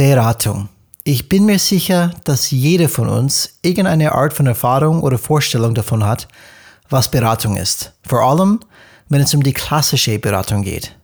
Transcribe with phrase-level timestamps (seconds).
[0.00, 0.70] Beratung.
[1.04, 6.06] Ich bin mir sicher, dass jeder von uns irgendeine Art von Erfahrung oder Vorstellung davon
[6.06, 6.26] hat,
[6.88, 7.92] was Beratung ist.
[8.08, 8.60] Vor allem,
[9.10, 10.96] wenn es um die klassische Beratung geht.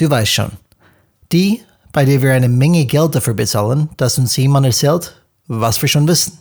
[0.00, 0.50] Du weißt schon,
[1.30, 1.62] die,
[1.92, 5.14] bei der wir eine Menge Geld dafür bezahlen, dass uns jemand erzählt,
[5.46, 6.36] was wir schon wissen.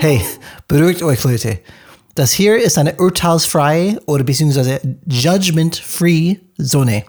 [0.00, 0.20] Hey,
[0.66, 1.60] beruhigt euch Leute.
[2.16, 7.04] Das hier ist eine urteilsfreie oder beziehungsweise judgment-free Zone.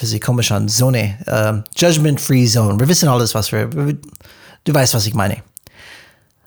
[0.00, 1.18] Das ist komisch an, Zone.
[1.26, 2.78] Uh, judgment-free Zone.
[2.78, 3.68] Wir wissen alles, was wir...
[4.64, 5.42] Du weißt, was ich meine.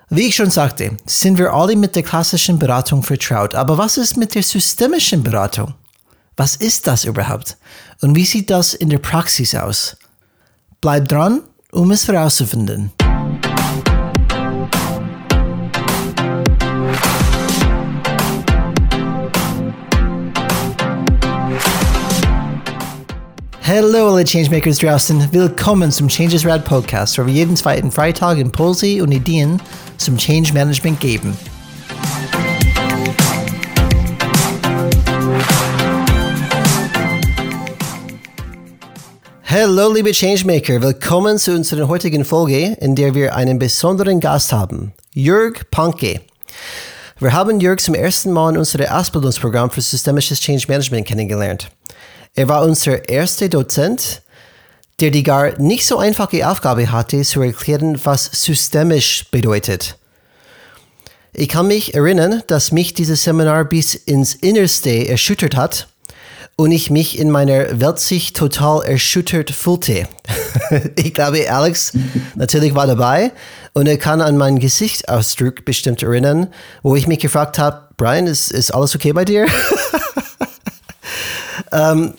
[0.10, 3.56] Wie ich schon sagte, sind wir alle mit der klassischen Beratung vertraut.
[3.56, 5.74] Aber was ist mit der systemischen Beratung?
[6.36, 7.58] Was ist das überhaupt?
[8.02, 9.98] Und wie sieht das in der Praxis aus?
[10.82, 12.92] Bleib dran, um es herauszufinden.
[23.68, 29.04] Hallo alle Changemakers draußen, willkommen zum Changes Rad Podcast, wo wir jeden zweiten Freitag Impulse
[29.04, 29.62] und Ideen
[29.98, 31.38] zum Change Management geben.
[39.44, 44.94] Hallo liebe Changemaker, willkommen zu unserer heutigen Folge, in der wir einen besonderen Gast haben,
[45.14, 46.22] Jörg Panke.
[47.20, 51.68] Wir haben Jörg zum ersten Mal in unserem Ausbildungsprogramm für systemisches Change Management kennengelernt.
[52.38, 54.22] Er war unser erster Dozent,
[55.00, 59.98] der die gar nicht so einfache Aufgabe hatte, zu erklären, was systemisch bedeutet.
[61.34, 65.88] Ich kann mich erinnern, dass mich dieses Seminar bis ins Innerste erschüttert hat
[66.56, 70.08] und ich mich in meiner Weltsicht total erschüttert fühlte.
[70.96, 71.94] ich glaube, Alex
[72.36, 73.32] natürlich war dabei
[73.74, 76.54] und er kann an meinen Gesichtsausdruck bestimmt erinnern,
[76.84, 79.48] wo ich mich gefragt habe, Brian, ist, ist alles okay bei dir?
[81.72, 82.14] ähm,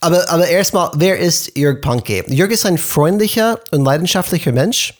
[0.00, 2.24] aber, aber erstmal, wer ist Jörg Panke?
[2.26, 4.94] Jörg ist ein freundlicher und leidenschaftlicher Mensch,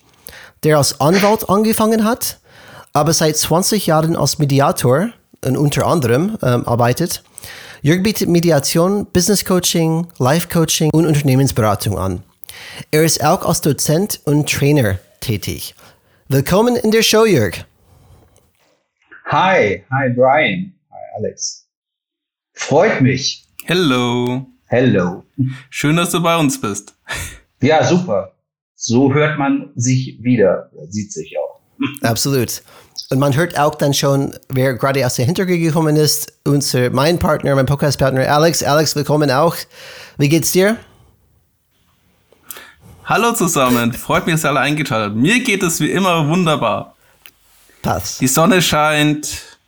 [0.62, 2.39] der als Anwalt angefangen hat,
[2.92, 5.11] aber seit 20 Jahren als Mediator
[5.45, 7.23] und unter anderem ähm, arbeitet.
[7.83, 12.23] Jörg bietet Mediation, Business Coaching, Life Coaching und Unternehmensberatung an.
[12.91, 15.74] Er ist auch als Dozent und Trainer tätig.
[16.29, 17.64] Willkommen in der Show, Jörg.
[19.27, 21.67] Hi, hi Brian, hi Alex.
[22.53, 23.47] Freut mich.
[23.64, 24.47] Hello.
[24.73, 25.25] Hello.
[25.69, 26.95] Schön, dass du bei uns bist.
[27.61, 28.35] Ja, super.
[28.77, 31.61] So hört man sich wieder, sieht sich auch.
[32.08, 32.63] Absolut.
[33.11, 37.19] Und man hört auch dann schon, wer gerade aus der Hintergrund gekommen ist, unser, mein
[37.19, 38.63] Partner, mein Podcast-Partner Alex.
[38.63, 39.57] Alex, willkommen auch.
[40.19, 40.77] Wie geht's dir?
[43.07, 46.95] Hallo zusammen, freut mich, dass ihr alle eingeschaltet Mir geht es wie immer wunderbar.
[47.83, 48.20] Passt.
[48.20, 49.59] Die Sonne scheint.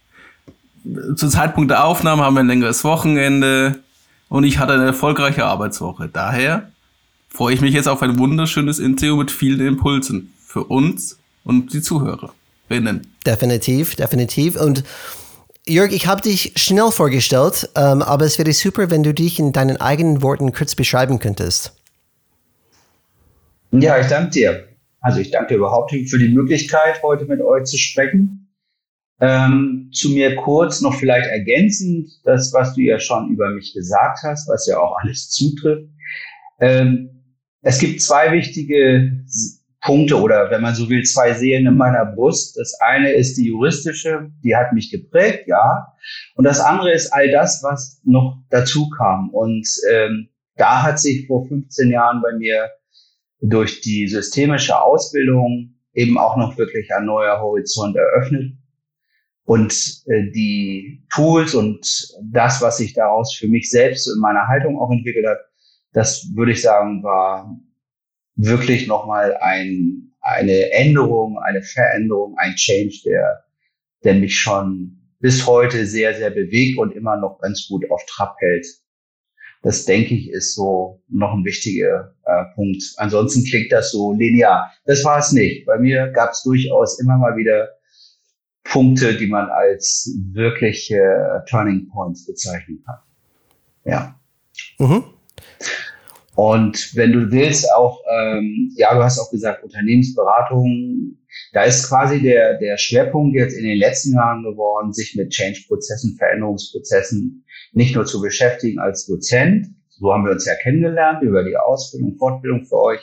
[1.17, 3.83] Zum Zeitpunkt der Aufnahme haben wir ein längeres Wochenende
[4.33, 6.09] und ich hatte eine erfolgreiche Arbeitswoche.
[6.11, 6.71] Daher
[7.29, 11.83] freue ich mich jetzt auf ein wunderschönes Interview mit vielen Impulsen für uns und die
[11.83, 13.07] Zuhörerinnen.
[13.27, 14.59] Definitiv, definitiv.
[14.59, 14.85] Und
[15.69, 19.53] Jörg, ich habe dich schnell vorgestellt, ähm, aber es wäre super, wenn du dich in
[19.53, 21.75] deinen eigenen Worten kurz beschreiben könntest.
[23.71, 24.69] Ja, ich danke dir.
[25.03, 28.42] Also ich danke dir überhaupt für die Möglichkeit, heute mit euch zu sprechen.
[29.25, 34.19] Ähm, zu mir kurz noch vielleicht ergänzend, das, was du ja schon über mich gesagt
[34.25, 35.89] hast, was ja auch alles zutrifft.
[36.61, 37.23] Ähm,
[37.61, 39.23] es gibt zwei wichtige
[39.81, 42.59] Punkte oder wenn man so will, zwei Seelen in meiner Brust.
[42.59, 45.87] Das eine ist die juristische, die hat mich geprägt, ja.
[46.35, 49.31] Und das andere ist all das, was noch dazu kam.
[49.31, 52.71] Und ähm, da hat sich vor 15 Jahren bei mir
[53.41, 58.55] durch die systemische Ausbildung eben auch noch wirklich ein neuer Horizont eröffnet.
[59.45, 64.79] Und äh, die Tools und das, was sich daraus für mich selbst in meiner Haltung
[64.79, 65.39] auch entwickelt hat,
[65.93, 67.59] das würde ich sagen, war
[68.37, 73.45] wirklich nochmal ein, eine Änderung, eine Veränderung, ein Change, der,
[74.05, 78.37] der mich schon bis heute sehr, sehr bewegt und immer noch ganz gut auf Trab
[78.41, 78.67] hält.
[79.63, 82.83] Das denke ich ist so noch ein wichtiger äh, Punkt.
[82.97, 84.73] Ansonsten klingt das so linear.
[84.87, 85.67] Das war es nicht.
[85.67, 87.69] Bei mir gab es durchaus immer mal wieder
[88.65, 92.99] Punkte, die man als wirkliche äh, Turning Points bezeichnen kann.
[93.85, 94.21] Ja.
[94.79, 95.05] Mhm.
[96.35, 101.19] Und wenn du willst, auch, ähm, ja, du hast auch gesagt, Unternehmensberatung,
[101.53, 106.17] da ist quasi der, der Schwerpunkt jetzt in den letzten Jahren geworden, sich mit Change-Prozessen,
[106.17, 111.57] Veränderungsprozessen nicht nur zu beschäftigen als Dozent, so haben wir uns ja kennengelernt über die
[111.57, 113.01] Ausbildung, Fortbildung für euch,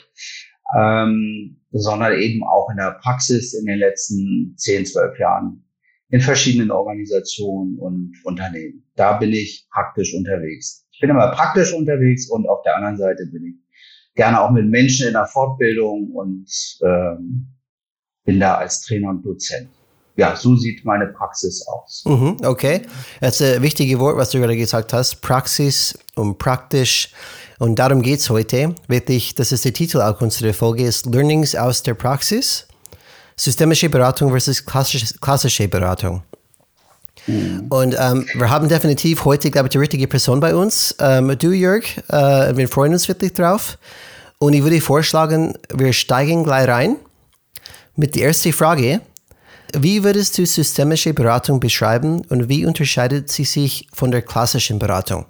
[0.76, 5.64] ähm, sondern eben auch in der Praxis in den letzten 10, 12 Jahren
[6.08, 8.84] in verschiedenen Organisationen und Unternehmen.
[8.96, 10.86] Da bin ich praktisch unterwegs.
[10.90, 13.54] Ich bin immer praktisch unterwegs und auf der anderen Seite bin ich
[14.16, 16.50] gerne auch mit Menschen in der Fortbildung und
[16.82, 17.46] ähm,
[18.24, 19.68] bin da als Trainer und Dozent.
[20.16, 22.02] Ja, so sieht meine Praxis aus.
[22.04, 22.82] Mhm, okay,
[23.20, 27.10] das ist ein wichtiges Wort, was du gerade gesagt hast, Praxis und praktisch.
[27.58, 28.74] Und darum geht es heute.
[28.88, 32.66] Wirklich, das ist der Titel auch unserer Folge, ist Learnings aus der Praxis.
[33.36, 36.22] Systemische Beratung versus klassische, klassische Beratung.
[37.26, 37.66] Mhm.
[37.68, 40.94] Und ähm, wir haben definitiv heute, glaube ich, die richtige Person bei uns.
[40.98, 43.78] Ähm, du, Jörg, äh, wir freuen uns wirklich drauf.
[44.38, 46.96] Und ich würde vorschlagen, wir steigen gleich rein
[47.94, 49.02] mit der ersten Frage.
[49.76, 55.26] Wie würdest du systemische Beratung beschreiben und wie unterscheidet sie sich von der klassischen Beratung?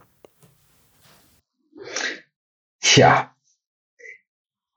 [2.80, 3.34] Tja,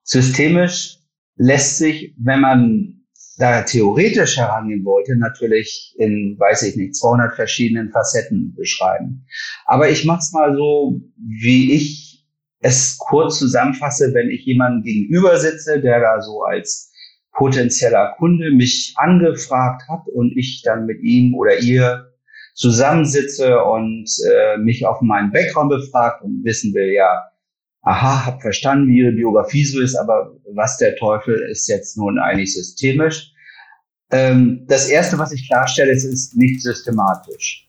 [0.04, 0.98] systemisch
[1.36, 3.04] lässt sich, wenn man
[3.38, 9.25] da theoretisch herangehen wollte, natürlich in, weiß ich nicht, 200 verschiedenen Facetten beschreiben.
[9.65, 12.27] Aber ich mache es mal so, wie ich
[12.60, 16.92] es kurz zusammenfasse, wenn ich jemanden gegenüber sitze, der da so als
[17.33, 22.13] potenzieller Kunde mich angefragt hat und ich dann mit ihm oder ihr
[22.53, 27.24] zusammensitze und äh, mich auf meinen Background befragt und wissen will, ja,
[27.81, 32.19] aha, hab verstanden, wie ihre Biografie so ist, aber was der Teufel ist jetzt nun
[32.19, 33.31] eigentlich systemisch?
[34.12, 37.68] Ähm, das erste, was ich klarstelle, ist, ist nicht systematisch.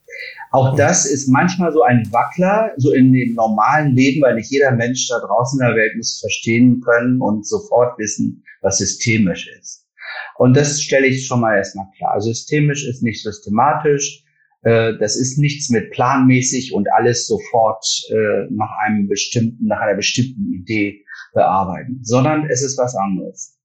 [0.54, 4.70] Auch das ist manchmal so ein Wackler, so in dem normalen Leben, weil nicht jeder
[4.70, 9.88] Mensch da draußen in der Welt muss verstehen können und sofort wissen, was systemisch ist.
[10.36, 12.12] Und das stelle ich schon mal erstmal klar.
[12.12, 14.22] Also systemisch ist nicht systematisch.
[14.62, 19.96] Äh, das ist nichts mit planmäßig und alles sofort äh, nach einem bestimmten, nach einer
[19.96, 23.58] bestimmten Idee bearbeiten, sondern es ist was anderes.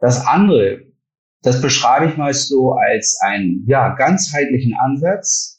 [0.00, 0.82] Das andere,
[1.40, 5.55] das beschreibe ich meist so als einen ja, ganzheitlichen Ansatz,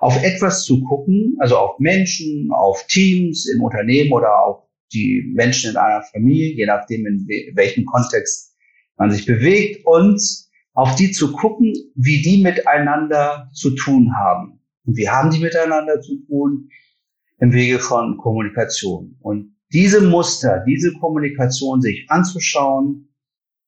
[0.00, 5.70] auf etwas zu gucken, also auf Menschen, auf Teams im Unternehmen oder auf die Menschen
[5.70, 8.54] in einer Familie, je nachdem, in welchem Kontext
[8.96, 10.20] man sich bewegt und
[10.74, 14.60] auf die zu gucken, wie die miteinander zu tun haben.
[14.84, 16.68] Und wie haben die miteinander zu tun?
[17.38, 19.16] Im Wege von Kommunikation.
[19.20, 23.08] Und diese Muster, diese Kommunikation sich anzuschauen,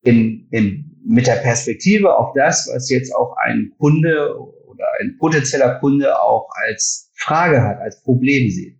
[0.03, 4.35] in, in, mit der Perspektive auf das, was jetzt auch ein Kunde
[4.79, 8.79] oder ein potenzieller Kunde auch als Frage hat, als Problem sieht.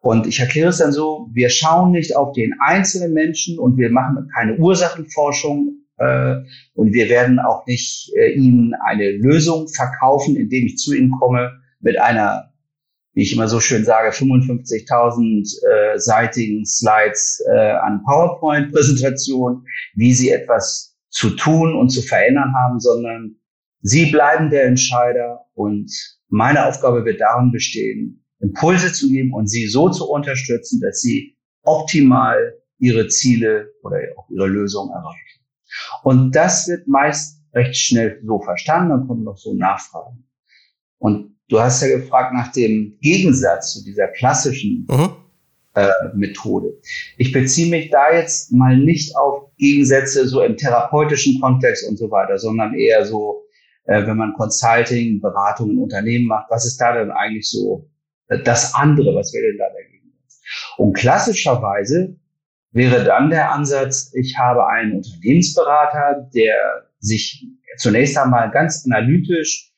[0.00, 3.88] Und ich erkläre es dann so, wir schauen nicht auf den einzelnen Menschen und wir
[3.90, 6.38] machen keine Ursachenforschung äh,
[6.74, 11.52] und wir werden auch nicht äh, Ihnen eine Lösung verkaufen, indem ich zu Ihnen komme
[11.78, 12.50] mit einer,
[13.14, 19.64] wie ich immer so schön sage, 55.000 äh, seitigen Slides äh, an PowerPoint-Präsentation,
[19.94, 23.36] wie Sie etwas zu tun und zu verändern haben, sondern
[23.82, 25.90] Sie bleiben der Entscheider und
[26.28, 31.36] meine Aufgabe wird darin bestehen, Impulse zu geben und Sie so zu unterstützen, dass Sie
[31.62, 35.40] optimal Ihre Ziele oder auch Ihre Lösung erreichen.
[36.02, 40.24] Und das wird meist recht schnell so verstanden, dann kommen noch so Nachfragen.
[40.98, 45.10] Und du hast ja gefragt nach dem Gegensatz zu dieser klassischen mhm.
[45.74, 46.78] äh, Methode.
[47.18, 52.10] Ich beziehe mich da jetzt mal nicht auf Gegensätze so im therapeutischen Kontext und so
[52.10, 53.44] weiter, sondern eher so,
[53.84, 57.88] äh, wenn man Consulting, Beratung in Unternehmen macht, was ist da denn eigentlich so
[58.28, 60.12] äh, das andere, was wäre denn da dagegen?
[60.76, 62.16] Und klassischerweise
[62.72, 67.46] wäre dann der Ansatz, ich habe einen Unternehmensberater, der sich
[67.76, 69.72] zunächst einmal ganz analytisch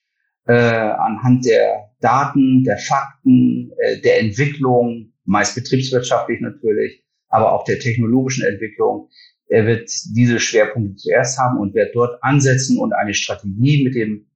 [0.47, 7.79] äh, anhand der Daten, der Fakten, äh, der Entwicklung, meist betriebswirtschaftlich natürlich, aber auch der
[7.79, 9.09] technologischen Entwicklung,
[9.55, 14.27] er wird diese Schwerpunkte zuerst haben und wird dort ansetzen und eine Strategie mit dem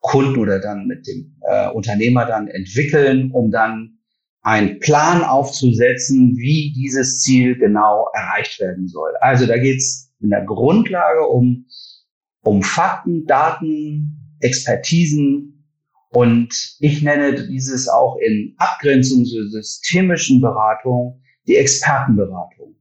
[0.00, 3.98] Kunden oder dann mit dem äh, Unternehmer dann entwickeln, um dann
[4.42, 9.12] einen Plan aufzusetzen, wie dieses Ziel genau erreicht werden soll.
[9.20, 11.64] Also da geht es in der Grundlage um,
[12.42, 15.64] um Fakten, Daten, Expertisen
[16.10, 22.76] und ich nenne dieses auch in Abgrenzung zur systemischen Beratung die Expertenberatung.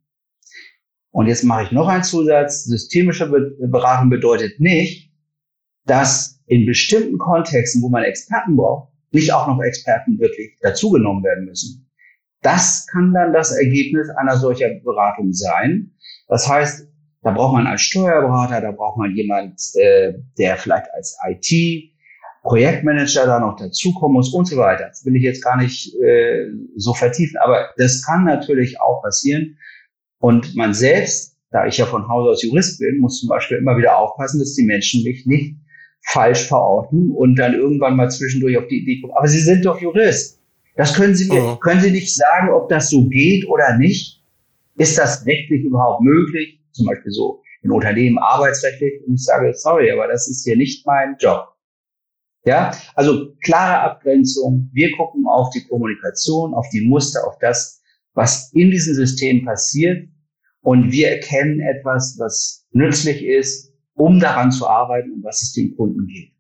[1.12, 2.64] Und jetzt mache ich noch einen Zusatz.
[2.64, 5.12] Systemische Beratung bedeutet nicht,
[5.86, 11.46] dass in bestimmten Kontexten, wo man Experten braucht, nicht auch noch Experten wirklich dazugenommen werden
[11.46, 11.90] müssen.
[12.42, 15.92] Das kann dann das Ergebnis einer solcher Beratung sein.
[16.28, 16.88] Das heißt,
[17.24, 21.92] da braucht man als Steuerberater, da braucht man jemand, äh, der vielleicht als IT
[22.44, 24.88] Projektmanager da noch dazukommen muss und so weiter.
[24.88, 29.58] Das will ich jetzt gar nicht äh, so vertiefen, aber das kann natürlich auch passieren.
[30.22, 33.78] Und man selbst, da ich ja von Hause aus Jurist bin, muss zum Beispiel immer
[33.78, 35.56] wieder aufpassen, dass die Menschen mich nicht
[36.04, 39.80] falsch verorten und dann irgendwann mal zwischendurch auf die Idee kommen, aber Sie sind doch
[39.82, 40.40] Jurist.
[40.76, 41.56] Das können Sie mir, oh.
[41.58, 44.24] können Sie nicht sagen, ob das so geht oder nicht?
[44.78, 46.60] Ist das rechtlich überhaupt möglich?
[46.72, 49.06] Zum Beispiel so in Unternehmen arbeitsrechtlich.
[49.06, 51.50] Und ich sage, sorry, aber das ist hier nicht mein Job.
[52.46, 54.70] Ja, also klare Abgrenzung.
[54.74, 57.81] Wir gucken auf die Kommunikation, auf die Muster, auf das,
[58.14, 60.08] was in diesem System passiert.
[60.62, 65.76] Und wir erkennen etwas, was nützlich ist, um daran zu arbeiten und was es den
[65.76, 66.32] Kunden geht.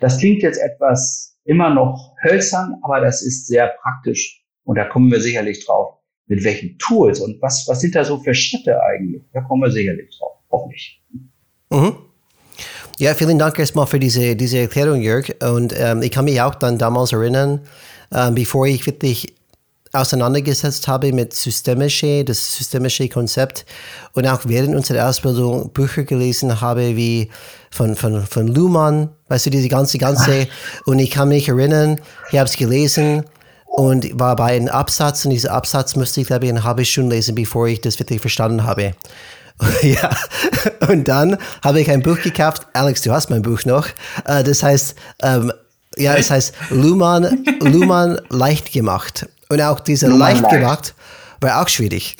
[0.00, 4.44] Das klingt jetzt etwas immer noch hölzern, aber das ist sehr praktisch.
[4.64, 8.18] Und da kommen wir sicherlich drauf, mit welchen Tools und was, was sind da so
[8.18, 9.22] für Schritte eigentlich?
[9.32, 11.02] Da kommen wir sicherlich drauf, hoffentlich.
[11.70, 11.96] Mhm.
[12.98, 15.34] Ja, vielen Dank erstmal für diese, diese Erklärung, Jörg.
[15.42, 17.62] Und ähm, ich kann mich auch dann damals erinnern,
[18.12, 19.34] ähm, bevor ich wirklich
[19.92, 23.66] auseinandergesetzt habe mit systemische, das systemische Konzept
[24.14, 27.30] und auch während unserer Ausbildung Bücher gelesen habe wie
[27.70, 30.48] von, von, von Luhmann, weißt du, diese ganze, ganze,
[30.86, 33.24] und ich kann mich erinnern, ich habe es gelesen
[33.66, 37.16] und war bei einem Absatz und dieser Absatz musste ich, glaube ich, eine halbe Stunde
[37.16, 38.92] lesen, bevor ich das wirklich verstanden habe.
[39.82, 40.10] ja,
[40.88, 42.66] und dann habe ich ein Buch gekauft.
[42.72, 43.86] Alex, du hast mein Buch noch.
[44.24, 45.52] Äh, das heißt, ähm,
[45.96, 49.26] ja, das heißt Luhmann, Luhmann leicht gemacht.
[49.52, 50.94] Und auch dieser Luhmann leicht gemacht
[51.42, 52.16] war auch schwierig.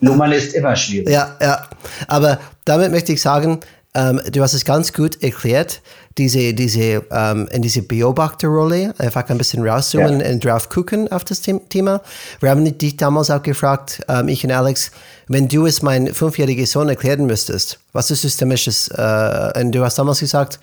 [0.00, 1.10] Luhmann ist immer schwierig.
[1.10, 1.68] Ja, ja.
[2.08, 3.60] Aber damit möchte ich sagen,
[3.94, 5.82] ähm, du hast es ganz gut erklärt,
[6.16, 10.30] diese, diese, ähm, in diese Beobachterrolle, einfach ein bisschen rauszoomen ja.
[10.30, 12.00] und drauf gucken auf das Thema.
[12.40, 14.90] Wir haben dich damals auch gefragt, ähm, ich und Alex,
[15.28, 19.98] wenn du es mein fünfjähriger Sohn erklären müsstest, was ist systemisches, äh, und du hast
[19.98, 20.60] damals gesagt,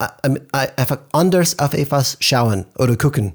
[0.00, 3.34] äh, äh, einfach anders auf etwas schauen oder gucken.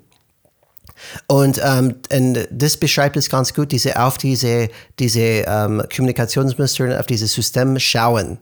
[1.28, 7.06] Und, ähm, und das beschreibt es ganz gut, diese auf diese, diese ähm, Kommunikationsmuster, auf
[7.06, 8.38] dieses System schauen.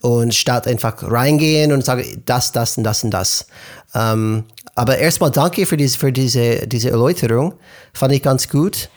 [0.00, 3.46] Und statt einfach reingehen und sagen, das, das und das und das.
[3.94, 4.44] Ähm,
[4.74, 7.54] aber erstmal danke für diese, für diese, diese Erläuterung.
[7.92, 8.88] Fand ich ganz gut.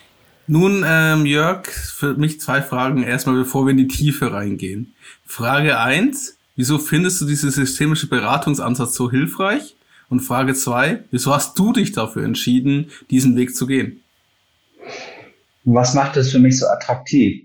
[0.47, 4.93] Nun, ähm, Jörg, für mich zwei Fragen erstmal, bevor wir in die Tiefe reingehen.
[5.25, 9.75] Frage eins: Wieso findest du diesen systemischen Beratungsansatz so hilfreich?
[10.09, 14.01] Und Frage zwei, wieso hast du dich dafür entschieden, diesen Weg zu gehen?
[15.65, 17.43] Was macht es für mich so attraktiv?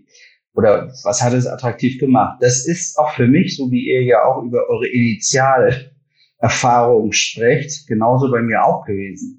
[0.55, 2.37] Oder was hat es attraktiv gemacht?
[2.41, 8.31] Das ist auch für mich, so wie ihr ja auch über eure Initialerfahrung sprecht, genauso
[8.31, 9.39] bei mir auch gewesen.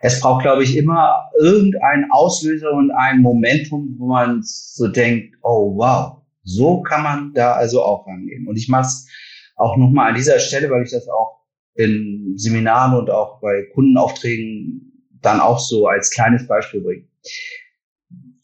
[0.00, 5.74] Es braucht, glaube ich, immer irgendeinen Auslöser und ein Momentum, wo man so denkt, oh
[5.76, 8.46] wow, so kann man da also auch rangehen.
[8.46, 9.08] Und ich mache es
[9.56, 11.43] auch nochmal an dieser Stelle, weil ich das auch
[11.74, 17.08] in Seminaren und auch bei Kundenaufträgen dann auch so als kleines Beispiel bringen.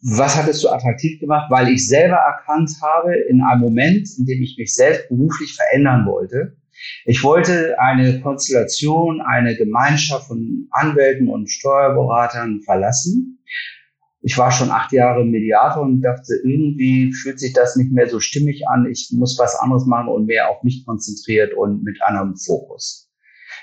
[0.03, 1.51] Was hat es so attraktiv gemacht?
[1.51, 6.07] Weil ich selber erkannt habe, in einem Moment, in dem ich mich selbst beruflich verändern
[6.07, 6.57] wollte,
[7.05, 13.39] ich wollte eine Konstellation, eine Gemeinschaft von Anwälten und Steuerberatern verlassen.
[14.23, 18.21] Ich war schon acht Jahre Mediator und dachte, irgendwie fühlt sich das nicht mehr so
[18.21, 18.87] stimmig an.
[18.91, 23.10] Ich muss was anderes machen und mehr auf mich konzentriert und mit einem Fokus.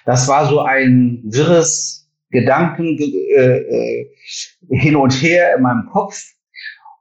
[0.06, 4.10] Das war so ein wirres Gedanken äh, äh,
[4.70, 6.22] hin und her in meinem Kopf.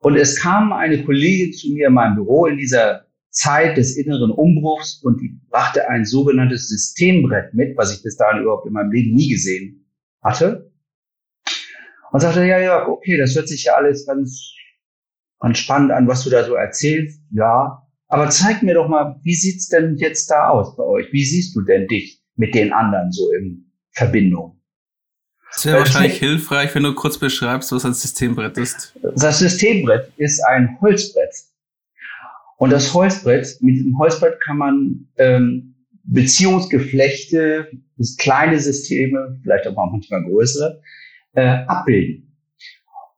[0.00, 4.30] Und es kam eine Kollegin zu mir in meinem Büro in dieser Zeit des inneren
[4.30, 8.92] Umbruchs und die brachte ein sogenanntes Systembrett mit, was ich bis dahin überhaupt in meinem
[8.92, 9.86] Leben nie gesehen
[10.22, 10.72] hatte.
[12.12, 14.54] Und sagte, ja, ja, okay, das hört sich ja alles ganz,
[15.38, 17.20] ganz spannend an, was du da so erzählst.
[17.30, 21.12] Ja, aber zeig mir doch mal, wie sieht's denn jetzt da aus bei euch?
[21.12, 22.22] Wie siehst du denn dich?
[22.36, 24.60] Mit den anderen so in Verbindung.
[25.50, 28.94] Es wäre wahrscheinlich hilfreich, wenn du kurz beschreibst, was ein Systembrett ist.
[29.16, 31.34] Das Systembrett ist ein Holzbrett.
[32.58, 35.74] Und das Holzbrett, mit diesem Holzbrett kann man ähm,
[36.04, 37.70] Beziehungsgeflechte,
[38.18, 40.80] kleine Systeme, vielleicht auch manchmal größere,
[41.34, 42.26] äh, abbilden.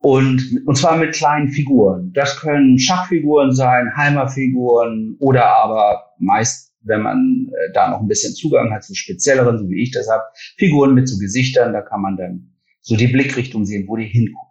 [0.00, 2.12] Und, und zwar mit kleinen Figuren.
[2.12, 8.34] Das können Schachfiguren sein, Heimerfiguren oder aber meist wenn man äh, da noch ein bisschen
[8.34, 10.22] Zugang hat zu spezielleren, so wie ich das habe,
[10.56, 14.48] Figuren mit so Gesichtern, da kann man dann so die Blickrichtung sehen, wo die hingucken.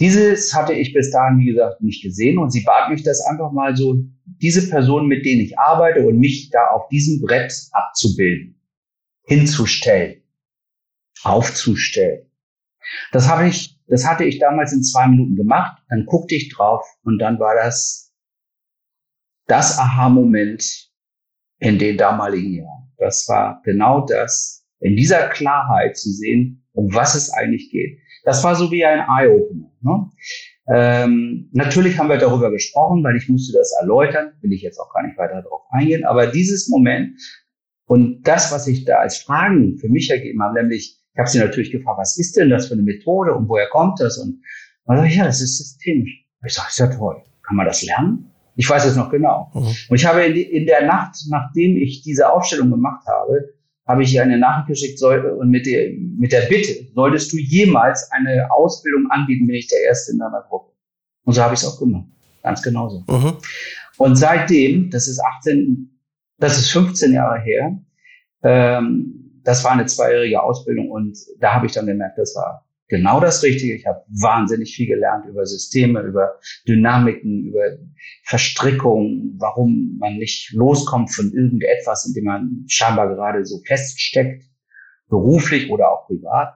[0.00, 3.52] Dieses hatte ich bis dahin, wie gesagt, nicht gesehen und sie bat mich das einfach
[3.52, 8.60] mal so, diese Personen, mit denen ich arbeite und mich da auf diesem Brett abzubilden,
[9.24, 10.22] hinzustellen,
[11.22, 12.30] aufzustellen.
[13.12, 16.84] Das habe ich, das hatte ich damals in zwei Minuten gemacht, dann guckte ich drauf
[17.02, 18.06] und dann war das
[19.46, 20.85] das Aha-Moment,
[21.58, 22.92] in den damaligen Jahren.
[22.98, 27.98] Das war genau das, in dieser Klarheit zu sehen, um was es eigentlich geht.
[28.24, 29.70] Das war so wie ein Eye-Opener.
[29.80, 30.10] Ne?
[30.68, 34.92] Ähm, natürlich haben wir darüber gesprochen, weil ich musste das erläutern, will ich jetzt auch
[34.92, 37.20] gar nicht weiter darauf eingehen, aber dieses Moment
[37.86, 41.38] und das, was ich da als Fragen für mich ergeben habe, nämlich Ich habe sie
[41.38, 44.18] natürlich gefragt, was ist denn das für eine Methode und woher kommt das?
[44.18, 44.42] Und
[44.84, 46.26] man sagt, ja, das ist systemisch.
[46.44, 47.22] Ich sage, ist ja toll.
[47.46, 48.30] Kann man das lernen?
[48.56, 49.50] Ich weiß es noch genau.
[49.54, 49.74] Mhm.
[49.88, 53.54] Und ich habe in, in, der Nacht, nachdem ich diese Aufstellung gemacht habe,
[53.86, 57.36] habe ich ihr eine Nachricht geschickt soll, und mit der, mit der Bitte, solltest du
[57.36, 60.72] jemals eine Ausbildung anbieten, bin ich der Erste in deiner Gruppe.
[61.24, 62.06] Und so habe ich es auch gemacht.
[62.42, 63.04] Ganz genauso.
[63.08, 63.36] Mhm.
[63.98, 65.90] Und seitdem, das ist 18,
[66.38, 67.78] das ist 15 Jahre her,
[68.42, 73.20] ähm, das war eine zweijährige Ausbildung und da habe ich dann gemerkt, das war genau
[73.20, 73.74] das Richtige.
[73.74, 77.62] Ich habe wahnsinnig viel gelernt über Systeme, über Dynamiken, über
[78.24, 84.44] Verstrickungen, warum man nicht loskommt von irgendetwas, in dem man scheinbar gerade so feststeckt,
[85.08, 86.54] beruflich oder auch privat.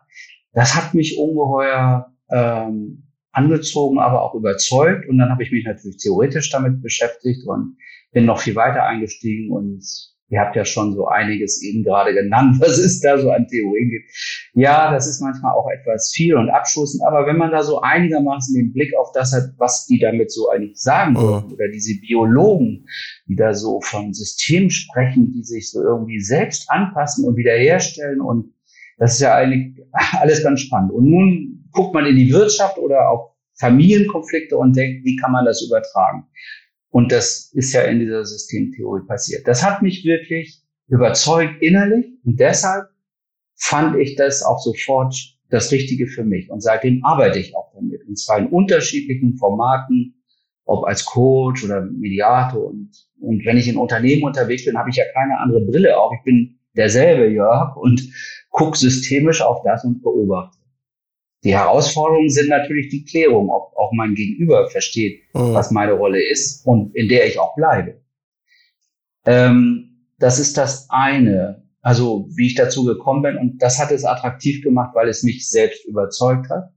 [0.52, 5.08] Das hat mich ungeheuer ähm, angezogen, aber auch überzeugt.
[5.08, 7.76] Und dann habe ich mich natürlich theoretisch damit beschäftigt und
[8.12, 9.84] bin noch viel weiter eingestiegen und
[10.30, 13.90] Ihr habt ja schon so einiges eben gerade genannt, was es da so an Theorien
[13.90, 14.10] gibt.
[14.54, 18.54] Ja, das ist manchmal auch etwas viel und abstoßend, aber wenn man da so einigermaßen
[18.54, 21.20] den Blick auf das hat, was die damit so eigentlich sagen oh.
[21.20, 22.86] wollen, oder diese Biologen,
[23.26, 28.54] die da so von Systemen sprechen, die sich so irgendwie selbst anpassen und wiederherstellen und
[28.98, 29.82] das ist ja eigentlich
[30.20, 30.92] alles ganz spannend.
[30.92, 35.44] Und nun guckt man in die Wirtschaft oder auf Familienkonflikte und denkt, wie kann man
[35.44, 36.24] das übertragen?
[36.90, 39.46] Und das ist ja in dieser Systemtheorie passiert.
[39.46, 42.86] Das hat mich wirklich überzeugt innerlich und deshalb
[43.54, 45.14] fand ich das auch sofort
[45.50, 46.50] das Richtige für mich.
[46.50, 48.06] Und seitdem arbeite ich auch damit.
[48.06, 50.14] Und zwar in unterschiedlichen Formaten,
[50.64, 52.66] ob als Coach oder Mediator.
[52.66, 56.12] Und, und wenn ich in Unternehmen unterwegs bin, habe ich ja keine andere Brille auf.
[56.16, 58.02] Ich bin derselbe Jörg und
[58.50, 60.59] gucke systemisch auf das und beobachte.
[61.42, 65.54] Die Herausforderungen sind natürlich die Klärung, ob auch mein Gegenüber versteht, mhm.
[65.54, 68.00] was meine Rolle ist und in der ich auch bleibe.
[69.24, 74.04] Ähm, das ist das eine, also wie ich dazu gekommen bin und das hat es
[74.04, 76.74] attraktiv gemacht, weil es mich selbst überzeugt hat.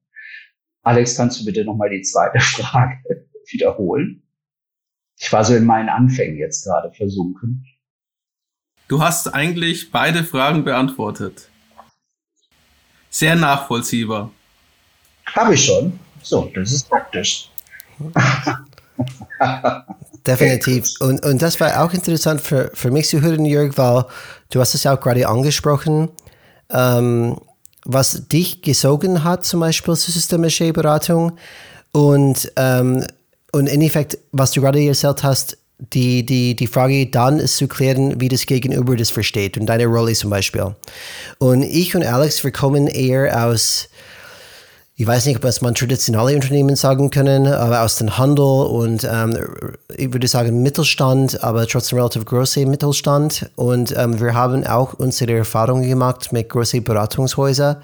[0.82, 4.24] Alex, kannst du bitte nochmal die zweite Frage wiederholen?
[5.20, 7.66] Ich war so in meinen Anfängen jetzt gerade versunken.
[8.88, 11.50] Du hast eigentlich beide Fragen beantwortet.
[13.10, 14.32] Sehr nachvollziehbar.
[15.26, 16.00] Habe ich schon.
[16.22, 17.50] So, das ist praktisch.
[20.26, 20.86] Definitiv.
[21.00, 24.06] Und, und das war auch interessant für, für mich zu hören, Jörg, weil
[24.52, 26.10] du hast es ja auch gerade angesprochen,
[26.70, 27.38] ähm,
[27.86, 31.34] was dich gesogen hat, zum Beispiel zur systemische Beratung.
[31.92, 33.06] Und, ähm,
[33.52, 35.58] und in Effekt, was du gerade erzählt hast,
[35.92, 39.86] die, die, die Frage dann ist zu klären, wie das Gegenüber das versteht und deine
[39.86, 40.76] Rolle zum Beispiel.
[41.40, 43.90] Und ich und Alex, wir kommen eher aus
[44.96, 49.04] ich weiß nicht, ob es man traditionelle Unternehmen sagen können, aber aus dem Handel und
[49.04, 49.36] ähm,
[49.98, 53.50] ich würde sagen Mittelstand, aber trotzdem relativ große Mittelstand.
[53.56, 57.78] Und ähm, wir haben auch unsere Erfahrungen gemacht mit großen Beratungshäusern.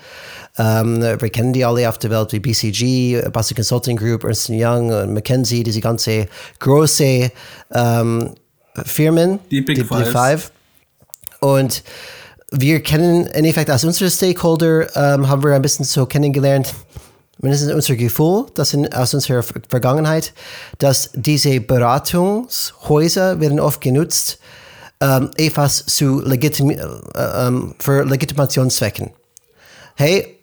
[0.59, 5.11] Ähm, wir kennen die alle auf der Welt wie BCG, Boston Consulting Group, Ernst Young,
[5.11, 6.27] McKinsey, diese ganze
[6.59, 7.31] große
[7.73, 8.35] ähm,
[8.85, 10.51] Firmen, die Big, die Big Five.
[11.39, 11.81] Und
[12.51, 16.73] wir kennen in Effekt als unsere Stakeholder, ähm, haben wir ein bisschen so kennengelernt,
[17.39, 20.33] mindestens unser Gefühl, das in, aus unserer Vergangenheit,
[20.77, 24.39] dass diese Beratungshäuser werden oft genutzt,
[25.01, 26.77] ähm, etwas zu legitim, äh,
[27.15, 29.12] ähm, für Legitimationszwecken.
[29.95, 30.39] Hey,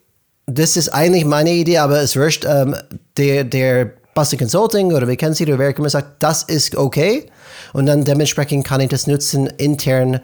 [0.47, 2.77] das ist eigentlich meine Idee, aber es wurscht, ähm,
[3.17, 7.27] der, der Boston Consulting oder wie kennen Sie, oder wer immer sagt, das ist okay.
[7.73, 10.21] Und dann dementsprechend kann ich das nutzen, intern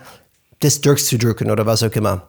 [0.63, 2.29] das durchzudrücken oder was auch immer.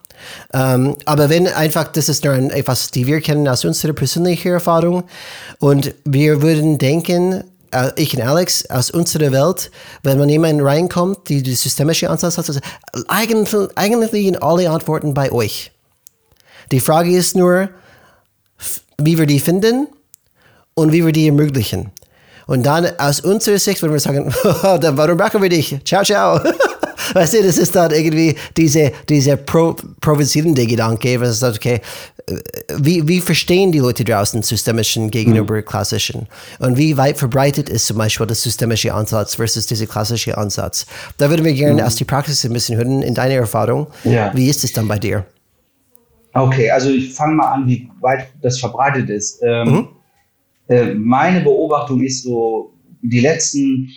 [0.53, 5.03] Ähm, aber wenn einfach, das ist nur etwas, die wir kennen aus unserer persönlichen Erfahrung
[5.59, 9.71] und wir würden denken, äh, ich und Alex, aus unserer Welt,
[10.03, 12.61] wenn man jemand reinkommt, die die systemische Ansatz hat,
[13.07, 15.71] eigentlich, eigentlich liegen alle Antworten bei euch.
[16.71, 17.69] Die Frage ist nur,
[18.97, 19.87] wie wir die finden
[20.73, 21.91] und wie wir die ermöglichen.
[22.45, 25.79] Und dann aus unserer Sicht würden wir sagen, warum brauchen wir dich?
[25.85, 26.39] Ciao, ciao.
[27.13, 31.81] Weißt du, das ist dann irgendwie diese, diese pro, provozierende Gedanke, was ist okay,
[32.77, 35.65] wie, wie verstehen die Leute draußen systemischen gegenüber mhm.
[35.65, 36.27] klassischen?
[36.59, 40.85] Und wie weit verbreitet ist zum Beispiel der systemische Ansatz versus dieser klassische Ansatz?
[41.17, 41.87] Da würden wir gerne mhm.
[41.87, 43.87] aus die Praxis ein bisschen hören, in deiner Erfahrung.
[44.03, 44.31] Ja.
[44.33, 45.25] Wie ist es dann bei dir?
[46.33, 49.39] Okay, also ich fange mal an, wie weit das verbreitet ist.
[49.43, 49.87] Ähm, mhm.
[50.67, 53.89] äh, meine Beobachtung ist so, die letzten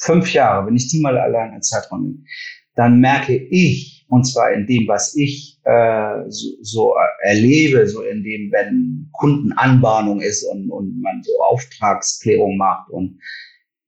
[0.00, 2.24] fünf Jahre, wenn ich die mal allein als Zeitraum nehme,
[2.74, 8.24] dann merke ich, und zwar in dem, was ich äh, so, so erlebe, so in
[8.24, 13.20] dem, wenn Kundenanbahnung ist und, und man so Auftragsklärung macht und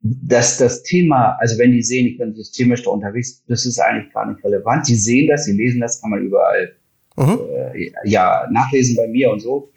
[0.03, 4.13] dass das Thema, also wenn die sehen, ich bin systemisch da unterwegs, das ist eigentlich
[4.13, 4.89] gar nicht relevant.
[4.89, 6.73] Die sehen das, sie lesen das, kann man überall
[7.17, 7.39] mhm.
[7.73, 9.73] äh, ja nachlesen bei mir und so.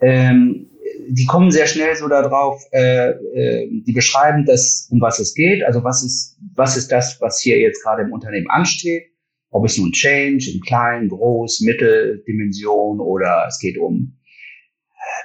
[0.00, 0.70] Ähm,
[1.08, 5.62] die kommen sehr schnell so darauf, äh, äh, die beschreiben das, um was es geht,
[5.64, 9.04] also was ist, was ist das, was hier jetzt gerade im Unternehmen ansteht,
[9.50, 14.16] ob es nun Change in klein, groß, Mitteldimension oder es geht um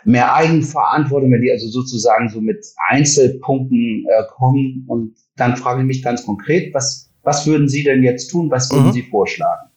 [0.03, 5.88] mehr Eigenverantwortung, wenn die also sozusagen so mit Einzelpunkten äh, kommen und dann frage ich
[5.88, 8.93] mich ganz konkret, was, was würden Sie denn jetzt tun, was würden mhm.
[8.93, 9.69] Sie vorschlagen?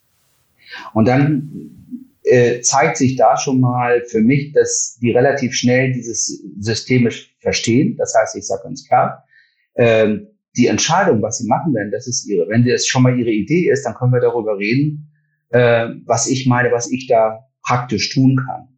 [0.93, 1.82] Und dann
[2.33, 7.97] äh, zeigt sich da schon mal für mich, dass die relativ schnell dieses systemisch verstehen.
[7.99, 9.25] Das heißt, ich sage ganz klar,
[9.75, 10.17] äh,
[10.57, 12.49] die Entscheidung, was sie machen werden, das ist ihre.
[12.49, 15.13] Wenn das schon mal ihre Idee ist, dann können wir darüber reden,
[15.51, 18.69] äh, was ich meine, was ich da praktisch tun kann.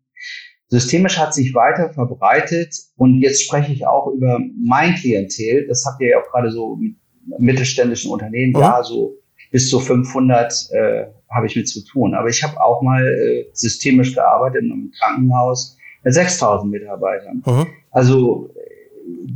[0.67, 5.69] Systemisch hat sich weiter verbreitet und jetzt spreche ich auch über mein Klientel.
[5.69, 6.97] Das habt ihr ja auch gerade so mit
[7.39, 8.61] mittelständischen Unternehmen, mhm.
[8.61, 9.17] ja, so
[9.53, 12.15] bis zu 500 äh, habe ich mit zu tun.
[12.15, 17.43] Aber ich habe auch mal äh, systemisch gearbeitet in einem Krankenhaus mit 6000 Mitarbeitern.
[17.45, 17.67] Mhm.
[17.91, 18.51] Also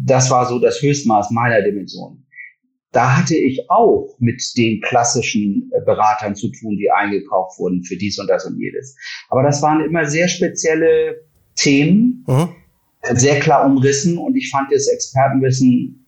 [0.04, 2.24] das war so das Höchstmaß meiner Dimension.
[2.92, 7.96] Da hatte ich auch mit den klassischen äh, Beratern zu tun, die eingekauft wurden für
[7.96, 8.96] dies und das und jedes.
[9.28, 11.22] Aber das waren immer sehr spezielle
[11.54, 12.48] Themen, mhm.
[13.14, 16.06] sehr klar umrissen und ich fand das Expertenwissen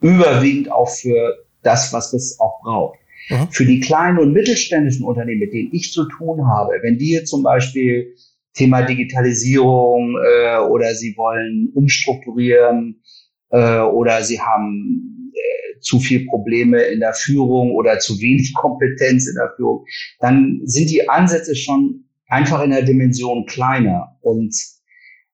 [0.00, 2.98] überwiegend auch für das, was es auch braucht.
[3.28, 3.48] Mhm.
[3.50, 7.30] Für die kleinen und mittelständischen Unternehmen, mit denen ich zu tun habe, wenn die jetzt
[7.30, 8.14] zum Beispiel
[8.54, 13.00] Thema Digitalisierung äh, oder sie wollen umstrukturieren
[13.50, 19.28] äh, oder sie haben äh, zu viel Probleme in der Führung oder zu wenig Kompetenz
[19.28, 19.84] in der Führung,
[20.18, 24.16] dann sind die Ansätze schon einfach in der Dimension kleiner.
[24.20, 24.54] Und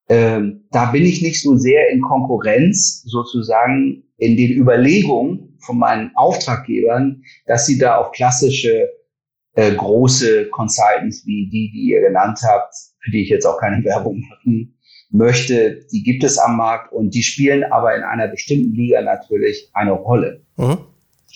[0.08, 6.12] ähm, da bin ich nicht so sehr in Konkurrenz sozusagen in den Überlegungen von meinen
[6.14, 8.88] Auftraggebern, dass sie da auf klassische
[9.54, 13.84] äh, große Consultants wie die, die ihr genannt habt, für die ich jetzt auch keine
[13.84, 14.72] Werbung machen
[15.10, 19.70] möchte, die gibt es am Markt und die spielen aber in einer bestimmten Liga natürlich
[19.72, 20.42] eine Rolle.
[20.56, 20.78] Mhm.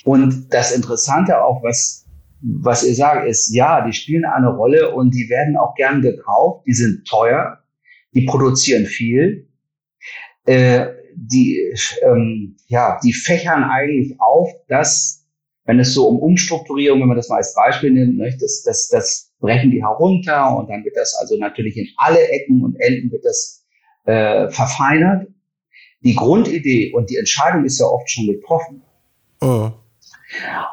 [0.04, 2.06] Und das Interessante auch, was,
[2.40, 6.64] was ihr sagt, ist, ja, die spielen eine Rolle und die werden auch gern gekauft,
[6.66, 7.58] die sind teuer,
[8.12, 9.48] die produzieren viel,
[10.46, 15.26] äh, die, ähm, ja, die fächern eigentlich auf, dass,
[15.64, 18.88] wenn es so um Umstrukturierung, wenn man das mal als Beispiel nimmt, ne, das, das,
[18.88, 23.10] das brechen die herunter und dann wird das also natürlich in alle Ecken und Enden
[23.10, 23.64] wird das
[24.04, 25.28] äh, verfeinert.
[26.02, 28.82] Die Grundidee und die Entscheidung ist ja oft schon getroffen.
[29.42, 29.72] Mhm.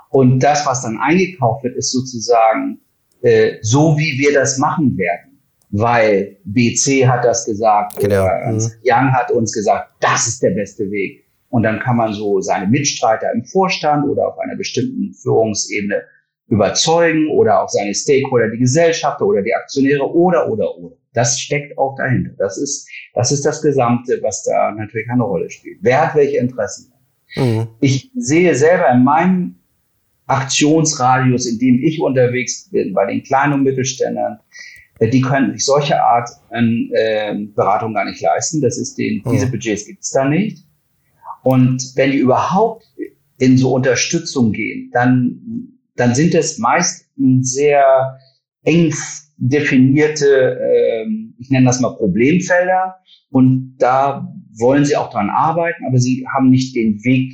[0.10, 2.80] Und das, was dann eingekauft wird, ist sozusagen
[3.22, 5.27] äh, so, wie wir das machen werden
[5.70, 8.24] weil BC hat das gesagt genau.
[8.24, 8.72] oder mhm.
[8.84, 11.26] Young hat uns gesagt, das ist der beste Weg.
[11.50, 16.02] Und dann kann man so seine Mitstreiter im Vorstand oder auf einer bestimmten Führungsebene
[16.48, 20.96] überzeugen oder auch seine Stakeholder, die Gesellschafter oder die Aktionäre oder, oder, oder.
[21.14, 22.32] Das steckt auch dahinter.
[22.38, 25.80] Das ist, das ist das Gesamte, was da natürlich eine Rolle spielt.
[25.82, 26.94] Wer hat welche Interessen?
[27.36, 27.68] Mhm.
[27.82, 29.56] Ich sehe selber in meinem
[30.28, 34.40] Aktionsradius, in dem ich unterwegs bin, bei den kleinen und Mittelständern,
[35.00, 38.62] die können sich solche Art an äh, Beratung gar nicht leisten.
[38.62, 39.32] Das ist den, mhm.
[39.32, 40.66] diese Budgets gibt es da nicht.
[41.44, 42.86] Und wenn die überhaupt
[43.38, 45.40] in so Unterstützung gehen, dann,
[45.96, 47.08] dann sind es meist
[47.42, 48.18] sehr
[48.64, 48.94] eng
[49.38, 51.06] definierte, äh,
[51.38, 52.96] ich nenne das mal Problemfelder.
[53.30, 57.34] Und da wollen sie auch dran arbeiten, aber sie haben nicht den Weg.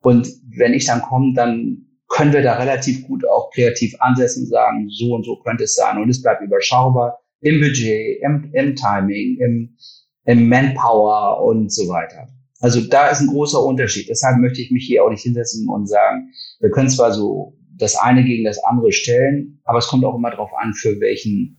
[0.00, 4.50] Und wenn ich dann komme, dann können wir da relativ gut auch kreativ ansetzen und
[4.50, 5.98] sagen, so und so könnte es sein.
[5.98, 9.76] Und es bleibt überschaubar im Budget, im, im Timing, im,
[10.24, 12.28] im Manpower und so weiter.
[12.60, 14.08] Also da ist ein großer Unterschied.
[14.08, 17.96] Deshalb möchte ich mich hier auch nicht hinsetzen und sagen, wir können zwar so das
[17.96, 21.56] eine gegen das andere stellen, aber es kommt auch immer darauf an, für welchen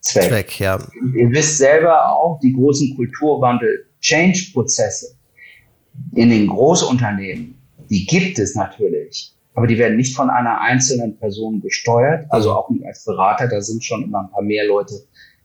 [0.00, 0.28] Zweck.
[0.28, 0.78] Zweck ja.
[1.14, 5.16] Ihr wisst selber auch, die großen Kulturwandel, Change-Prozesse
[6.14, 7.54] in den Großunternehmen,
[7.88, 12.70] die gibt es natürlich aber die werden nicht von einer einzelnen Person gesteuert, also auch
[12.70, 14.94] nicht als Berater, da sind schon immer ein paar mehr Leute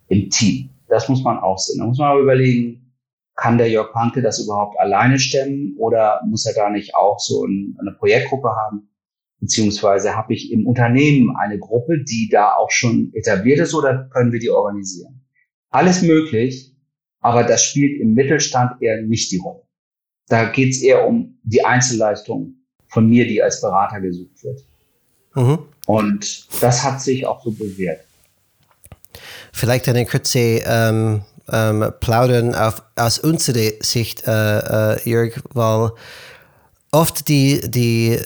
[0.08, 0.70] im Team.
[0.88, 1.80] Das muss man auch sehen.
[1.80, 2.94] Da muss man aber überlegen,
[3.36, 7.44] kann der Jörg Panke das überhaupt alleine stemmen oder muss er da nicht auch so
[7.44, 8.90] eine Projektgruppe haben?
[9.40, 14.32] Beziehungsweise habe ich im Unternehmen eine Gruppe, die da auch schon etabliert ist oder können
[14.32, 15.22] wir die organisieren?
[15.70, 16.76] Alles möglich,
[17.20, 19.62] aber das spielt im Mittelstand eher nicht die Rolle.
[20.28, 22.56] Da geht es eher um die Einzelleistung
[22.90, 24.64] von mir, die als Berater gesucht wird.
[25.36, 25.60] Mhm.
[25.86, 28.02] Und das hat sich auch so bewährt.
[29.54, 35.92] Vielleicht eine kurze ähm, ähm, Plaudern auf, aus unserer Sicht, äh, äh, Jörg, weil
[36.92, 38.18] oft die, die,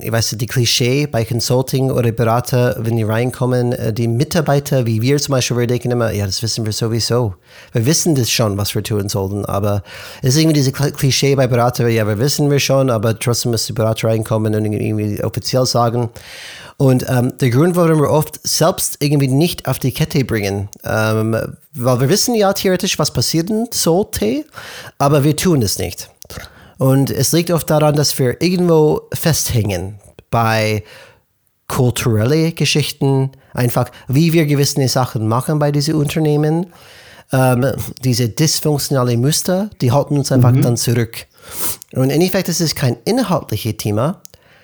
[0.00, 5.00] ich weiß die Klischee bei Consulting oder Berater, wenn die reinkommen, äh, die Mitarbeiter, wie
[5.00, 7.34] wir zum Beispiel, wir denken immer, ja, das wissen wir sowieso.
[7.72, 9.82] Wir wissen das schon, was wir tun sollten, aber
[10.20, 13.66] es ist irgendwie diese Klischee bei Berater, ja, wir wissen wir schon, aber trotzdem muss
[13.66, 16.10] der Berater reinkommen und irgendwie offiziell sagen.
[16.76, 21.36] Und ähm, der Grund, warum wir oft selbst irgendwie nicht auf die Kette bringen, ähm,
[21.74, 24.44] weil wir wissen ja theoretisch, was passieren sollte,
[24.98, 26.10] aber wir tun es nicht.
[26.82, 30.00] Und es liegt oft daran, dass wir irgendwo festhängen
[30.32, 30.82] bei
[31.68, 36.72] kulturellen Geschichten, einfach wie wir gewisse Sachen machen bei diesen Unternehmen.
[37.30, 40.62] Ähm, diese dysfunktionalen Muster, die halten uns einfach mhm.
[40.62, 41.26] dann zurück.
[41.92, 44.20] Und in Effekt ist es kein inhaltliches Thema,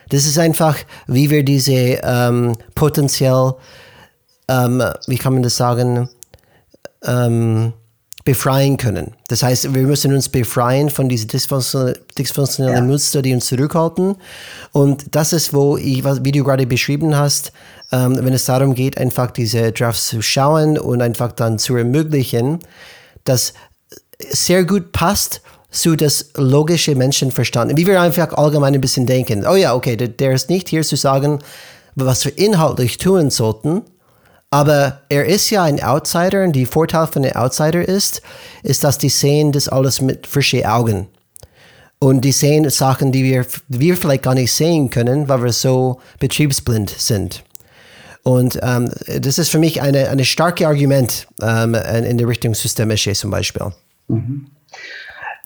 [0.08, 0.76] das ist einfach,
[1.06, 3.54] wie wir diese ähm, potenziell,
[4.48, 6.08] ähm, wie kann man das sagen,
[7.04, 7.74] ähm,
[8.24, 9.12] befreien können.
[9.28, 12.82] Das heißt, wir müssen uns befreien von diesen dysfunktionellen ja.
[12.82, 14.16] Muster, die uns zurückhalten.
[14.72, 17.52] Und das ist, wo ich, wie du gerade beschrieben hast,
[17.90, 22.58] ähm, wenn es darum geht, einfach diese Drafts zu schauen und einfach dann zu ermöglichen,
[23.24, 23.54] dass
[24.18, 27.76] sehr gut passt zu das logische Menschenverstand.
[27.76, 29.46] Wie wir einfach allgemein ein bisschen denken.
[29.46, 31.38] Oh ja, okay, der, der ist nicht hier zu sagen,
[31.94, 33.82] was wir inhaltlich tun sollten,
[34.50, 38.22] aber er ist ja ein Outsider und die Vorteil von einem Outsider ist,
[38.62, 41.08] ist, dass die sehen das alles mit frischen Augen.
[42.00, 46.00] Und die sehen Sachen, die wir, wir vielleicht gar nicht sehen können, weil wir so
[46.20, 47.42] betriebsblind sind.
[48.22, 53.12] Und ähm, das ist für mich eine, eine starke Argument ähm, in der Richtung systemische
[53.14, 53.72] zum Beispiel.
[54.06, 54.48] Mhm.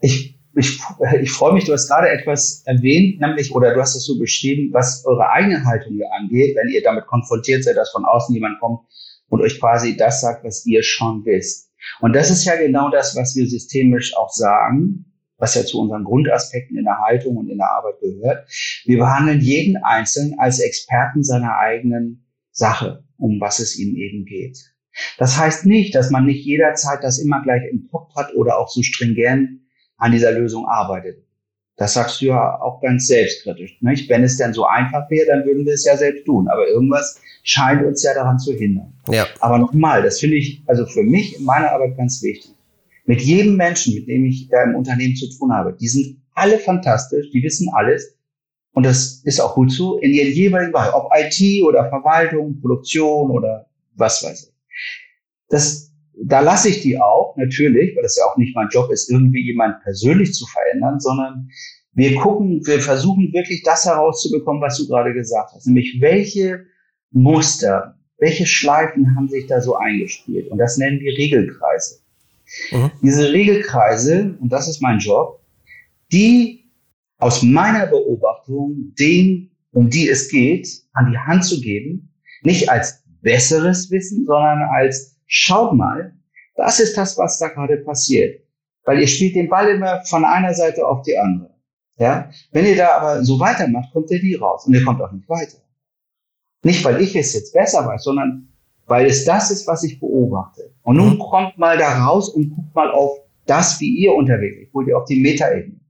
[0.00, 0.80] Ich, ich,
[1.20, 4.72] ich freue mich, du hast gerade etwas erwähnt, nämlich, oder du hast es so beschrieben,
[4.72, 8.60] was eure eigene Haltung hier angeht, wenn ihr damit konfrontiert seid, dass von außen jemand
[8.60, 8.80] kommt
[9.28, 11.70] und euch quasi das sagt, was ihr schon wisst.
[12.00, 15.06] Und das ist ja genau das, was wir systemisch auch sagen,
[15.38, 18.48] was ja zu unseren Grundaspekten in der Haltung und in der Arbeit gehört.
[18.84, 24.58] Wir behandeln jeden Einzelnen als Experten seiner eigenen Sache, um was es ihm eben geht.
[25.18, 28.68] Das heißt nicht, dass man nicht jederzeit das immer gleich im Kopf hat oder auch
[28.68, 29.61] so stringent
[30.02, 31.22] an dieser Lösung arbeitet.
[31.76, 33.78] Das sagst du ja auch ganz selbstkritisch.
[33.80, 34.10] Nicht?
[34.10, 36.48] Wenn es denn so einfach wäre, dann würden wir es ja selbst tun.
[36.48, 38.92] Aber irgendwas scheint uns ja daran zu hindern.
[39.08, 39.26] Ja.
[39.40, 42.52] Aber nochmal, das finde ich also für mich in meiner Arbeit ganz wichtig.
[43.04, 46.58] Mit jedem Menschen, mit dem ich da im Unternehmen zu tun habe, die sind alle
[46.58, 48.16] fantastisch, die wissen alles.
[48.72, 53.30] Und das ist auch gut so in ihren jeweiligen Bereich, ob IT oder Verwaltung, Produktion
[53.30, 54.54] oder was weiß ich.
[55.48, 59.10] Das da lasse ich die auch, natürlich, weil das ja auch nicht mein Job ist,
[59.10, 61.48] irgendwie jemand persönlich zu verändern, sondern
[61.94, 66.64] wir gucken, wir versuchen wirklich das herauszubekommen, was du gerade gesagt hast, nämlich welche
[67.10, 70.48] Muster, welche Schleifen haben sich da so eingespielt.
[70.50, 72.00] Und das nennen wir Regelkreise.
[72.70, 72.90] Mhm.
[73.02, 75.40] Diese Regelkreise, und das ist mein Job,
[76.12, 76.70] die
[77.18, 83.02] aus meiner Beobachtung denen, um die es geht, an die Hand zu geben, nicht als
[83.22, 86.14] besseres Wissen, sondern als schaut mal,
[86.54, 88.40] das ist das, was da gerade passiert.
[88.84, 91.54] Weil ihr spielt den Ball immer von einer Seite auf die andere.
[91.98, 92.30] Ja?
[92.52, 95.28] Wenn ihr da aber so weitermacht, kommt ihr nie raus und ihr kommt auch nicht
[95.28, 95.58] weiter.
[96.64, 98.48] Nicht, weil ich es jetzt besser weiß, sondern
[98.86, 100.74] weil es das ist, was ich beobachte.
[100.82, 101.18] Und nun mhm.
[101.18, 104.98] kommt mal da raus und guckt mal auf das, wie ihr unterwegs seid, holt ihr
[104.98, 105.80] auf die Metaebene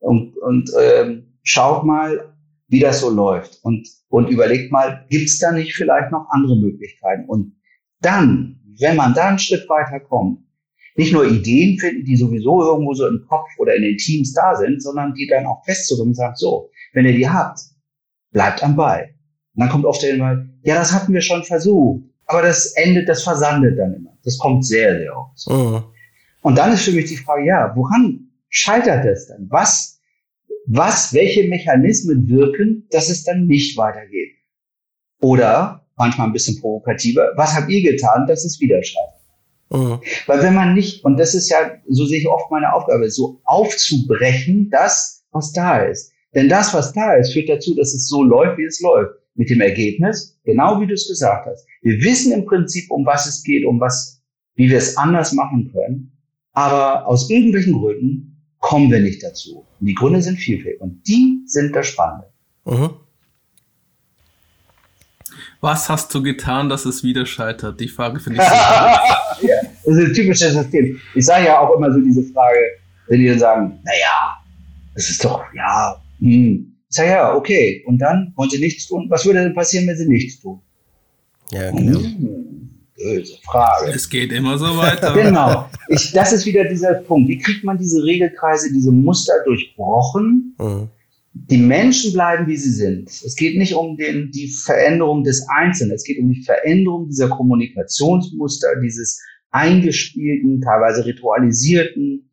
[0.00, 2.34] und, und ähm, schaut mal,
[2.68, 7.28] wie das so läuft und, und überlegt mal, gibt's da nicht vielleicht noch andere Möglichkeiten?
[7.28, 7.56] Und
[8.00, 10.40] dann wenn man da einen Schritt weiter kommt,
[10.96, 14.54] nicht nur Ideen finden, die sowieso irgendwo so im Kopf oder in den Teams da
[14.54, 17.60] sind, sondern die dann auch festzurren und sagen, so, wenn ihr die habt,
[18.30, 19.14] bleibt am Ball.
[19.54, 22.04] Und dann kommt oft der Hinweis, ja, das hatten wir schon versucht.
[22.26, 24.16] Aber das endet, das versandet dann immer.
[24.24, 25.48] Das kommt sehr, sehr oft.
[25.48, 25.82] Mhm.
[26.42, 29.46] Und dann ist für mich die Frage, ja, woran scheitert es dann?
[29.50, 30.00] Was,
[30.66, 34.32] was, welche Mechanismen wirken, dass es dann nicht weitergeht?
[35.20, 37.30] Oder manchmal ein bisschen provokativer.
[37.36, 39.22] Was habt ihr getan, dass es wieder scheitert?
[39.70, 40.00] Mhm.
[40.26, 43.40] Weil wenn man nicht, und das ist ja, so sehe ich oft meine Aufgabe, so
[43.44, 46.12] aufzubrechen, das, was da ist.
[46.34, 49.12] Denn das, was da ist, führt dazu, dass es so läuft, wie es läuft.
[49.34, 51.66] Mit dem Ergebnis, genau wie du es gesagt hast.
[51.80, 54.20] Wir wissen im Prinzip, um was es geht, um was,
[54.56, 56.12] wie wir es anders machen können.
[56.52, 59.64] Aber aus irgendwelchen Gründen kommen wir nicht dazu.
[59.80, 60.82] Und die Gründe sind vielfältig.
[60.82, 62.26] Und die sind das Spannende.
[62.66, 62.90] Mhm.
[65.62, 67.78] Was hast du getan, dass es wieder scheitert?
[67.78, 68.48] Die Frage finde ich
[69.40, 71.00] so ja, Das ist ein typisches System.
[71.14, 72.58] Ich sage ja auch immer so diese Frage,
[73.06, 74.38] wenn die dann sagen, naja,
[74.94, 76.68] das ist doch, ja, hm.
[76.90, 77.82] Ich sage ja, okay.
[77.86, 79.06] Und dann wollen sie nichts tun.
[79.08, 80.60] Was würde denn passieren, wenn sie nichts tun?
[81.52, 82.00] Ja, genau.
[82.00, 83.92] Hm, böse Frage.
[83.92, 85.12] Es geht immer so weiter.
[85.14, 85.70] genau.
[85.88, 87.28] Ich, das ist wieder dieser Punkt.
[87.28, 90.56] Wie kriegt man diese Regelkreise, diese Muster durchbrochen?
[90.58, 90.88] Mhm
[91.34, 93.08] die Menschen bleiben, wie sie sind.
[93.08, 95.94] Es geht nicht um den, die Veränderung des Einzelnen.
[95.94, 102.30] Es geht um die Veränderung dieser Kommunikationsmuster, dieses eingespielten, teilweise ritualisierten,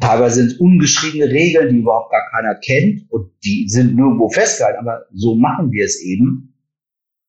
[0.00, 4.80] teilweise sind es ungeschriebene Regeln, die überhaupt gar keiner kennt und die sind nirgendwo festgehalten,
[4.80, 6.54] aber so machen wir es eben.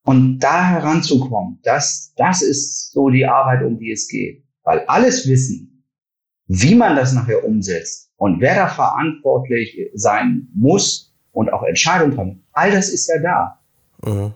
[0.05, 4.43] Und da heranzukommen, das, das ist so die Arbeit, um die es geht.
[4.63, 5.83] Weil alles Wissen,
[6.47, 12.43] wie man das nachher umsetzt und wer da verantwortlich sein muss und auch Entscheidungen kann,
[12.53, 13.59] all das ist ja da.
[14.05, 14.33] Mhm.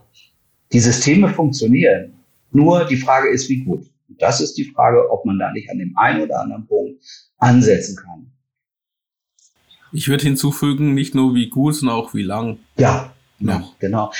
[0.71, 2.13] Die Systeme funktionieren.
[2.51, 3.89] Nur die Frage ist, wie gut.
[4.07, 7.01] Und das ist die Frage, ob man da nicht an dem einen oder anderen Punkt
[7.37, 8.31] ansetzen kann.
[9.91, 12.59] Ich würde hinzufügen, nicht nur wie gut, sondern auch wie lang.
[12.77, 13.63] Ja, ja.
[13.79, 14.11] genau.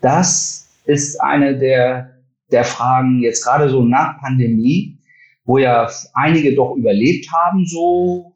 [0.00, 2.16] Das ist eine der,
[2.50, 4.98] der Fragen jetzt gerade so nach Pandemie,
[5.44, 8.35] wo ja einige doch überlebt haben, so.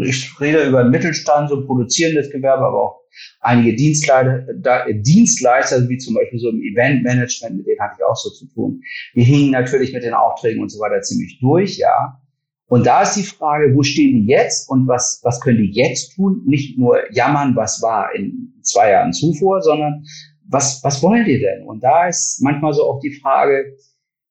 [0.00, 3.00] Ich rede über Mittelstand, so produzierendes Gewerbe, aber auch
[3.40, 4.46] einige Dienstleister,
[4.92, 8.82] Dienstleister, wie zum Beispiel so im Eventmanagement, mit denen hatte ich auch so zu tun.
[9.14, 12.20] Die hingen natürlich mit den Aufträgen und so weiter ziemlich durch, ja.
[12.68, 16.14] Und da ist die Frage, wo stehen die jetzt und was, was können die jetzt
[16.14, 16.42] tun?
[16.44, 20.04] Nicht nur jammern, was war in zwei Jahren zuvor, sondern
[20.46, 21.66] was, was wollen die denn?
[21.66, 23.76] Und da ist manchmal so auch die Frage,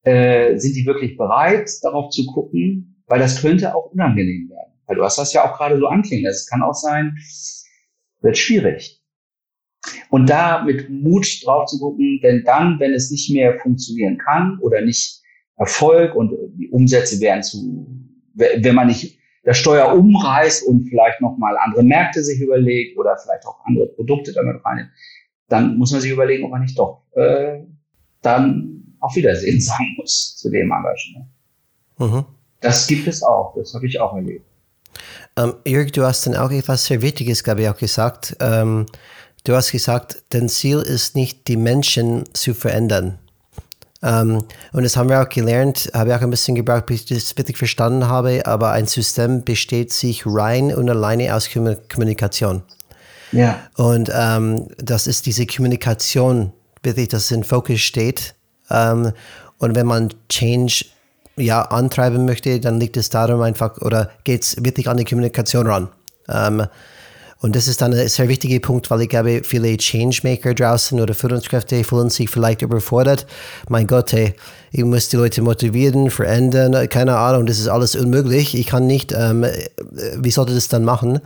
[0.03, 3.03] äh, sind die wirklich bereit, darauf zu gucken?
[3.07, 4.73] Weil das könnte auch unangenehm werden.
[4.87, 6.25] Weil du hast das ja auch gerade so anklingen.
[6.25, 7.17] Es kann auch sein,
[8.21, 9.01] wird schwierig.
[10.09, 14.57] Und da mit Mut drauf zu gucken, denn dann, wenn es nicht mehr funktionieren kann
[14.59, 15.21] oder nicht
[15.55, 17.87] Erfolg und die Umsätze werden zu,
[18.35, 23.45] wenn man nicht das Steuer umreißt und vielleicht nochmal andere Märkte sich überlegt oder vielleicht
[23.45, 24.91] auch andere Produkte damit rein,
[25.47, 27.59] dann muss man sich überlegen, ob man nicht doch äh,
[28.21, 31.27] dann auf Wiedersehen sagen muss zu dem Engagement.
[31.97, 32.25] Mhm.
[32.59, 34.46] Das gibt es auch, das habe ich auch erlebt.
[35.35, 38.35] Ähm, Jörg, du hast dann auch etwas sehr Wichtiges, glaube ich, auch gesagt.
[38.39, 38.85] Ähm,
[39.43, 43.19] du hast gesagt, dein Ziel ist nicht, die Menschen zu verändern.
[44.03, 47.07] Ähm, und das haben wir auch gelernt, habe ich auch ein bisschen gebraucht, bis ich
[47.07, 52.63] das wirklich verstanden habe, aber ein System besteht sich rein und alleine aus Kommunikation.
[53.31, 53.59] Ja.
[53.75, 58.35] Und ähm, das ist diese Kommunikation, wirklich, das in Fokus steht.
[58.69, 59.13] Ähm,
[59.57, 60.85] und wenn man Change
[61.37, 65.67] ja, antreiben möchte, dann liegt es darum einfach, oder geht es wirklich an die Kommunikation
[65.67, 65.89] ran.
[66.29, 66.67] Ähm,
[67.39, 71.13] und das ist dann ein sehr wichtiger Punkt, weil ich glaube, viele Changemaker draußen oder
[71.13, 73.27] Führungskräfte fühlen sich vielleicht überfordert.
[73.69, 74.33] Mein Gott, hey,
[74.71, 78.57] ich muss die Leute motivieren, verändern, keine Ahnung, das ist alles unmöglich.
[78.57, 79.45] Ich kann nicht, ähm,
[80.15, 81.19] wie sollte das dann machen?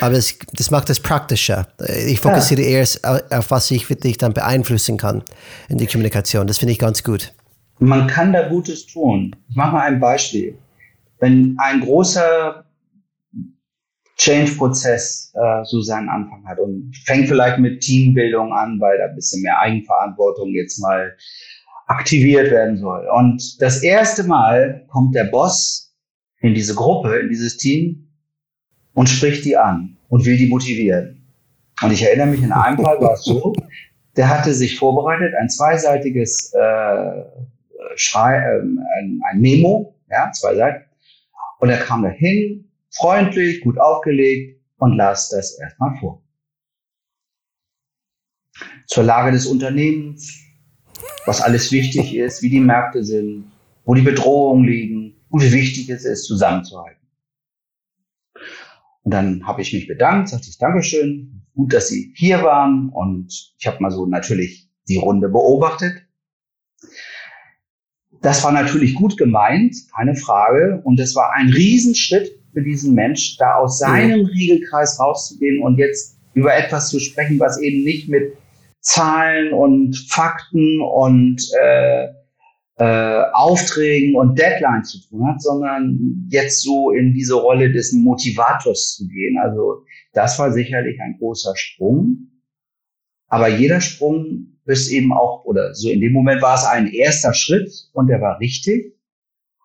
[0.00, 1.66] Aber es, das macht es praktischer.
[2.06, 2.84] Ich fokussiere ja.
[2.84, 2.86] eher
[3.30, 5.22] auf, was ich wirklich dann beeinflussen kann
[5.70, 6.46] in die Kommunikation.
[6.46, 7.32] Das finde ich ganz gut.
[7.78, 9.34] Man kann da Gutes tun.
[9.48, 10.58] Ich mache mal ein Beispiel.
[11.18, 12.64] Wenn ein großer
[14.16, 19.14] Change-Prozess äh, so seinen Anfang hat und fängt vielleicht mit Teambildung an, weil da ein
[19.14, 21.16] bisschen mehr Eigenverantwortung jetzt mal
[21.86, 23.06] aktiviert werden soll.
[23.12, 25.94] Und das erste Mal kommt der Boss
[26.40, 28.08] in diese Gruppe, in dieses Team
[28.94, 31.26] und spricht die an und will die motivieren.
[31.82, 33.52] Und ich erinnere mich, in einem Fall war es so,
[34.16, 37.22] der hatte sich vorbereitet, ein zweiseitiges äh,
[37.96, 40.84] Schrei, äh, ein, ein Memo, ja, zwei Seiten.
[41.58, 46.22] Und er kam dahin, freundlich, gut aufgelegt und las das erstmal vor.
[48.86, 50.40] Zur Lage des Unternehmens,
[51.26, 53.50] was alles wichtig ist, wie die Märkte sind,
[53.84, 57.04] wo die Bedrohungen liegen und wie wichtig es ist, zusammenzuhalten.
[59.02, 63.54] Und dann habe ich mich bedankt, sagte ich Dankeschön, gut, dass Sie hier waren und
[63.58, 66.02] ich habe mal so natürlich die Runde beobachtet.
[68.24, 70.80] Das war natürlich gut gemeint, keine Frage.
[70.82, 74.26] Und das war ein Riesenschritt für diesen Mensch, da aus seinem mhm.
[74.26, 78.32] Regelkreis rauszugehen und jetzt über etwas zu sprechen, was eben nicht mit
[78.80, 82.06] Zahlen und Fakten und äh,
[82.78, 88.94] äh, Aufträgen und Deadlines zu tun hat, sondern jetzt so in diese Rolle des Motivators
[88.96, 89.36] zu gehen.
[89.36, 89.84] Also
[90.14, 92.30] das war sicherlich ein großer Sprung.
[93.28, 97.34] Aber jeder Sprung ist eben auch, oder so in dem Moment war es ein erster
[97.34, 98.94] Schritt und der war richtig.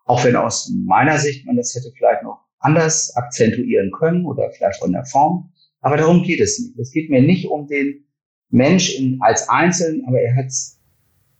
[0.05, 4.79] Auch wenn aus meiner Sicht man das hätte vielleicht noch anders akzentuieren können oder vielleicht
[4.79, 5.51] von der Form.
[5.81, 6.77] Aber darum geht es nicht.
[6.77, 8.05] Es geht mir nicht um den
[8.49, 10.51] Mensch in, als Einzelnen, aber er hat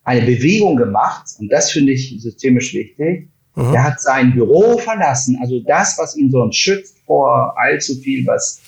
[0.03, 3.29] eine Bewegung gemacht und das finde ich systemisch wichtig.
[3.55, 3.73] Mhm.
[3.73, 8.61] Er hat sein Büro verlassen, also das, was ihn sonst schützt vor allzu viel, was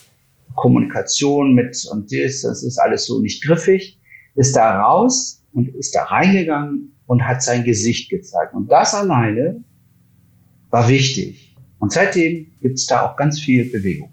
[0.56, 4.01] Kommunikation mit und das, das ist alles so nicht griffig,
[4.36, 8.54] ist da raus und ist da reingegangen und hat sein Gesicht gezeigt.
[8.54, 9.64] Und das alleine
[10.70, 11.56] war wichtig.
[11.80, 14.10] Und seitdem gibt es da auch ganz viel Bewegung.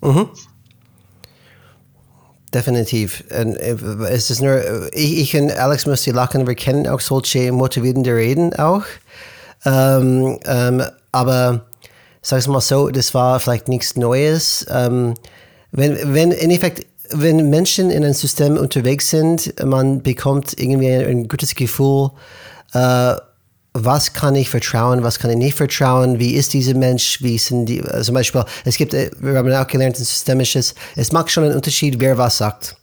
[0.00, 0.28] Mhm.
[2.52, 3.24] definitiv.
[3.30, 3.74] Äh,
[4.10, 4.60] es ist nur,
[4.92, 8.84] ich, ich und Alex müssen lachen, wir kennen auch solche motivierende Reden auch.
[9.64, 11.66] Ähm, ähm, aber
[12.22, 14.66] sag's mal so, das war vielleicht nichts Neues.
[14.70, 15.14] Ähm,
[15.72, 21.06] wenn, wenn in Effekt, wenn Menschen in einem System unterwegs sind, man bekommt irgendwie ein,
[21.06, 22.10] ein gutes Gefühl,
[22.72, 23.14] äh,
[23.76, 27.66] was kann ich vertrauen, was kann ich nicht vertrauen, wie ist dieser Mensch, wie sind
[27.66, 31.30] die, also zum Beispiel, es gibt, äh, wir haben auch gelernt, ein systemisches, es macht
[31.30, 32.76] schon einen Unterschied, wer was sagt,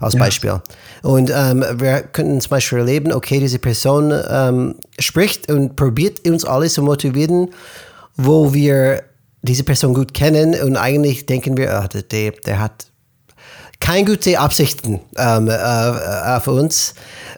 [0.00, 0.20] als ja.
[0.20, 0.60] Beispiel.
[1.02, 6.44] Und ähm, wir könnten zum Beispiel erleben, okay, diese Person ähm, spricht und probiert uns
[6.44, 7.50] alle zu motivieren,
[8.16, 9.04] wo wir
[9.42, 12.86] diese Person gut kennen und eigentlich denken wir, oh, der, der hat
[13.84, 16.94] keine gute Absichten ähm, äh, äh, für uns.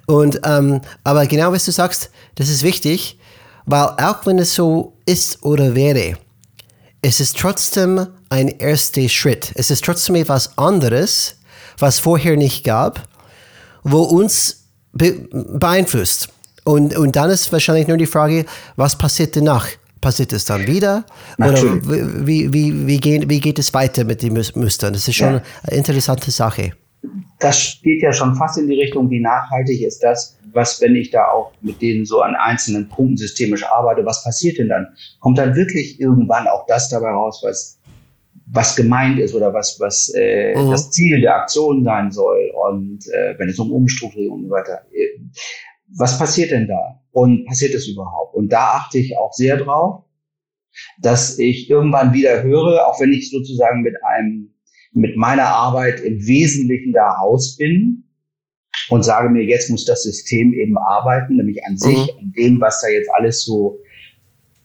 [0.07, 3.19] Und, ähm, aber genau was du sagst, das ist wichtig,
[3.65, 6.17] weil auch wenn es so ist oder wäre,
[7.03, 9.51] es ist trotzdem ein erster Schritt.
[9.57, 11.35] Es ist trotzdem etwas anderes,
[11.79, 13.09] was vorher nicht gab,
[13.83, 16.29] wo uns be beeinflusst.
[16.63, 19.67] Und, und dann ist wahrscheinlich nur die Frage, was passiert danach?
[20.01, 21.05] Passiert es dann wieder?
[21.39, 21.63] Oder
[22.27, 24.93] wie, wie, wie, gehen, wie geht es weiter mit den Mustern?
[24.93, 25.43] Das ist schon ja.
[25.63, 26.73] eine interessante Sache.
[27.39, 31.11] Das geht ja schon fast in die Richtung, wie nachhaltig ist das, was, wenn ich
[31.11, 34.89] da auch mit denen so an einzelnen Punkten systemisch arbeite, was passiert denn dann?
[35.21, 37.79] Kommt dann wirklich irgendwann auch das dabei raus, was,
[38.47, 40.71] was gemeint ist oder was, was äh, mhm.
[40.71, 42.51] das Ziel der Aktion sein soll?
[42.69, 45.21] Und äh, wenn es um Umstrukturierung und so weiter, äh,
[45.97, 47.01] was passiert denn da?
[47.17, 48.35] Und passiert es überhaupt?
[48.35, 50.05] Und da achte ich auch sehr drauf,
[51.01, 54.55] dass ich irgendwann wieder höre, auch wenn ich sozusagen mit einem,
[54.93, 58.03] mit meiner Arbeit im Wesentlichen da Haus bin,
[58.89, 62.19] und sage mir, jetzt muss das System eben arbeiten, nämlich an sich, mhm.
[62.19, 63.81] an dem, was da jetzt alles so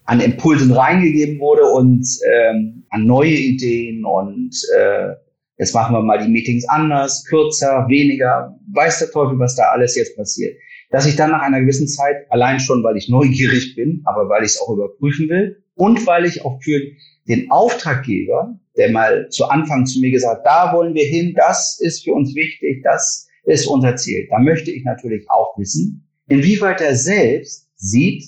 [0.06, 5.14] an Impulsen reingegeben wurde und ähm, an neue Ideen und äh,
[5.62, 9.96] jetzt machen wir mal die Meetings anders, kürzer, weniger, weiß der Teufel, was da alles
[9.96, 10.58] jetzt passiert.
[10.90, 14.44] Dass ich dann nach einer gewissen Zeit, allein schon, weil ich neugierig bin, aber weil
[14.44, 16.82] ich es auch überprüfen will und weil ich auch für
[17.28, 22.04] den Auftraggeber, der mal zu Anfang zu mir gesagt, da wollen wir hin, das ist
[22.04, 24.28] für uns wichtig, das ist unser Ziel.
[24.32, 28.24] Da möchte ich natürlich auch wissen, inwieweit er selbst sieht,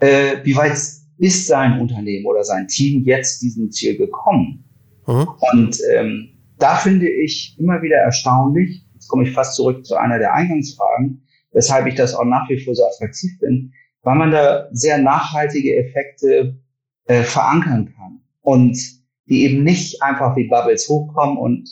[0.00, 0.72] äh, wie weit
[1.18, 4.64] ist sein Unternehmen oder sein Team jetzt diesem Ziel gekommen.
[5.06, 5.28] Mhm.
[5.52, 6.30] Und ähm,
[6.60, 11.26] da finde ich immer wieder erstaunlich, jetzt komme ich fast zurück zu einer der Eingangsfragen,
[11.52, 15.76] weshalb ich das auch nach wie vor so attraktiv bin, weil man da sehr nachhaltige
[15.76, 16.58] Effekte
[17.06, 18.78] äh, verankern kann und
[19.26, 21.68] die eben nicht einfach wie Bubbles hochkommen und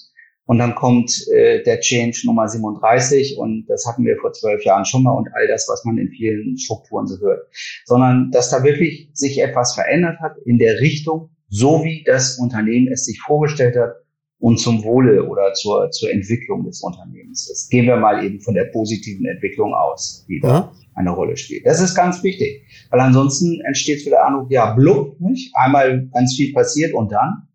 [0.49, 4.87] und dann kommt äh, der Change Nummer 37 und das hatten wir vor zwölf Jahren
[4.87, 7.43] schon mal und all das, was man in vielen Strukturen so hört.
[7.85, 12.91] Sondern dass da wirklich sich etwas verändert hat in der Richtung, so wie das Unternehmen
[12.91, 13.93] es sich vorgestellt hat
[14.41, 17.49] und zum Wohle oder zur, zur Entwicklung des Unternehmens.
[17.49, 20.73] Jetzt gehen wir mal eben von der positiven Entwicklung aus, die da ja.
[20.95, 21.67] eine Rolle spielt.
[21.67, 25.55] Das ist ganz wichtig, weil ansonsten entsteht wieder Eindruck, ja, blub, nicht?
[25.57, 27.49] Einmal ganz viel passiert und dann.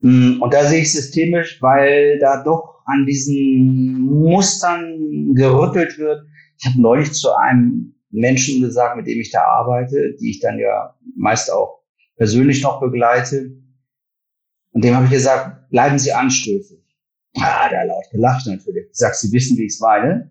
[0.00, 6.22] Mm, und da sehe ich systemisch, weil da doch an diesen Mustern gerüttelt wird.
[6.58, 10.58] Ich habe neulich zu einem Menschen gesagt, mit dem ich da arbeite, die ich dann
[10.58, 11.82] ja meist auch
[12.16, 13.52] persönlich noch begleite.
[14.72, 16.78] Und dem habe ich gesagt, bleiben Sie anstößig.
[17.36, 18.86] Ah, der hat laut gelacht natürlich.
[18.90, 20.30] Ich sage, Sie wissen, wie ich es meine.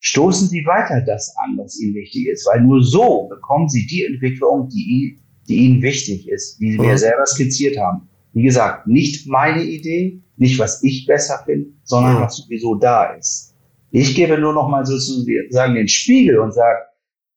[0.00, 4.04] Stoßen Sie weiter das an, was Ihnen wichtig ist, weil nur so bekommen Sie die
[4.04, 8.08] Entwicklung, die, die Ihnen wichtig ist, die Sie mir selber skizziert haben.
[8.32, 13.54] Wie gesagt, nicht meine Idee, nicht was ich besser finde, sondern was sowieso da ist.
[13.90, 16.78] Ich gebe nur noch mal sozusagen den Spiegel und sage,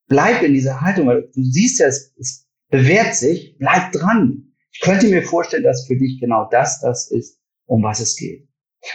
[0.07, 4.53] bleib in dieser Haltung, weil du siehst ja, es, es bewährt sich, bleib dran.
[4.75, 8.45] Ich könnte mir vorstellen, dass für dich genau das das ist, um was es geht.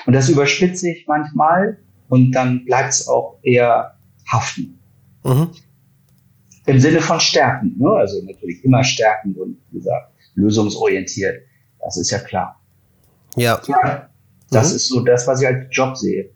[0.05, 1.79] Und das überspitze ich manchmal
[2.09, 3.99] und dann bleibt es auch eher
[4.31, 4.79] haften.
[5.25, 5.51] Mhm.
[6.67, 7.91] Im Sinne von stärken, ne?
[7.91, 11.43] also natürlich immer stärken und wie gesagt, lösungsorientiert.
[11.81, 12.61] Das ist ja klar.
[13.37, 13.61] Ja.
[13.67, 14.11] ja
[14.51, 14.77] das mhm.
[14.77, 16.31] ist so das, was ich als Job sehe.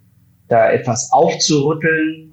[0.48, 2.32] Da etwas aufzurütteln,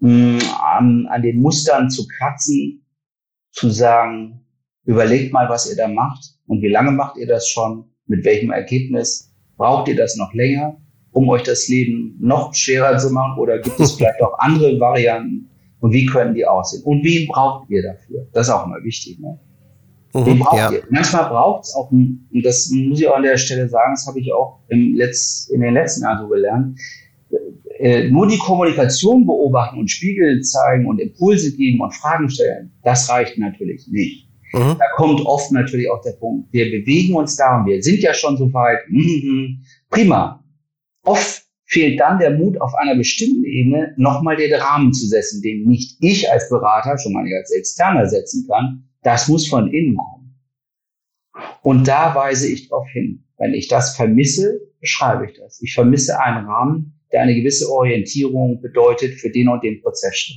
[0.00, 2.84] mh, an, an den Mustern zu kratzen,
[3.52, 4.43] zu sagen,
[4.84, 8.50] überlegt mal, was ihr da macht und wie lange macht ihr das schon, mit welchem
[8.50, 10.76] Ergebnis, braucht ihr das noch länger,
[11.12, 15.48] um euch das Leben noch schwerer zu machen oder gibt es vielleicht auch andere Varianten
[15.80, 18.26] und wie können die aussehen und wen braucht ihr dafür?
[18.32, 19.18] Das ist auch immer wichtig.
[19.20, 19.38] Ne?
[20.14, 20.72] Mhm, braucht ja.
[20.72, 20.82] ihr.
[20.90, 24.20] Manchmal braucht es auch, und das muss ich auch an der Stelle sagen, das habe
[24.20, 26.78] ich auch im Letz-, in den letzten Jahren so gelernt,
[27.78, 33.10] äh, nur die Kommunikation beobachten und Spiegel zeigen und Impulse geben und Fragen stellen, das
[33.10, 34.28] reicht natürlich nicht.
[34.54, 34.76] Mhm.
[34.78, 38.14] Da kommt oft natürlich auch der Punkt, wir bewegen uns da und wir sind ja
[38.14, 40.44] schon so weit, mhm, Prima.
[41.04, 45.64] Oft fehlt dann der Mut, auf einer bestimmten Ebene nochmal den Rahmen zu setzen, den
[45.64, 48.88] nicht ich als Berater, schon mal als Externer setzen kann.
[49.02, 50.38] Das muss von innen kommen.
[51.62, 53.24] Und da weise ich darauf hin.
[53.38, 55.60] Wenn ich das vermisse, beschreibe ich das.
[55.62, 60.30] Ich vermisse einen Rahmen, der eine gewisse Orientierung bedeutet für den und den Prozess.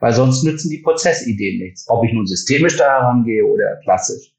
[0.00, 1.88] Weil sonst nützen die Prozessideen nichts.
[1.88, 4.34] Ob ich nun systemisch da herangehe oder klassisch.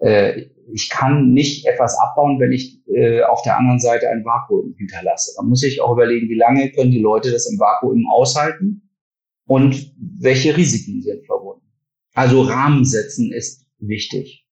[0.00, 4.74] Äh, ich kann nicht etwas abbauen, wenn ich äh, auf der anderen Seite ein Vakuum
[4.76, 5.32] hinterlasse.
[5.36, 8.90] Da muss ich auch überlegen, wie lange können die Leute das im Vakuum aushalten
[9.46, 11.66] und welche Risiken sind verbunden.
[12.14, 14.44] Also Rahmen setzen ist wichtig.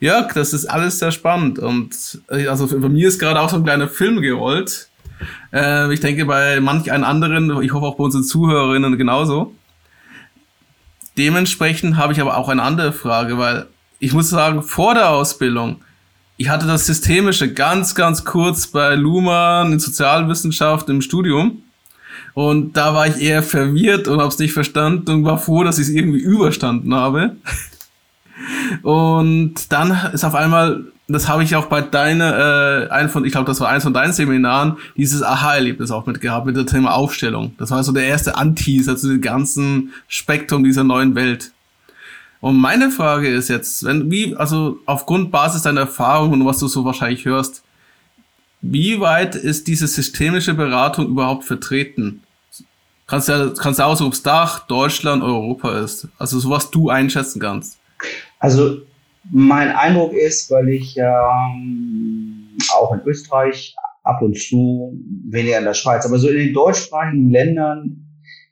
[0.00, 1.58] Ja, das ist alles sehr spannend.
[1.58, 4.90] Und äh, also bei mir ist gerade auch so ein kleiner Film gerollt.
[5.52, 9.54] Äh, ich denke, bei manch einen anderen, ich hoffe auch bei unseren Zuhörerinnen genauso.
[11.18, 13.66] Dementsprechend habe ich aber auch eine andere Frage, weil
[13.98, 15.82] ich muss sagen, vor der Ausbildung,
[16.36, 21.62] ich hatte das Systemische ganz, ganz kurz bei Luhmann in Sozialwissenschaft im Studium.
[22.34, 25.78] Und da war ich eher verwirrt und habe es nicht verstanden und war froh, dass
[25.78, 27.36] ich es irgendwie überstanden habe.
[28.82, 33.32] Und dann ist auf einmal, das habe ich auch bei deiner, äh, ein von, ich
[33.32, 37.54] glaube, das war eins von deinen Seminaren, dieses Aha-Erlebnis auch mitgehabt mit dem Thema Aufstellung.
[37.58, 41.50] Das war so der erste Anteaser zu dem ganzen Spektrum dieser neuen Welt.
[42.40, 46.66] Und meine Frage ist jetzt, wenn, wie, also aufgrund Basis deiner Erfahrung und was du
[46.66, 47.62] so wahrscheinlich hörst,
[48.60, 52.22] wie weit ist diese systemische Beratung überhaupt vertreten?
[53.06, 56.08] Kannst du kannst du aussuchen, ob es Dach, Deutschland, Europa ist.
[56.18, 57.78] Also so was du einschätzen kannst.
[58.38, 58.82] Also
[59.30, 64.98] mein Eindruck ist, weil ich ähm, auch in Österreich ab und zu,
[65.28, 68.06] weniger in der Schweiz, aber so in den deutschsprachigen Ländern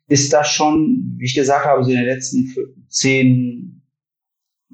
[0.08, 2.54] ist das schon, wie ich gesagt habe, so in den letzten
[2.88, 3.82] zehn,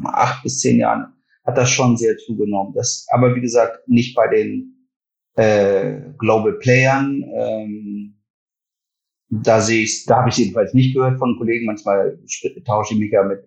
[0.04, 1.12] acht bis zehn Jahren
[1.44, 2.72] hat das schon sehr zugenommen.
[2.74, 4.76] Das, aber wie gesagt, nicht bei den
[5.36, 7.22] äh, Global Playern.
[7.34, 8.16] Ähm,
[9.28, 11.66] da sehe ich, da habe ich jedenfalls nicht gehört von Kollegen.
[11.66, 12.18] Manchmal
[12.64, 13.44] tausche ich mich ja mit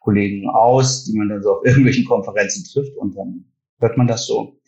[0.00, 3.44] Kollegen aus, die man dann so auf irgendwelchen Konferenzen trifft und dann
[3.78, 4.58] hört man das so.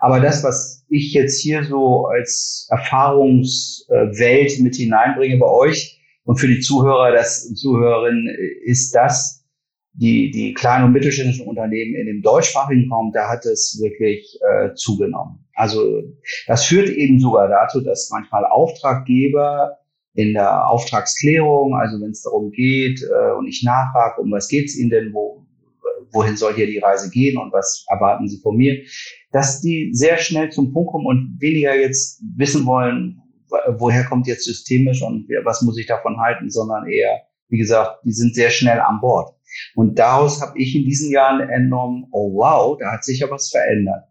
[0.00, 6.48] Aber das, was ich jetzt hier so als Erfahrungswelt mit hineinbringe bei euch und für
[6.48, 8.28] die Zuhörer, das Zuhörerinnen,
[8.64, 9.44] ist das,
[9.94, 14.72] die, die kleinen und mittelständischen Unternehmen in dem deutschsprachigen Raum, da hat es wirklich äh,
[14.74, 15.46] zugenommen.
[15.54, 16.02] Also
[16.46, 19.78] das führt eben sogar dazu, dass manchmal Auftraggeber
[20.14, 24.76] in der Auftragsklärung, also wenn es darum geht äh, und ich nachfrage, um was geht's
[24.76, 25.46] Ihnen denn, wo,
[26.12, 28.82] wohin soll hier die Reise gehen und was erwarten Sie von mir,
[29.30, 33.22] dass die sehr schnell zum Punkt kommen und weniger jetzt wissen wollen,
[33.78, 38.12] woher kommt jetzt systemisch und was muss ich davon halten, sondern eher, wie gesagt, die
[38.12, 39.34] sind sehr schnell an Bord.
[39.74, 43.50] Und daraus habe ich in diesen Jahren entnommen, oh wow, da hat sich ja was
[43.50, 44.04] verändert.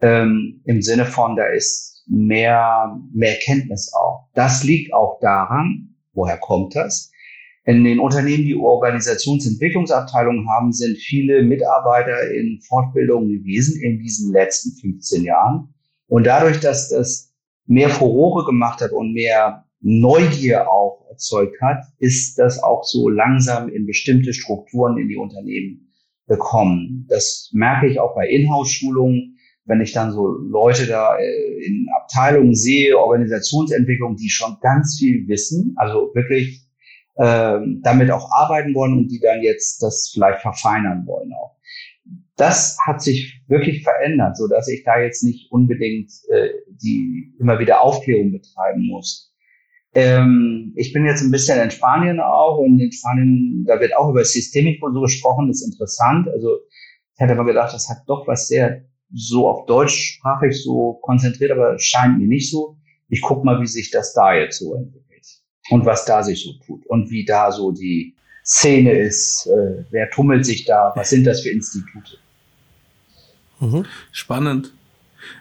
[0.00, 4.28] Ähm, Im Sinne von, da ist mehr, mehr Kenntnis auch.
[4.34, 7.10] Das liegt auch daran, woher kommt das?
[7.64, 14.70] In den Unternehmen, die Organisationsentwicklungsabteilungen haben, sind viele Mitarbeiter in Fortbildungen gewesen in diesen letzten
[14.80, 15.74] 15 Jahren.
[16.06, 17.34] Und dadurch, dass das
[17.66, 23.68] mehr Furore gemacht hat und mehr Neugier auch erzeugt hat, ist das auch so langsam
[23.68, 25.92] in bestimmte Strukturen in die Unternehmen
[26.28, 27.06] gekommen.
[27.08, 29.35] Das merke ich auch bei Inhouse-Schulungen,
[29.66, 35.26] wenn ich dann so Leute da äh, in Abteilungen sehe, Organisationsentwicklung, die schon ganz viel
[35.28, 36.66] wissen, also wirklich
[37.16, 41.56] äh, damit auch arbeiten wollen und die dann jetzt das vielleicht verfeinern wollen auch.
[42.36, 47.58] Das hat sich wirklich verändert, so dass ich da jetzt nicht unbedingt äh, die immer
[47.58, 49.34] wieder Aufklärung betreiben muss.
[49.94, 54.10] Ähm, ich bin jetzt ein bisschen in Spanien auch und in Spanien, da wird auch
[54.10, 56.28] über Systemik so gesprochen, das ist interessant.
[56.28, 56.58] Also
[57.14, 58.84] ich hätte mal gedacht, das hat doch was sehr
[59.14, 62.76] so auf deutschsprachig so konzentriert, aber scheint mir nicht so.
[63.08, 65.26] Ich guck mal, wie sich das da jetzt so entwickelt
[65.70, 70.08] und was da sich so tut und wie da so die Szene ist, äh, wer
[70.10, 72.18] tummelt sich da, was sind das für Institute.
[73.58, 73.84] Mhm.
[74.12, 74.72] Spannend.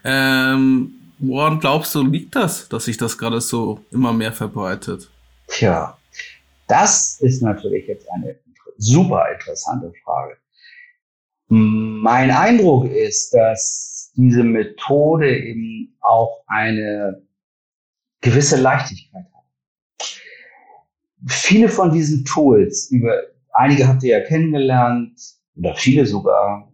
[0.04, 5.10] Ähm, woran glaubst du, liegt das, dass sich das gerade so immer mehr verbreitet?
[5.48, 5.98] Tja,
[6.68, 8.36] das ist natürlich jetzt eine
[8.78, 10.38] super interessante Frage.
[11.48, 17.22] Mein Eindruck ist, dass diese Methode eben auch eine
[18.22, 20.12] gewisse Leichtigkeit hat.
[21.28, 23.22] Viele von diesen Tools, über
[23.54, 25.20] einige habt ihr ja kennengelernt,
[25.56, 26.72] oder viele sogar,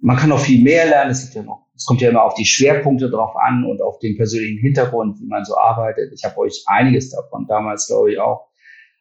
[0.00, 1.10] man kann noch viel mehr lernen.
[1.10, 4.16] Es ja noch es kommt ja immer auf die Schwerpunkte drauf an und auf den
[4.16, 6.12] persönlichen Hintergrund, wie man so arbeitet.
[6.12, 8.48] Ich habe euch einiges davon damals, glaube ich, auch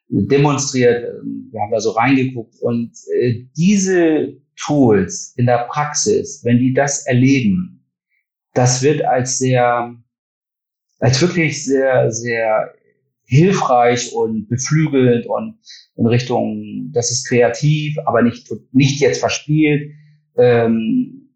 [0.09, 1.03] demonstriert.
[1.51, 2.53] Wir haben da so reingeguckt.
[2.61, 7.85] Und äh, diese Tools in der Praxis, wenn die das erleben,
[8.53, 9.95] das wird als sehr,
[10.99, 12.73] als wirklich sehr, sehr
[13.25, 15.59] hilfreich und beflügelnd und
[15.95, 19.91] in Richtung, das ist kreativ, aber nicht, nicht jetzt verspielt.
[20.37, 21.29] Ähm,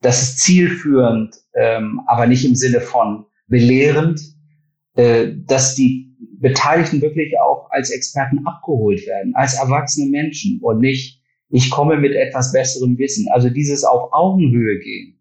[0.00, 4.20] das ist zielführend, ähm, aber nicht im Sinne von belehrend,
[4.96, 11.15] äh, dass die Beteiligten wirklich auch als Experten abgeholt werden, als erwachsene Menschen und nicht,
[11.50, 13.28] ich komme mit etwas besserem Wissen.
[13.30, 15.18] Also dieses auf Augenhöhe gehen,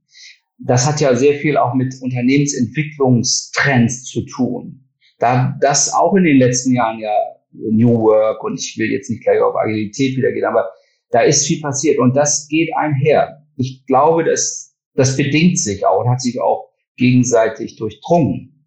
[0.57, 4.87] das hat ja sehr viel auch mit Unternehmensentwicklungstrends zu tun.
[5.19, 7.13] Da das auch in den letzten Jahren ja
[7.51, 10.69] New Work und ich will jetzt nicht gleich auf Agilität wieder gehen, aber
[11.11, 13.45] da ist viel passiert und das geht einher.
[13.55, 18.65] Ich glaube, dass das bedingt sich auch und hat sich auch gegenseitig durchdrungen.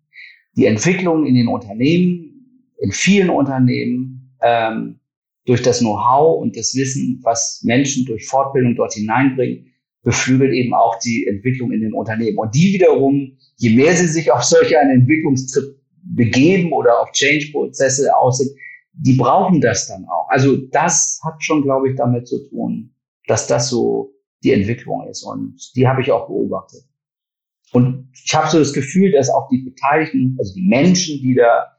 [0.57, 4.98] Die Entwicklung in den Unternehmen, in vielen Unternehmen, ähm,
[5.49, 9.73] durch das Know-how und das Wissen, was Menschen durch Fortbildung dort hineinbringen,
[10.03, 12.37] beflügelt eben auch die Entwicklung in den Unternehmen.
[12.37, 18.15] Und die wiederum, je mehr sie sich auf solch einen Entwicklungstrip begeben oder auf Change-Prozesse
[18.15, 18.51] aus sind,
[18.93, 20.29] die brauchen das dann auch.
[20.29, 22.95] Also das hat schon, glaube ich, damit zu tun,
[23.27, 24.13] dass das so
[24.45, 25.23] die Entwicklung ist.
[25.23, 26.83] Und die habe ich auch beobachtet.
[27.73, 31.78] Und ich habe so das Gefühl, dass auch die Beteiligten, also die Menschen, die da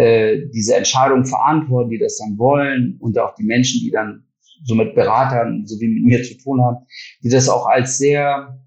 [0.00, 4.24] äh, diese Entscheidung verantworten, die das dann wollen, und auch die Menschen, die dann
[4.64, 6.86] so mit Beratern, so wie mit mir zu tun haben,
[7.22, 8.58] die das auch als sehr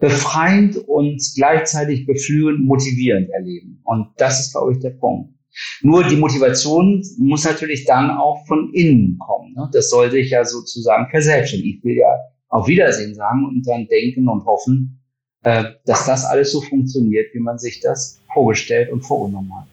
[0.00, 3.80] befreiend und gleichzeitig beflügelnd, motivierend erleben.
[3.84, 5.34] Und das ist, glaube ich, der Punkt.
[5.82, 9.52] Nur die Motivation muss natürlich dann auch von innen kommen.
[9.54, 9.68] Ne?
[9.72, 11.78] Das sollte ich ja sozusagen verselbstständigen.
[11.78, 12.12] Ich will ja
[12.48, 15.00] auf Wiedersehen sagen und dann denken und hoffen,
[15.42, 19.66] äh, dass das alles so funktioniert, wie man sich das vorgestellt und vorgenommen hat.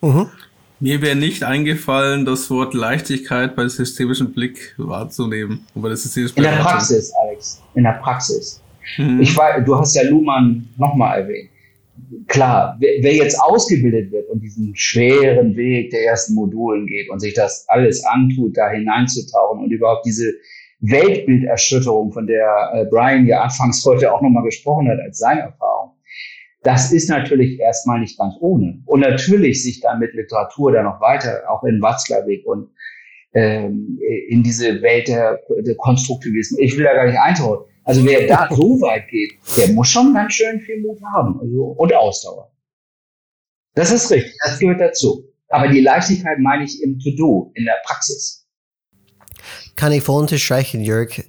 [0.00, 0.26] Mhm.
[0.80, 5.66] Mir wäre nicht eingefallen, das Wort Leichtigkeit bei systemischen Blick wahrzunehmen.
[5.74, 7.60] Aber das ist In der Praxis, Alex.
[7.74, 8.62] In der Praxis.
[8.96, 9.20] Mhm.
[9.20, 11.50] Ich war, du hast ja Luhmann nochmal erwähnt.
[12.28, 17.18] Klar, wer, wer jetzt ausgebildet wird und diesen schweren Weg der ersten Modulen geht und
[17.18, 20.32] sich das alles antut, da hineinzutauchen und überhaupt diese
[20.80, 25.77] Weltbilderschütterung, von der äh, Brian ja anfangs heute auch nochmal gesprochen hat, als seine Erfahrung,
[26.62, 28.82] das ist natürlich erstmal nicht ganz ohne.
[28.86, 32.70] Und natürlich sich dann mit Literatur dann noch weiter, auch in Watzlawick und
[33.34, 33.98] ähm,
[34.28, 36.58] in diese Welt der, der Konstruktivismus.
[36.60, 37.64] Ich will da gar nicht eintauchen.
[37.84, 41.74] Also wer da so weit geht, der muss schon ganz schön viel Mut haben also,
[41.76, 42.50] und Ausdauer.
[43.74, 45.24] Das ist richtig, das gehört dazu.
[45.48, 48.46] Aber die Leichtigkeit meine ich im To-Do, in der Praxis.
[49.76, 51.22] Kann ich voll unterstreichen, Jörg.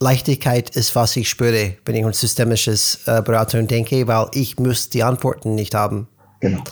[0.00, 4.88] Leichtigkeit ist, was ich spüre, wenn ich an systemisches äh, Beratung denke, weil ich muss
[4.88, 6.08] die Antworten nicht haben.
[6.40, 6.64] Genau.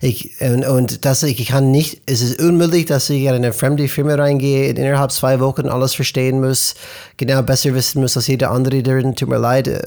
[0.00, 3.86] Ich, und, und das, ich kann nicht, es ist unmöglich, dass ich in eine fremde
[3.86, 6.74] Firma reingehe, innerhalb zwei Wochen alles verstehen muss,
[7.16, 9.80] genau besser wissen muss als jeder andere darin, tut mir leid, äh,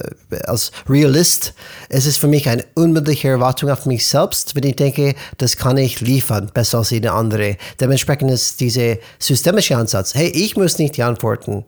[0.45, 1.53] als Realist.
[1.89, 5.77] Es ist für mich eine unmögliche Erwartung auf mich selbst, wenn ich denke, das kann
[5.77, 7.57] ich liefern, besser als jeder andere.
[7.79, 11.65] Dementsprechend ist dieser systemische Ansatz, hey, ich muss nicht die Antworten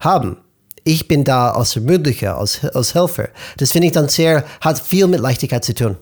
[0.00, 0.36] haben
[0.84, 3.28] ich bin da als Ermöglicher, als, als Helfer.
[3.58, 5.96] Das finde ich dann sehr, hat viel mit Leichtigkeit zu tun.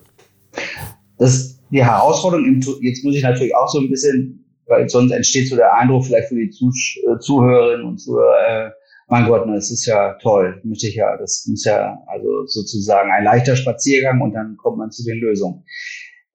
[1.17, 5.55] Das die Herausforderung, jetzt muss ich natürlich auch so ein bisschen, weil sonst entsteht so
[5.55, 8.71] der Eindruck vielleicht für die äh, Zuhörerinnen und Zuhörer, äh,
[9.07, 13.23] mein Gott, das ist ja toll, möchte ich ja, das muss ja also sozusagen ein
[13.23, 15.63] leichter Spaziergang und dann kommt man zu den Lösungen.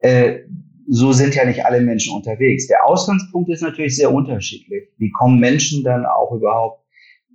[0.00, 0.40] Äh,
[0.88, 2.66] so sind ja nicht alle Menschen unterwegs.
[2.66, 4.88] Der Ausgangspunkt ist natürlich sehr unterschiedlich.
[4.96, 6.82] Wie kommen Menschen dann auch überhaupt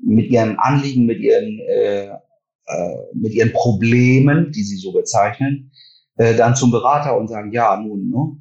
[0.06, 5.72] mit ihren Anliegen, mit ihren, äh, äh, mit ihren Problemen, die sie so bezeichnen,
[6.18, 8.38] äh, dann zum Berater und sagen, ja, nun, ne,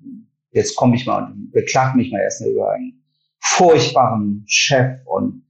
[0.52, 3.02] jetzt komme ich mal und beklag mich mal erstmal über einen
[3.40, 5.44] furchtbaren Chef und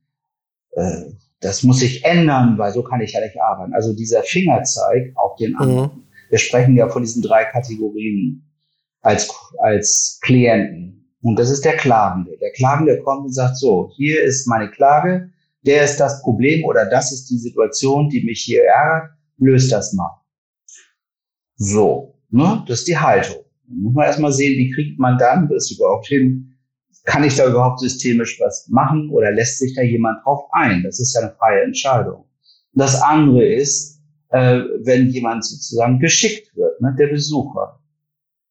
[0.73, 3.75] äh, das muss sich ändern, weil so kann ich ja nicht arbeiten.
[3.75, 5.97] Also dieser Fingerzeig auf den anderen.
[5.97, 6.03] Mhm.
[6.31, 8.49] Wir sprechen ja von diesen drei Kategorien
[9.03, 11.13] als, als Klienten.
[11.21, 12.37] Und das ist der Klagende.
[12.41, 15.32] Der Klagende kommt und sagt so, hier ist meine Klage,
[15.63, 19.93] der ist das Problem oder das ist die Situation, die mich hier ärgert, löst das
[19.93, 20.21] mal.
[21.57, 22.65] So, ne?
[22.67, 23.45] das ist die Haltung.
[23.69, 26.49] Dann muss man erstmal sehen, wie kriegt man dann das überhaupt hin?
[27.05, 30.83] Kann ich da überhaupt systemisch was machen oder lässt sich da jemand drauf ein?
[30.83, 32.27] Das ist ja eine freie Entscheidung.
[32.75, 34.01] Das andere ist,
[34.31, 36.95] äh, wenn jemand sozusagen geschickt wird, ne?
[36.99, 37.81] der Besucher.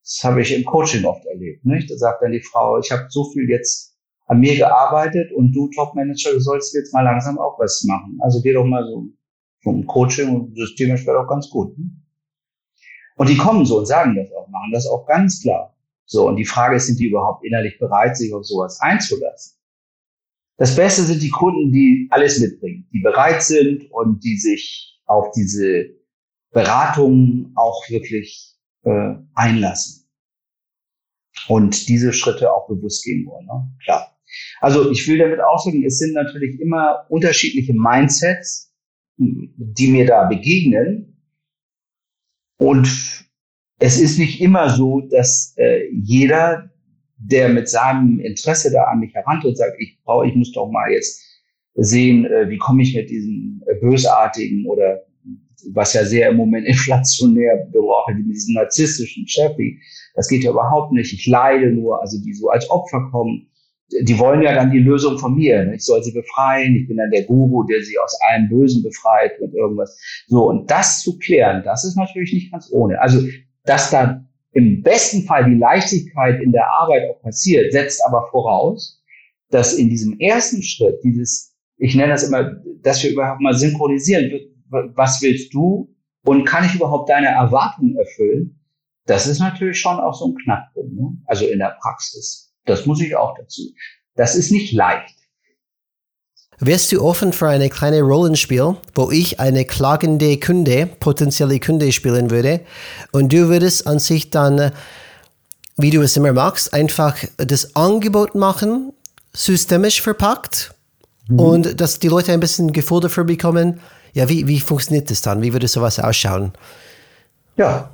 [0.04, 1.66] Das habe ich im Coaching oft erlebt.
[1.66, 1.90] Nicht?
[1.90, 3.91] Da sagt dann die Frau, ich habe so viel jetzt
[4.32, 8.18] an mir gearbeitet und du Topmanager, du sollst jetzt mal langsam auch was machen.
[8.22, 9.10] Also geh doch mal so
[9.62, 11.78] vom Coaching und systemisch wäre doch ganz gut.
[11.78, 11.92] Ne?
[13.18, 15.76] Und die kommen so und sagen das auch, machen das auch ganz klar.
[16.06, 19.60] So, und die Frage ist, sind die überhaupt innerlich bereit, sich auf sowas einzulassen?
[20.56, 25.32] Das Beste sind die Kunden, die alles mitbringen, die bereit sind und die sich auf
[25.32, 25.90] diese
[26.52, 30.10] Beratungen auch wirklich äh, einlassen
[31.50, 33.46] und diese Schritte auch bewusst gehen wollen.
[33.46, 33.70] Ne?
[33.84, 34.08] Klar.
[34.60, 38.74] Also ich will damit ausdrücken, es sind natürlich immer unterschiedliche Mindsets,
[39.18, 41.24] die mir da begegnen.
[42.58, 42.88] Und
[43.80, 46.70] es ist nicht immer so, dass äh, jeder,
[47.18, 50.92] der mit seinem Interesse da an mich herantritt, sagt, ich brauche, ich muss doch mal
[50.92, 51.22] jetzt
[51.76, 55.02] sehen, äh, wie komme ich mit diesem äh, bösartigen oder
[55.74, 59.80] was ja sehr im Moment inflationär beraucht, mit diesem narzisstischen Chevy.
[60.16, 61.14] Das geht ja überhaupt nicht.
[61.14, 63.48] Ich leide nur, also die so als Opfer kommen.
[64.02, 65.66] Die wollen ja dann die Lösung von mir.
[65.66, 65.76] Ne?
[65.76, 66.76] Ich soll sie befreien.
[66.76, 70.00] Ich bin dann der Guru, der sie aus allem Bösen befreit und irgendwas.
[70.28, 70.48] So.
[70.50, 73.02] Und das zu klären, das ist natürlich nicht ganz ohne.
[73.02, 73.28] Also,
[73.66, 74.24] dass da
[74.54, 79.02] im besten Fall die Leichtigkeit in der Arbeit auch passiert, setzt aber voraus,
[79.50, 84.32] dass in diesem ersten Schritt dieses, ich nenne das immer, dass wir überhaupt mal synchronisieren,
[84.70, 85.94] was willst du
[86.26, 88.60] und kann ich überhaupt deine Erwartungen erfüllen?
[89.06, 91.18] Das ist natürlich schon auch so ein Knackpunkt, ne?
[91.26, 92.51] also in der Praxis.
[92.72, 93.62] Das muss ich auch dazu.
[94.16, 95.16] Das ist nicht leicht.
[96.60, 102.30] Wärst du offen für eine kleine Rollenspiel, wo ich eine klagende Kunde, potenzielle Kunde spielen
[102.30, 102.62] würde
[103.12, 104.72] und du würdest an sich dann,
[105.76, 108.94] wie du es immer magst, einfach das Angebot machen,
[109.34, 110.76] systemisch verpackt
[111.28, 111.40] mhm.
[111.40, 113.80] und dass die Leute ein bisschen Gefühl dafür bekommen,
[114.14, 115.42] ja, wie, wie funktioniert das dann?
[115.42, 116.52] Wie würde sowas ausschauen?
[117.58, 117.90] Ja.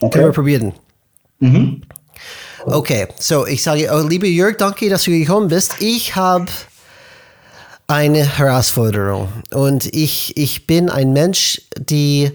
[0.00, 0.10] Okay.
[0.10, 0.72] Können wir probieren.
[1.40, 1.82] Mhm.
[2.66, 5.82] Okay, so ich sage, oh, liebe Jörg, danke, dass du gekommen bist.
[5.82, 6.46] Ich habe
[7.86, 12.32] eine Herausforderung und ich, ich bin ein Mensch, die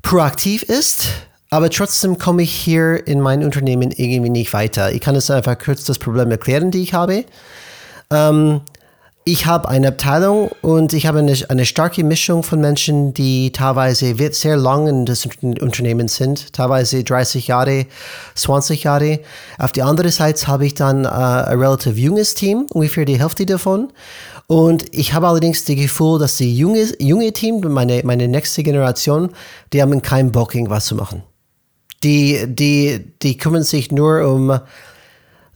[0.00, 1.08] proaktiv ist,
[1.50, 4.90] aber trotzdem komme ich hier in mein Unternehmen irgendwie nicht weiter.
[4.90, 7.26] Ich kann es einfach kurz das Problem erklären, die ich habe.
[8.10, 8.62] Ähm,
[9.24, 14.16] ich habe eine Abteilung und ich habe eine, eine, starke Mischung von Menschen, die teilweise
[14.32, 17.86] sehr lang in das Unternehmen sind, teilweise 30 Jahre,
[18.34, 19.20] 20 Jahre.
[19.58, 23.46] Auf der anderen Seite habe ich dann äh, ein relativ junges Team, ungefähr die Hälfte
[23.46, 23.92] davon.
[24.48, 29.30] Und ich habe allerdings das Gefühl, dass die junge, junge Team, meine, meine nächste Generation,
[29.72, 31.22] die haben keinen Bock, irgendwas zu machen.
[32.02, 34.58] Die, die, die kümmern sich nur um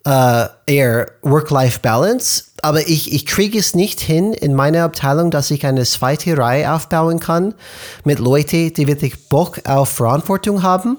[0.06, 5.66] äh, eher Work-Life-Balance aber ich, ich kriege es nicht hin in meiner Abteilung, dass ich
[5.66, 7.54] eine zweite Reihe aufbauen kann
[8.02, 10.96] mit Leuten, die wirklich Bock auf Verantwortung haben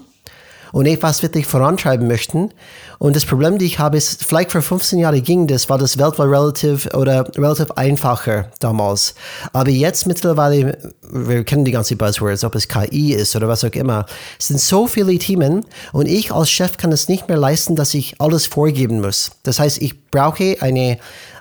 [0.72, 2.50] und etwas wirklich vorantreiben möchten.
[2.98, 5.98] Und das Problem, das ich habe, ist, vielleicht vor 15 Jahren ging das, war das
[5.98, 9.14] weltweit relativ oder relativ einfacher damals.
[9.52, 10.78] Aber jetzt mittlerweile,
[11.10, 14.06] wir kennen die ganzen Buzzwords, ob es KI ist oder was auch immer,
[14.38, 18.20] sind so viele Themen und ich als Chef kann es nicht mehr leisten, dass ich
[18.20, 19.30] alles vorgeben muss.
[19.44, 20.98] Das heißt, ich brauche eine,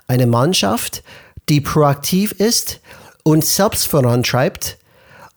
[0.07, 1.03] eine Mannschaft,
[1.49, 2.80] die proaktiv ist
[3.23, 4.78] und selbst vorantreibt.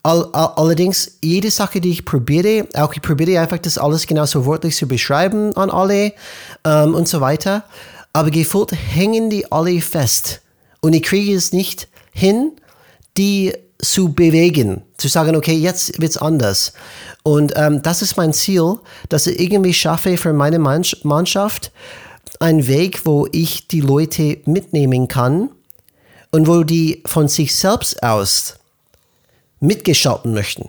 [0.02, 4.46] All, all, allerdings, jede Sache, die ich probiere, auch ich probiere einfach das alles genauso
[4.46, 6.14] wörtlich zu beschreiben an alle
[6.64, 7.64] ähm, und so weiter.
[8.12, 10.40] Aber gefühlt hängen die alle fest.
[10.80, 12.52] Und ich kriege es nicht hin,
[13.16, 16.72] die zu bewegen, zu sagen, okay, jetzt wird es anders.
[17.22, 18.76] Und ähm, das ist mein Ziel,
[19.08, 21.72] dass ich irgendwie schaffe für meine Mannschaft,
[22.38, 25.50] ein Weg, wo ich die Leute mitnehmen kann
[26.30, 28.59] und wo die von sich selbst aus
[29.60, 30.68] mitgestalten möchten.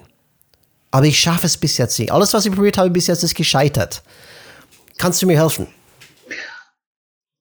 [0.92, 2.12] Aber ich schaffe es bis jetzt nicht.
[2.12, 4.04] Alles, was ich probiert habe bis jetzt, ist gescheitert.
[4.98, 5.68] Kannst du mir helfen?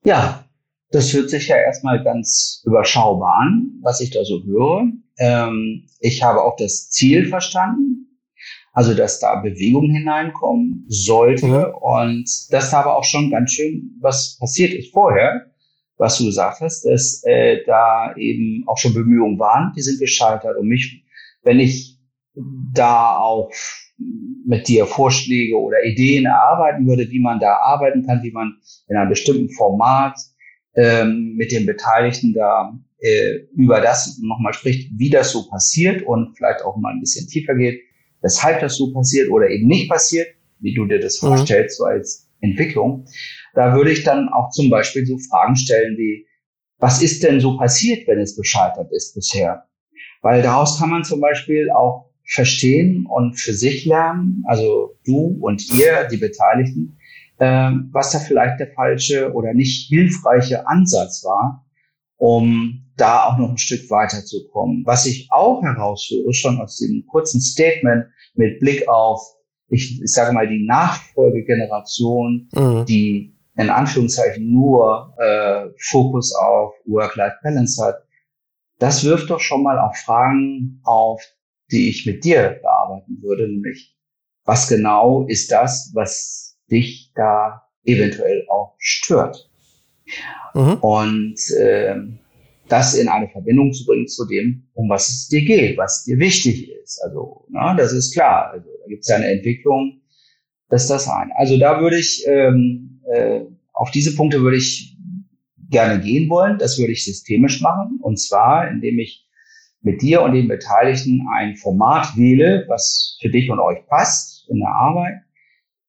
[0.04, 0.44] Ja,
[0.92, 4.84] das hört sich ja erstmal ganz überschaubar an, was ich da so höre.
[5.18, 8.06] Ähm, ich habe auch das Ziel verstanden.
[8.72, 11.74] Also, dass da Bewegung hineinkommen sollte mhm.
[11.80, 15.46] und dass da aber auch schon ganz schön was passiert ist vorher,
[15.96, 20.56] was du gesagt hast, dass äh, da eben auch schon Bemühungen waren, die sind gescheitert.
[20.56, 21.04] Und mich,
[21.42, 21.98] wenn ich
[22.72, 23.50] da auch
[24.46, 28.54] mit dir Vorschläge oder Ideen erarbeiten würde, wie man da arbeiten kann, wie man
[28.88, 30.18] in einem bestimmten Format
[30.74, 36.36] ähm, mit den Beteiligten da äh, über das nochmal spricht, wie das so passiert und
[36.36, 37.80] vielleicht auch mal ein bisschen tiefer geht,
[38.22, 40.28] weshalb das so passiert oder eben nicht passiert,
[40.60, 41.28] wie du dir das mhm.
[41.28, 43.06] vorstellst, so als Entwicklung,
[43.54, 46.26] da würde ich dann auch zum Beispiel so Fragen stellen wie,
[46.78, 49.66] was ist denn so passiert, wenn es gescheitert ist bisher?
[50.22, 55.66] Weil daraus kann man zum Beispiel auch verstehen und für sich lernen, also du und
[55.74, 56.96] ihr, die Beteiligten,
[57.38, 61.66] äh, was da vielleicht der falsche oder nicht hilfreiche Ansatz war,
[62.16, 64.82] um da auch noch ein Stück weiterzukommen.
[64.86, 68.04] Was ich auch herausführe, schon aus dem kurzen Statement
[68.34, 69.22] mit Blick auf,
[69.68, 72.84] ich, ich sage mal, die Nachfolgegeneration, mhm.
[72.86, 77.96] die in Anführungszeichen nur äh, Fokus auf Work-Life-Balance hat,
[78.80, 81.22] das wirft doch schon mal auch Fragen auf
[81.70, 83.96] die ich mit dir bearbeiten würde, nämlich
[84.44, 89.48] was genau ist das, was dich da eventuell auch stört.
[90.54, 90.74] Mhm.
[90.80, 91.94] Und äh,
[92.68, 96.18] das in eine Verbindung zu bringen zu dem, um was es dir geht, was dir
[96.18, 97.00] wichtig ist.
[97.04, 98.50] Also, na, das ist klar.
[98.50, 100.00] Also, da gibt es ja eine Entwicklung,
[100.68, 101.36] das ist das eine.
[101.36, 103.40] Also da würde ich, ähm, äh,
[103.72, 104.96] auf diese Punkte würde ich
[105.70, 106.58] gerne gehen wollen.
[106.58, 107.98] Das würde ich systemisch machen.
[108.02, 109.26] Und zwar, indem ich
[109.82, 114.58] mit dir und den Beteiligten ein Format wähle, was für dich und euch passt in
[114.58, 115.22] der Arbeit,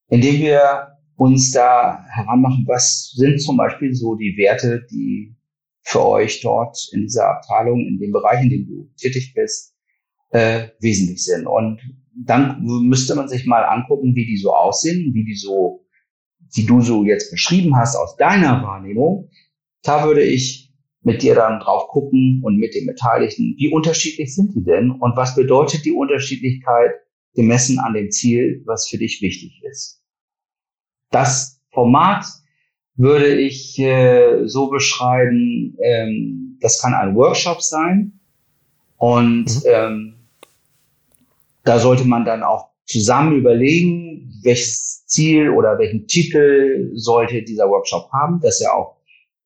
[0.10, 5.36] indem wir uns da heranmachen, was sind zum Beispiel so die Werte, die
[5.84, 9.76] für euch dort in dieser Abteilung, in dem Bereich, in dem du tätig bist,
[10.30, 11.48] äh, wesentlich sind.
[11.48, 11.82] Und
[12.16, 15.86] dann müsste man sich mal angucken, wie die so aussehen, wie die so,
[16.56, 19.30] die du so jetzt beschrieben hast aus deiner Wahrnehmung.
[19.84, 20.72] Da würde ich
[21.04, 25.16] mit dir dann drauf gucken und mit den Beteiligten, wie unterschiedlich sind die denn und
[25.16, 26.92] was bedeutet die Unterschiedlichkeit
[27.34, 30.04] gemessen an dem Ziel, was für dich wichtig ist.
[31.10, 32.26] Das Format
[32.96, 38.20] würde ich äh, so beschreiben, ähm, das kann ein Workshop sein
[38.98, 39.62] und mhm.
[39.66, 40.16] ähm,
[41.64, 48.12] da sollte man dann auch zusammen überlegen, welches Ziel oder welchen Titel sollte dieser Workshop
[48.12, 48.98] haben, dass er auch,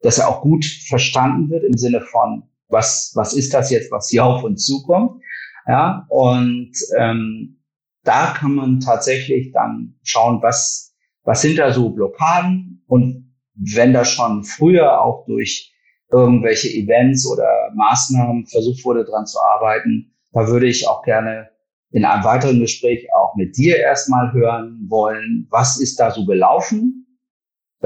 [0.05, 4.09] dass er auch gut verstanden wird im Sinne von, was, was ist das jetzt, was
[4.09, 5.21] hier auf uns zukommt.
[5.67, 7.59] Ja, und ähm,
[8.03, 10.93] da kann man tatsächlich dann schauen, was,
[11.23, 15.73] was sind da so Blockaden und wenn da schon früher auch durch
[16.11, 21.49] irgendwelche Events oder Maßnahmen versucht wurde, dran zu arbeiten, da würde ich auch gerne
[21.89, 27.04] in einem weiteren Gespräch auch mit dir erstmal hören wollen, was ist da so gelaufen?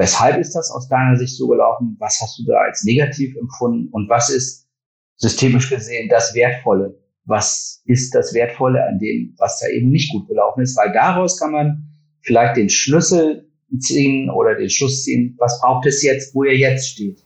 [0.00, 1.94] Weshalb ist das aus deiner Sicht so gelaufen?
[1.98, 3.88] Was hast du da als negativ empfunden?
[3.92, 4.66] Und was ist
[5.16, 6.98] systemisch gesehen das Wertvolle?
[7.26, 10.74] Was ist das Wertvolle an dem, was da eben nicht gut gelaufen ist?
[10.78, 11.84] Weil daraus kann man
[12.22, 13.46] vielleicht den Schlüssel
[13.78, 17.22] ziehen oder den Schluss ziehen, was braucht es jetzt, wo ihr jetzt steht.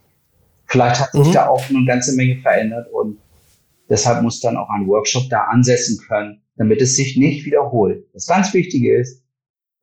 [0.67, 1.33] Vielleicht hat sich mhm.
[1.33, 3.19] da auch eine ganze Menge verändert und
[3.89, 8.05] deshalb muss dann auch ein Workshop da ansetzen können, damit es sich nicht wiederholt.
[8.13, 9.24] Das ganz Wichtige ist,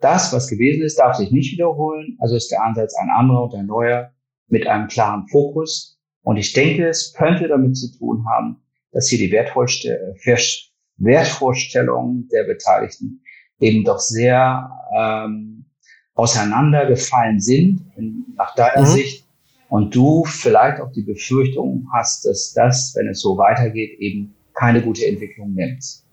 [0.02, 2.18] das, was gewesen ist, darf sich nicht wiederholen.
[2.20, 4.12] Also ist der Ansatz ein anderer und ein neuer
[4.48, 6.00] mit einem klaren Fokus.
[6.24, 13.24] Und ich denke, es könnte damit zu tun haben, dass hier die Wertvorstellungen der Beteiligten
[13.60, 15.66] eben doch sehr ähm,
[16.14, 18.88] auseinandergefallen sind, in, nach deiner mhm.
[18.88, 19.28] Sicht,
[19.70, 24.82] und du vielleicht auch die Befürchtung hast, dass das, wenn es so weitergeht, eben keine
[24.82, 26.04] gute Entwicklung nimmt.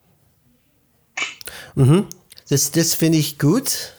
[1.75, 2.07] Mhm.
[2.49, 3.95] Das, das finde ich gut.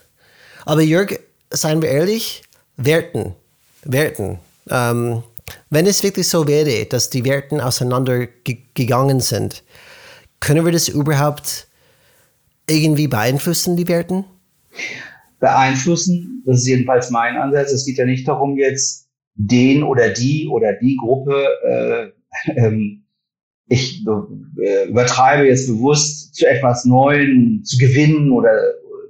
[0.65, 1.19] Aber Jörg,
[1.51, 2.43] seien wir ehrlich,
[2.77, 3.35] Werten,
[3.83, 4.39] Werten.
[4.69, 5.23] Ähm,
[5.69, 9.63] wenn es wirklich so wäre, dass die Werten auseinandergegangen sind,
[10.39, 11.67] können wir das überhaupt
[12.69, 14.25] irgendwie beeinflussen, die Werten?
[15.39, 16.43] beeinflussen.
[16.45, 17.71] Das ist jedenfalls mein Ansatz.
[17.71, 22.98] Es geht ja nicht darum, jetzt den oder die oder die Gruppe, äh, ähm,
[23.69, 28.51] ich äh, übertreibe jetzt bewusst zu etwas Neuem zu gewinnen oder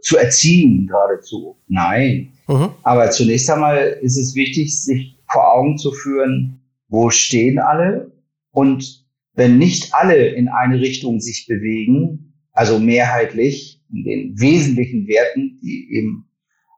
[0.01, 1.57] zu erziehen geradezu.
[1.68, 2.34] Nein.
[2.47, 2.70] Mhm.
[2.84, 8.12] Aber zunächst einmal ist es wichtig, sich vor Augen zu führen, wo stehen alle
[8.51, 15.60] und wenn nicht alle in eine Richtung sich bewegen, also mehrheitlich, in den wesentlichen Werten,
[15.64, 16.28] die eben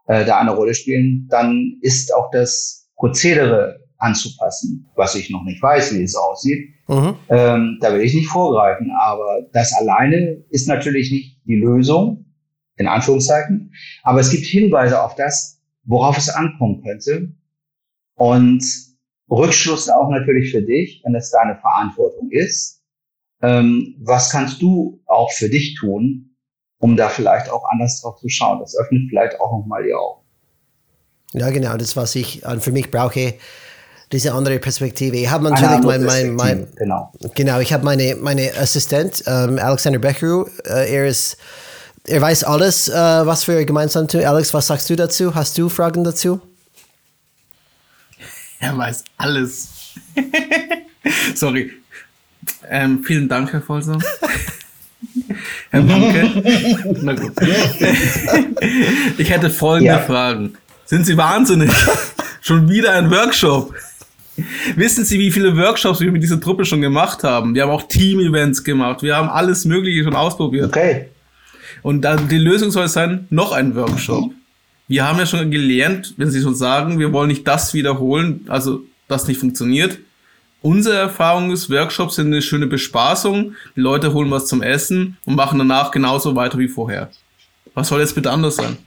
[0.07, 5.61] äh, da eine Rolle spielen, dann ist auch das Prozedere anzupassen, was ich noch nicht
[5.61, 6.69] weiß, wie es aussieht.
[6.87, 7.15] Mhm.
[7.29, 12.25] Ähm, da will ich nicht vorgreifen, aber das alleine ist natürlich nicht die Lösung,
[12.77, 13.73] in Anführungszeichen.
[14.03, 17.31] Aber es gibt Hinweise auf das, worauf es ankommen könnte.
[18.15, 18.63] Und
[19.29, 22.83] Rückschluss auch natürlich für dich, wenn es deine Verantwortung ist.
[23.41, 26.31] Ähm, was kannst du auch für dich tun,
[26.81, 28.59] um da vielleicht auch anders drauf zu schauen.
[28.59, 30.21] Das öffnet vielleicht auch nochmal die Augen.
[31.33, 33.35] Ja, genau, das, was ich äh, für mich brauche,
[34.11, 35.17] diese andere Perspektive.
[35.17, 37.11] Ich habe natürlich mein, mein, mein, genau.
[37.35, 41.37] genau, ich habe meine, meine Assistent, ähm, Alexander Becheru, äh, er ist,
[42.05, 44.23] er weiß alles, äh, was wir gemeinsam tun.
[44.23, 45.33] Alex, was sagst du dazu?
[45.33, 46.41] Hast du Fragen dazu?
[48.63, 49.69] Er weiß alles.
[51.33, 51.71] Sorry.
[52.69, 53.97] Ähm, vielen Dank, Herr Volser.
[55.71, 56.93] Herr Manke?
[57.01, 57.33] Na gut.
[59.17, 59.99] Ich hätte folgende ja.
[59.99, 60.53] Fragen.
[60.85, 61.71] Sind Sie wahnsinnig?
[62.41, 63.73] schon wieder ein Workshop.
[64.75, 67.53] Wissen Sie, wie viele Workshops wir mit dieser Truppe schon gemacht haben?
[67.53, 69.03] Wir haben auch Team-Events gemacht.
[69.03, 70.69] Wir haben alles Mögliche schon ausprobiert.
[70.69, 71.09] Okay.
[71.83, 74.31] Und dann die Lösung soll sein, noch ein Workshop.
[74.87, 78.83] Wir haben ja schon gelernt, wenn Sie schon sagen, wir wollen nicht das wiederholen, also
[79.07, 79.99] das nicht funktioniert,
[80.63, 83.55] Unsere Erfahrung ist, Workshops sind eine schöne Bespaßung.
[83.75, 87.09] Die Leute holen was zum Essen und machen danach genauso weiter wie vorher.
[87.73, 88.77] Was soll jetzt bitte anders sein?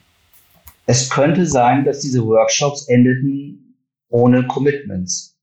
[0.85, 3.75] Es könnte sein, dass diese Workshops endeten
[4.07, 5.34] ohne Commitments.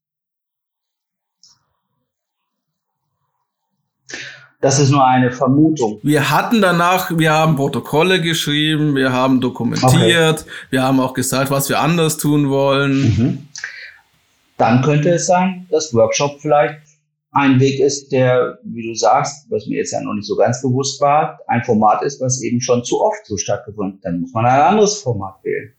[4.63, 5.99] Das ist nur eine Vermutung.
[6.05, 10.51] Wir hatten danach, wir haben Protokolle geschrieben, wir haben dokumentiert, okay.
[10.71, 13.03] wir haben auch gesagt, was wir anders tun wollen.
[13.03, 13.49] Mhm.
[14.59, 16.79] Dann könnte es sein, dass Workshop vielleicht
[17.33, 20.63] ein Weg ist, der, wie du sagst, was mir jetzt ja noch nicht so ganz
[20.63, 23.99] bewusst war, ein Format ist, was eben schon zu oft so stattgefunden.
[24.01, 25.73] Dann muss man ein anderes Format wählen.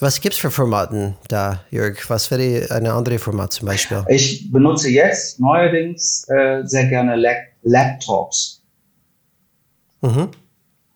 [0.00, 2.08] Was gibt es für Formaten da, Jörg?
[2.08, 4.02] Was wäre ein anderes Format zum Beispiel?
[4.08, 7.16] Ich benutze jetzt neuerdings äh, sehr gerne
[7.62, 8.62] Laptops.
[10.00, 10.28] Mhm.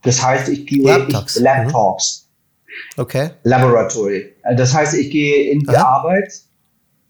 [0.03, 1.37] Das heißt, ich gehe Laptops.
[1.37, 2.29] Ich, Laptops.
[2.67, 3.03] Mhm.
[3.03, 3.31] Okay.
[3.43, 4.35] Laboratory.
[4.43, 5.99] Äh, das heißt, ich gehe in die Aha.
[5.99, 6.33] Arbeit.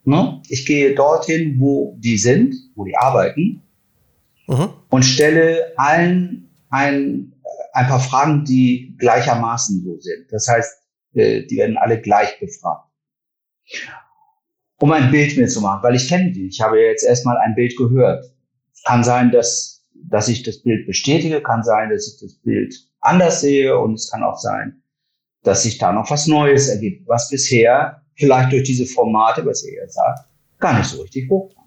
[0.04, 0.42] Ne?
[0.48, 3.62] Ich gehe dorthin, wo die sind, wo die arbeiten,
[4.48, 4.68] mhm.
[4.90, 7.32] und stelle allen ein,
[7.72, 10.26] ein paar Fragen, die gleichermaßen so sind.
[10.30, 10.83] Das heißt,
[11.14, 12.88] äh, die werden alle gleich befragt.
[14.78, 16.48] Um ein Bild mir zu machen, weil ich kenne die.
[16.48, 18.24] Ich habe jetzt erstmal ein Bild gehört.
[18.84, 23.40] Kann sein, dass, dass ich das Bild bestätige, kann sein, dass ich das Bild anders
[23.40, 24.82] sehe und es kann auch sein,
[25.42, 29.74] dass sich da noch was Neues ergibt, was bisher vielleicht durch diese Formate, was ihr
[29.74, 30.20] jetzt sagt,
[30.58, 31.64] gar nicht so richtig hochkam.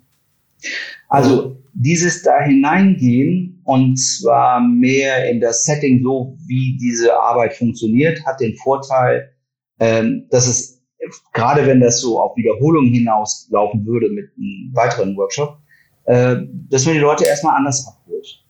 [1.10, 8.26] Also dieses da hineingehen und zwar mehr in das Setting, so wie diese Arbeit funktioniert,
[8.26, 9.32] hat den Vorteil,
[9.80, 10.82] ähm, dass es,
[11.34, 15.58] gerade wenn das so auf Wiederholung hinauslaufen würde mit einem weiteren Workshop,
[16.06, 16.38] äh,
[16.70, 18.44] dass man die Leute erstmal anders abholt.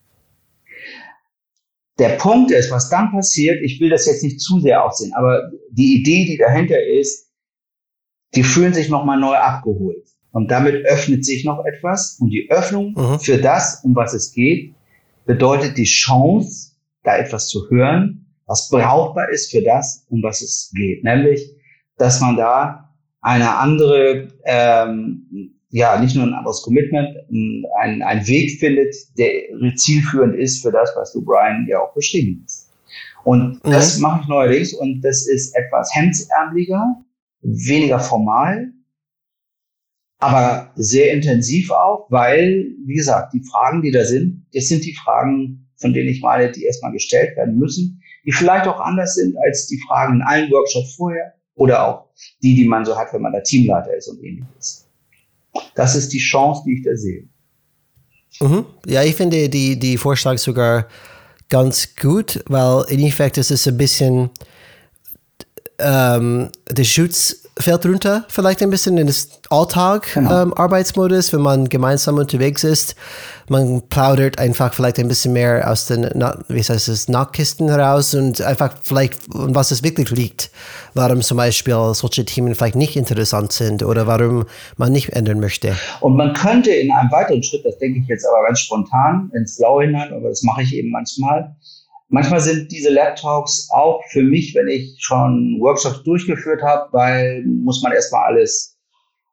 [1.99, 5.51] Der Punkt ist, was dann passiert, ich will das jetzt nicht zu sehr aussehen, aber
[5.71, 7.31] die Idee, die dahinter ist,
[8.35, 10.05] die fühlen sich nochmal neu abgeholt.
[10.31, 12.17] Und damit öffnet sich noch etwas.
[12.19, 13.19] Und die Öffnung mhm.
[13.19, 14.75] für das, um was es geht,
[15.25, 16.73] bedeutet die Chance,
[17.03, 21.03] da etwas zu hören, was brauchbar ist für das, um was es geht.
[21.03, 21.53] Nämlich,
[21.97, 28.59] dass man da eine andere, ähm, ja, nicht nur ein anderes Commitment, ein, ein Weg
[28.59, 29.29] findet, der
[29.75, 32.71] zielführend ist für das, was du, Brian, ja auch beschrieben hast.
[33.25, 33.71] Und mhm.
[33.71, 37.03] das mache ich neuerdings und das ist etwas hemdsärmeliger,
[37.41, 38.71] weniger formal,
[40.19, 44.95] aber sehr intensiv auch, weil, wie gesagt, die Fragen, die da sind, das sind die
[44.95, 49.35] Fragen, von denen ich meine, die erstmal gestellt werden müssen, die vielleicht auch anders sind
[49.37, 52.09] als die Fragen in allen Workshops vorher oder auch
[52.43, 54.85] die, die man so hat, wenn man der Teamleiter ist und ähnliches.
[55.73, 57.23] Das ist die Chance, die ich da sehe.
[58.41, 58.65] Mhm.
[58.85, 60.87] Ja, ich finde die, die Vorschlag sogar
[61.49, 64.29] ganz gut, weil in Effekt ist es ein bisschen
[65.79, 70.43] ähm, der Schutz fällt runter, vielleicht ein bisschen in das Alltag genau.
[70.43, 72.95] ähm, Arbeitsmodus, wenn man gemeinsam unterwegs ist.
[73.49, 76.03] Man plaudert einfach vielleicht ein bisschen mehr aus den,
[76.49, 80.51] wie heißt es, Nachtkisten heraus und einfach vielleicht, was es wirklich liegt.
[80.93, 84.45] Warum zum Beispiel solche Themen vielleicht nicht interessant sind oder warum
[84.75, 85.75] man nicht ändern möchte.
[86.01, 89.57] Und man könnte in einem weiteren Schritt, das denke ich jetzt aber ganz spontan ins
[89.57, 91.55] Blaue hinein, aber das mache ich eben manchmal,
[92.09, 97.83] Manchmal sind diese Laptops auch für mich, wenn ich schon Workshops durchgeführt habe, weil muss
[97.83, 98.77] man erstmal alles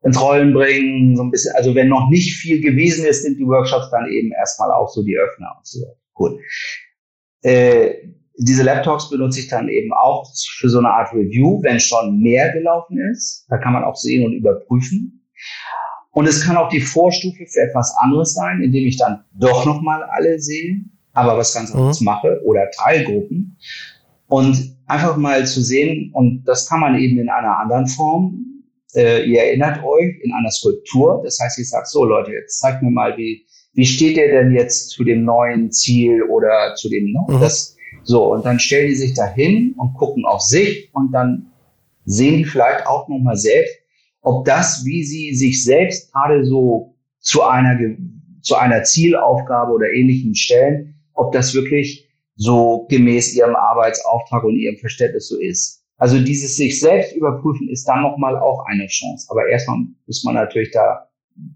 [0.03, 3.47] ins Rollen bringen, so ein bisschen, also wenn noch nicht viel gewesen ist, sind die
[3.47, 5.87] Workshops dann eben erstmal auch so die Öffner und so.
[6.19, 6.41] Cool.
[7.43, 7.95] Äh,
[8.37, 12.53] diese Laptops benutze ich dann eben auch für so eine Art Review, wenn schon mehr
[12.53, 13.47] gelaufen ist.
[13.49, 15.25] Da kann man auch sehen und überprüfen.
[16.11, 20.03] Und es kann auch die Vorstufe für etwas anderes sein, indem ich dann doch nochmal
[20.03, 20.85] alle sehe
[21.15, 22.07] aber was ganz anderes mhm.
[22.07, 23.57] mache oder Teilgruppen.
[24.27, 28.45] Und einfach mal zu sehen, und das kann man eben in einer anderen Form.
[28.95, 31.21] Äh, ihr erinnert euch in einer Skulptur.
[31.25, 33.45] Das heißt, ich sage so, Leute, jetzt zeigt mir mal, wie,
[33.75, 37.21] wie steht ihr denn jetzt zu dem neuen Ziel oder zu dem, ne?
[37.29, 37.41] Mhm.
[37.41, 41.47] das, so, und dann stellen die sich dahin und gucken auf sich und dann
[42.05, 43.75] sehen die vielleicht auch nochmal selbst,
[44.21, 47.79] ob das, wie sie sich selbst gerade so zu einer,
[48.43, 54.77] zu einer Zielaufgabe oder ähnlichem stellen, ob das wirklich so gemäß ihrem Arbeitsauftrag und ihrem
[54.77, 55.85] Verständnis so ist.
[55.97, 59.29] Also dieses sich selbst überprüfen ist dann nochmal auch eine Chance.
[59.31, 61.09] Aber erstmal muss man natürlich da,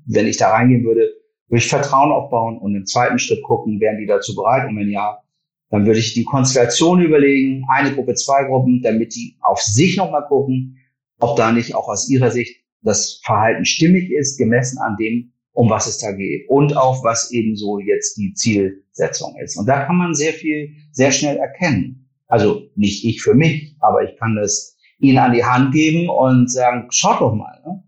[0.06, 1.10] wenn ich da reingehen würde,
[1.48, 4.68] würde ich Vertrauen aufbauen und im zweiten Schritt gucken, wären die dazu bereit?
[4.68, 5.22] Und wenn ja,
[5.70, 10.24] dann würde ich die Konstellation überlegen, eine Gruppe, zwei Gruppen, damit die auf sich nochmal
[10.28, 10.78] gucken,
[11.20, 15.68] ob da nicht auch aus ihrer Sicht das Verhalten stimmig ist, gemessen an dem, um
[15.68, 19.56] was es da geht und auch was eben so jetzt die Zielsetzung ist.
[19.56, 22.08] Und da kann man sehr viel, sehr schnell erkennen.
[22.28, 26.48] Also nicht ich für mich, aber ich kann das Ihnen an die Hand geben und
[26.48, 27.60] sagen, schaut doch mal.
[27.66, 27.82] Ne?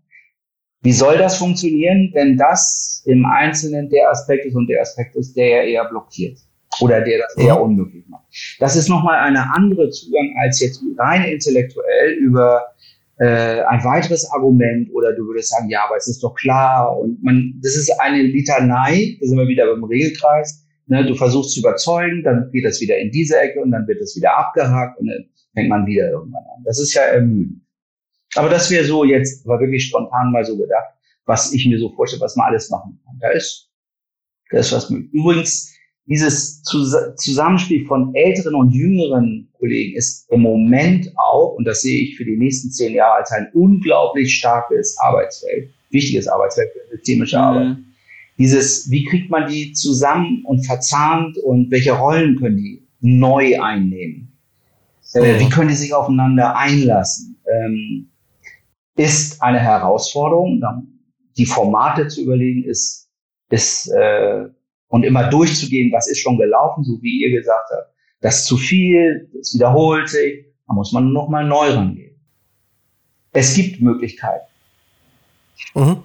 [0.81, 5.37] Wie soll das funktionieren, wenn das im Einzelnen der Aspekt ist und der Aspekt ist,
[5.37, 6.39] der ja eher blockiert
[6.81, 8.25] oder der das eher unmöglich macht?
[8.59, 12.65] Das ist nochmal eine andere Zugang als jetzt rein intellektuell über
[13.21, 17.21] äh, ein weiteres Argument oder du würdest sagen, ja, aber es ist doch klar und
[17.21, 20.65] man, das ist eine Litanei, da sind wir wieder beim Regelkreis.
[20.87, 24.01] Ne, du versuchst zu überzeugen, dann geht das wieder in diese Ecke und dann wird
[24.01, 26.63] das wieder abgehakt und dann fängt man wieder irgendwann an.
[26.65, 27.61] Das ist ja ermüdend.
[28.35, 30.95] Aber das wäre so jetzt, war wirklich spontan mal so gedacht,
[31.25, 33.17] was ich mir so vorstelle, was man alles machen kann.
[33.21, 33.69] Da ist,
[34.49, 35.13] da ist was möglich.
[35.13, 35.73] Übrigens,
[36.05, 42.17] dieses Zusammenspiel von älteren und jüngeren Kollegen ist im Moment auch, und das sehe ich
[42.17, 47.43] für die nächsten zehn Jahre als ein unglaublich starkes Arbeitsfeld, wichtiges Arbeitsfeld für systemische mhm.
[47.43, 47.77] Arbeit.
[48.37, 54.31] Dieses, wie kriegt man die zusammen und verzahnt und welche Rollen können die neu einnehmen?
[55.13, 57.39] Äh, wie können die sich aufeinander einlassen?
[57.45, 58.09] Ähm,
[58.97, 60.61] ist eine Herausforderung.
[61.37, 63.09] Die Formate zu überlegen ist,
[63.49, 64.45] ist äh,
[64.91, 67.93] und immer durchzugehen, was ist schon gelaufen, so wie ihr gesagt habt.
[68.19, 72.15] Das ist zu viel, das wiederholt sich, da muss man nochmal neu rangehen.
[73.31, 74.45] Es gibt Möglichkeiten.
[75.73, 76.03] Mhm.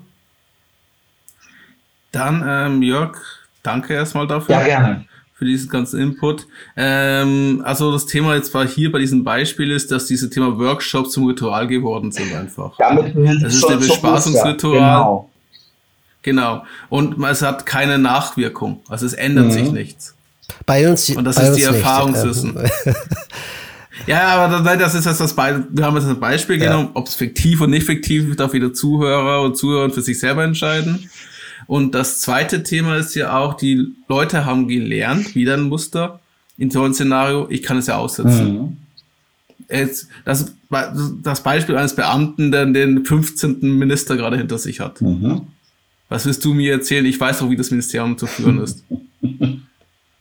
[2.12, 3.18] Dann, ähm, Jörg,
[3.62, 4.54] danke erstmal dafür.
[4.54, 5.04] Ja, gerne.
[5.34, 6.46] Für diesen ganzen Input.
[6.76, 11.10] Ähm, also das Thema jetzt war hier bei diesem Beispiel ist, dass diese Thema Workshops
[11.10, 12.76] zum Ritual geworden sind einfach.
[12.78, 14.78] Damit das ist der Bespaßungsritual.
[14.78, 15.30] Genau.
[16.26, 16.64] Genau.
[16.88, 18.80] Und es hat keine Nachwirkung.
[18.88, 19.50] Also es ändert mhm.
[19.52, 20.14] sich nichts.
[20.66, 22.58] Bei uns Und das ist die Erfahrungswissen.
[24.08, 25.68] ja, aber das ist jetzt das Beispiel.
[25.70, 26.66] Wir haben jetzt ein Beispiel ja.
[26.66, 30.42] genommen, ob es fiktiv und nicht fiktiv, darf wieder Zuhörer und Zuhörer für sich selber
[30.42, 31.08] entscheiden.
[31.68, 36.18] Und das zweite Thema ist ja auch, die Leute haben gelernt, wieder ein Muster
[36.58, 38.52] in so einem Szenario, ich kann es ja aussetzen.
[38.52, 38.76] Mhm.
[39.70, 40.54] Jetzt, das,
[41.22, 43.60] das Beispiel eines Beamten, der den 15.
[43.78, 45.00] Minister gerade hinter sich hat.
[45.00, 45.42] Mhm.
[46.08, 47.04] Was willst du mir erzählen?
[47.04, 48.84] Ich weiß doch, wie das Ministerium zu führen ist.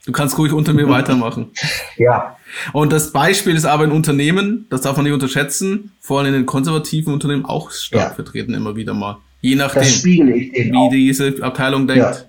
[0.06, 1.52] Du kannst ruhig unter mir weitermachen.
[1.98, 2.38] Ja.
[2.74, 6.34] Und das Beispiel ist aber in Unternehmen, das darf man nicht unterschätzen, vor allem in
[6.34, 8.14] den konservativen Unternehmen auch stark ja.
[8.14, 9.18] vertreten immer wieder mal.
[9.42, 10.90] Je nachdem, wie auch.
[10.92, 12.28] diese Abteilung denkt.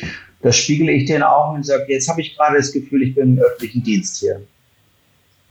[0.00, 0.08] Ja.
[0.40, 3.36] Das spiegele ich denen auch und sage, jetzt habe ich gerade das Gefühl, ich bin
[3.36, 4.42] im öffentlichen Dienst hier.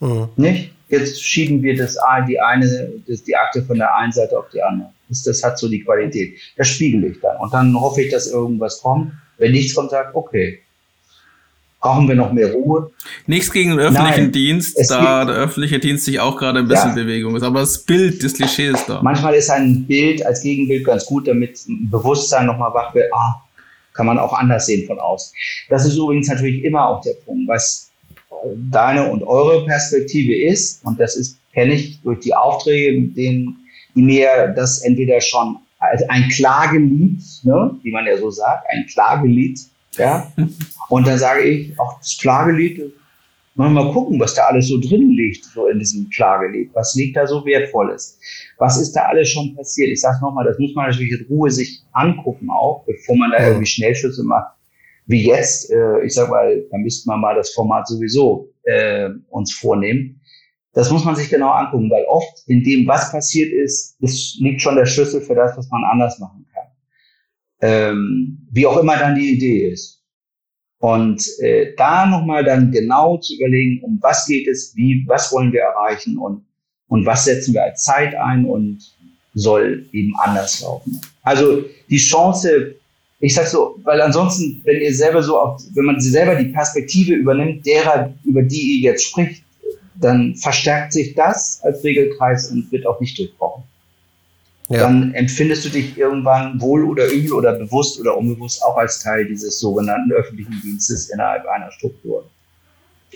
[0.03, 0.27] Mhm.
[0.35, 0.71] Nicht?
[0.89, 1.97] Jetzt schieben wir das
[2.27, 4.89] die eine, das, die Akte von der einen Seite auf die andere.
[5.09, 6.37] Das, das hat so die Qualität.
[6.57, 7.37] Das spiegel ich dann.
[7.37, 9.13] Und dann hoffe ich, dass irgendwas kommt.
[9.37, 10.59] Wenn nichts kommt, sagt, okay,
[11.79, 12.91] brauchen wir noch mehr Ruhe.
[13.25, 16.89] Nichts gegen den öffentlichen Nein, Dienst, da der öffentliche Dienst sich auch gerade ein bisschen
[16.89, 16.95] ja.
[16.95, 17.43] Bewegung ist.
[17.43, 19.01] Aber das Bild, das Klischee ist da.
[19.01, 23.11] Manchmal ist ein Bild als Gegenbild ganz gut, damit ein Bewusstsein nochmal wach wird.
[23.13, 23.41] Ah,
[23.93, 25.33] kann man auch anders sehen von außen.
[25.69, 27.91] Das ist übrigens natürlich immer auch der Punkt, was
[28.55, 30.83] deine und eure Perspektive ist.
[30.85, 33.57] Und das ist, kenne ich durch die Aufträge, mit denen
[33.95, 38.85] die mir das entweder schon als ein Klagelied, ne, wie man ja so sagt, ein
[38.87, 39.59] Klagelied,
[39.97, 40.31] ja.
[40.89, 42.93] Und dann sage ich, auch das Klagelied,
[43.55, 46.71] wollen wir mal gucken, was da alles so drin liegt, so in diesem Klagelied.
[46.73, 48.19] Was liegt da so Wertvolles?
[48.57, 49.89] Was ist da alles schon passiert?
[49.89, 53.47] Ich sage nochmal, das muss man natürlich in Ruhe sich angucken auch, bevor man da
[53.47, 54.53] irgendwie Schnellschüsse macht.
[55.05, 59.53] Wie jetzt, äh, ich sag mal, da müsste man mal das Format sowieso äh, uns
[59.53, 60.21] vornehmen.
[60.73, 64.61] Das muss man sich genau angucken, weil oft in dem, was passiert ist, ist liegt
[64.61, 66.67] schon der Schlüssel für das, was man anders machen kann.
[67.61, 70.03] Ähm, wie auch immer dann die Idee ist.
[70.79, 75.53] Und äh, da nochmal dann genau zu überlegen, um was geht es, wie, was wollen
[75.53, 76.45] wir erreichen und,
[76.87, 78.79] und was setzen wir als Zeit ein und
[79.33, 80.99] soll eben anders laufen.
[81.21, 82.75] Also die Chance,
[83.23, 87.13] ich sag so, weil ansonsten, wenn ihr selber so, auf, wenn man selber die Perspektive
[87.13, 89.45] übernimmt, derer, über die ihr jetzt spricht,
[89.95, 93.63] dann verstärkt sich das als Regelkreis und wird auch nicht durchbrochen.
[94.67, 94.79] Ja.
[94.79, 99.25] Dann empfindest du dich irgendwann wohl oder übel oder bewusst oder unbewusst auch als Teil
[99.25, 102.29] dieses sogenannten öffentlichen Dienstes innerhalb einer Struktur.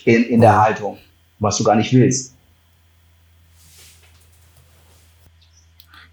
[0.06, 1.00] In, in der Haltung,
[1.40, 2.34] was du gar nicht willst.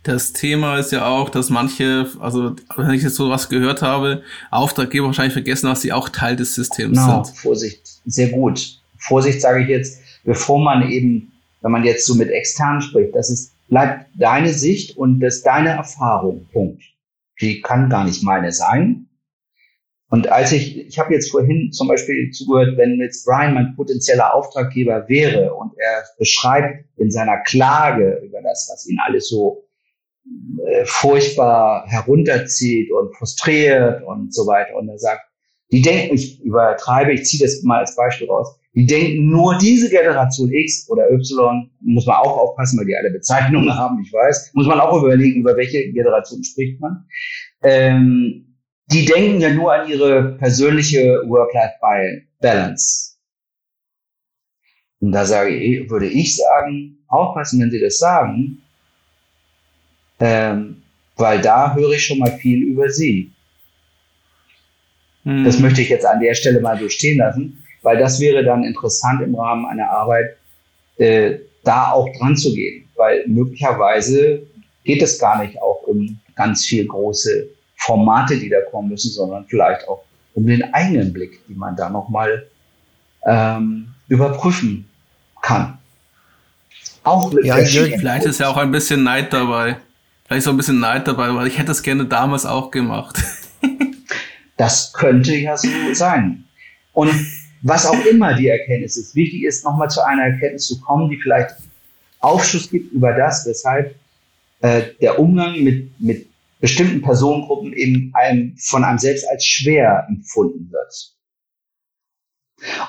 [0.04, 4.22] Das Thema ist ja auch, dass manche, also wenn ich jetzt so was gehört habe,
[4.50, 7.36] Auftraggeber wahrscheinlich vergessen, dass sie auch Teil des Systems no, sind.
[7.38, 8.82] Vorsicht, sehr gut.
[8.98, 11.32] Vorsicht sage ich jetzt, bevor man eben,
[11.62, 15.46] wenn man jetzt so mit extern spricht, das ist, bleibt deine Sicht und das ist
[15.46, 16.82] deine Erfahrung, Punkt.
[17.40, 19.06] Die kann gar nicht meine sein.
[20.10, 24.34] Und als ich, ich habe jetzt vorhin zum Beispiel zugehört, wenn jetzt Brian mein potenzieller
[24.34, 29.64] Auftraggeber wäre und er beschreibt in seiner Klage über das, was ihn alles so
[30.84, 35.22] furchtbar herunterzieht und frustriert und so weiter und er sagt,
[35.70, 39.88] die denken, ich übertreibe, ich ziehe das mal als Beispiel raus, Die denken nur diese
[39.88, 44.52] Generation X oder Y, muss man auch aufpassen, weil die alle Bezeichnungen haben, ich weiß,
[44.54, 47.06] muss man auch überlegen, über welche Generation spricht man.
[47.62, 48.56] Ähm,
[48.86, 53.16] die denken ja nur an ihre persönliche Work-Life-Balance.
[55.00, 58.63] Und da sage ich, würde ich sagen, aufpassen, wenn Sie das sagen,
[60.24, 60.82] ähm,
[61.16, 63.30] weil da höre ich schon mal viel über Sie.
[65.24, 65.44] Hm.
[65.44, 68.64] Das möchte ich jetzt an der Stelle mal so stehen lassen, weil das wäre dann
[68.64, 70.36] interessant im Rahmen einer Arbeit,
[70.96, 74.42] äh, da auch dran zu gehen, weil möglicherweise
[74.84, 79.44] geht es gar nicht auch um ganz viel große Formate, die da kommen müssen, sondern
[79.46, 82.46] vielleicht auch um den eigenen Blick, die man da nochmal
[83.26, 84.88] ähm, überprüfen
[85.42, 85.78] kann.
[87.02, 89.76] Auch mit ja, vielleicht ist ja auch ein bisschen Neid dabei.
[90.26, 93.22] Vielleicht so ein bisschen Neid dabei, weil ich hätte es gerne damals auch gemacht.
[94.56, 96.44] das könnte ja so sein.
[96.92, 97.12] Und
[97.62, 101.20] was auch immer die Erkenntnis ist, wichtig ist, nochmal zu einer Erkenntnis zu kommen, die
[101.20, 101.54] vielleicht
[102.20, 103.94] Aufschluss gibt über das, weshalb
[104.60, 106.26] äh, der Umgang mit, mit
[106.60, 111.14] bestimmten Personengruppen eben einem, von einem selbst als schwer empfunden wird.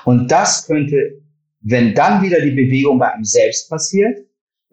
[0.04, 1.20] Und das könnte,
[1.60, 4.25] wenn dann wieder die Bewegung bei einem selbst passiert,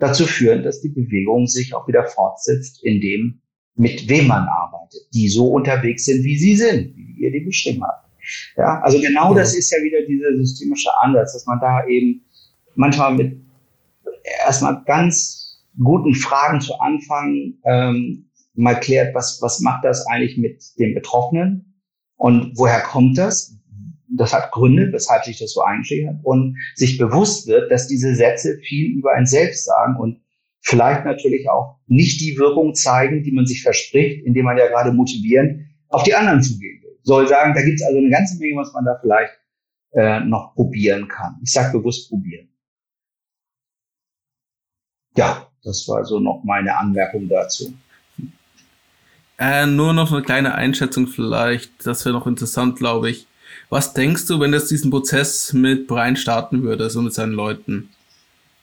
[0.04, 3.42] dazu führen, dass die Bewegung sich auch wieder fortsetzt in dem,
[3.76, 7.82] mit wem man arbeitet, die so unterwegs sind, wie sie sind, wie ihr die bestimmt
[7.82, 8.10] habt.
[8.56, 9.40] Ja, also genau ja.
[9.40, 12.24] das ist ja wieder dieser systemische Ansatz, dass man da eben
[12.76, 13.42] manchmal mit
[14.46, 20.64] erstmal ganz guten Fragen zu Anfang ähm, mal klärt, was, was macht das eigentlich mit
[20.78, 21.74] den Betroffenen
[22.16, 23.58] und woher kommt das?
[24.16, 28.58] Das hat Gründe, weshalb sich das so hat und sich bewusst wird, dass diese Sätze
[28.64, 30.22] viel über ein Selbst sagen und
[30.62, 34.92] vielleicht natürlich auch nicht die Wirkung zeigen, die man sich verspricht, indem man ja gerade
[34.92, 36.98] motivierend auf die anderen zugehen will.
[37.04, 39.34] Soll sagen, da gibt es also eine ganze Menge, was man da vielleicht
[39.94, 41.40] äh, noch probieren kann.
[41.44, 42.48] Ich sage bewusst probieren.
[45.16, 47.74] Ja, das war so noch meine Anmerkung dazu.
[49.38, 53.28] Äh, nur noch eine kleine Einschätzung vielleicht, das wäre noch interessant, glaube ich.
[53.74, 57.90] Was denkst du, wenn das diesen Prozess mit Brian starten würde, so mit seinen Leuten?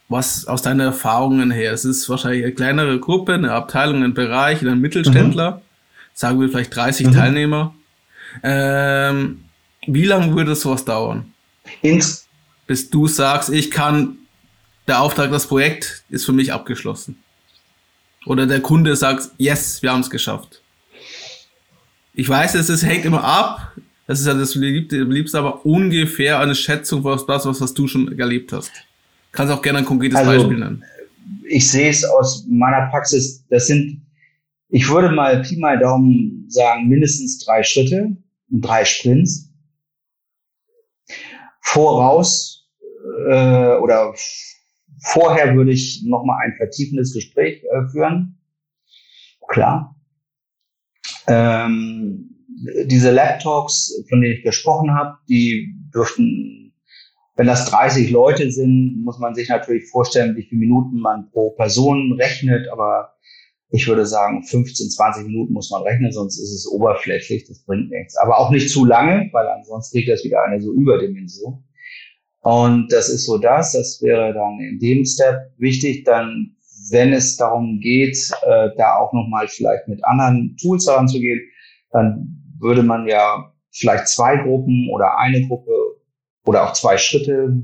[0.09, 1.73] Was aus deinen Erfahrungen her?
[1.73, 5.51] Es ist wahrscheinlich eine kleinere Gruppe, eine Abteilung, ein Bereich, ein Mittelständler.
[5.51, 5.61] Mhm.
[6.15, 7.12] Sagen wir vielleicht 30 mhm.
[7.12, 7.74] Teilnehmer.
[8.45, 9.47] Ähm,
[9.85, 11.32] wie lange würde sowas dauern?
[11.82, 12.28] Ins
[12.69, 14.16] Bis du sagst, ich kann,
[14.87, 17.20] der Auftrag, das Projekt ist für mich abgeschlossen.
[18.27, 20.62] Oder der Kunde sagt, yes, wir haben es geschafft.
[22.15, 23.73] Ich weiß, es hängt immer ab.
[24.11, 28.19] Das ist ja das Liebste, aber ungefähr eine Schätzung, was das, was, was du schon
[28.19, 28.73] erlebt hast.
[29.31, 30.82] Kannst auch gerne ein konkretes also, Beispiel nennen.
[31.45, 34.05] Ich sehe es aus meiner Praxis, das sind,
[34.69, 38.16] ich würde mal Pi mal Daumen sagen, mindestens drei Schritte,
[38.49, 39.49] drei Sprints.
[41.61, 42.69] Voraus
[43.28, 44.12] äh, oder
[45.03, 48.41] Vorher würde ich nochmal ein vertiefendes Gespräch äh, führen.
[49.47, 49.95] Klar.
[51.28, 52.40] Ähm,
[52.87, 56.73] diese Laptops, von denen ich gesprochen habe, die dürften,
[57.37, 61.51] wenn das 30 Leute sind, muss man sich natürlich vorstellen, wie viele Minuten man pro
[61.51, 63.15] Person rechnet, aber
[63.73, 67.91] ich würde sagen, 15, 20 Minuten muss man rechnen, sonst ist es oberflächlich, das bringt
[67.91, 68.16] nichts.
[68.19, 71.62] Aber auch nicht zu lange, weil ansonsten kriegt das wieder eine so Überdimension.
[72.41, 76.57] Und das ist so das, das wäre dann in dem Step wichtig, dann,
[76.91, 81.41] wenn es darum geht, äh, da auch nochmal vielleicht mit anderen Tools heranzugehen,
[81.93, 85.73] dann würde man ja vielleicht zwei Gruppen oder eine Gruppe
[86.45, 87.62] oder auch zwei Schritte,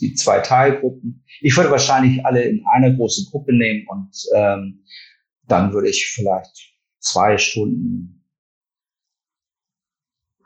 [0.00, 1.24] die zwei Teilgruppen.
[1.40, 4.84] Ich würde wahrscheinlich alle in eine große Gruppe nehmen und ähm,
[5.46, 8.24] dann würde ich vielleicht zwei Stunden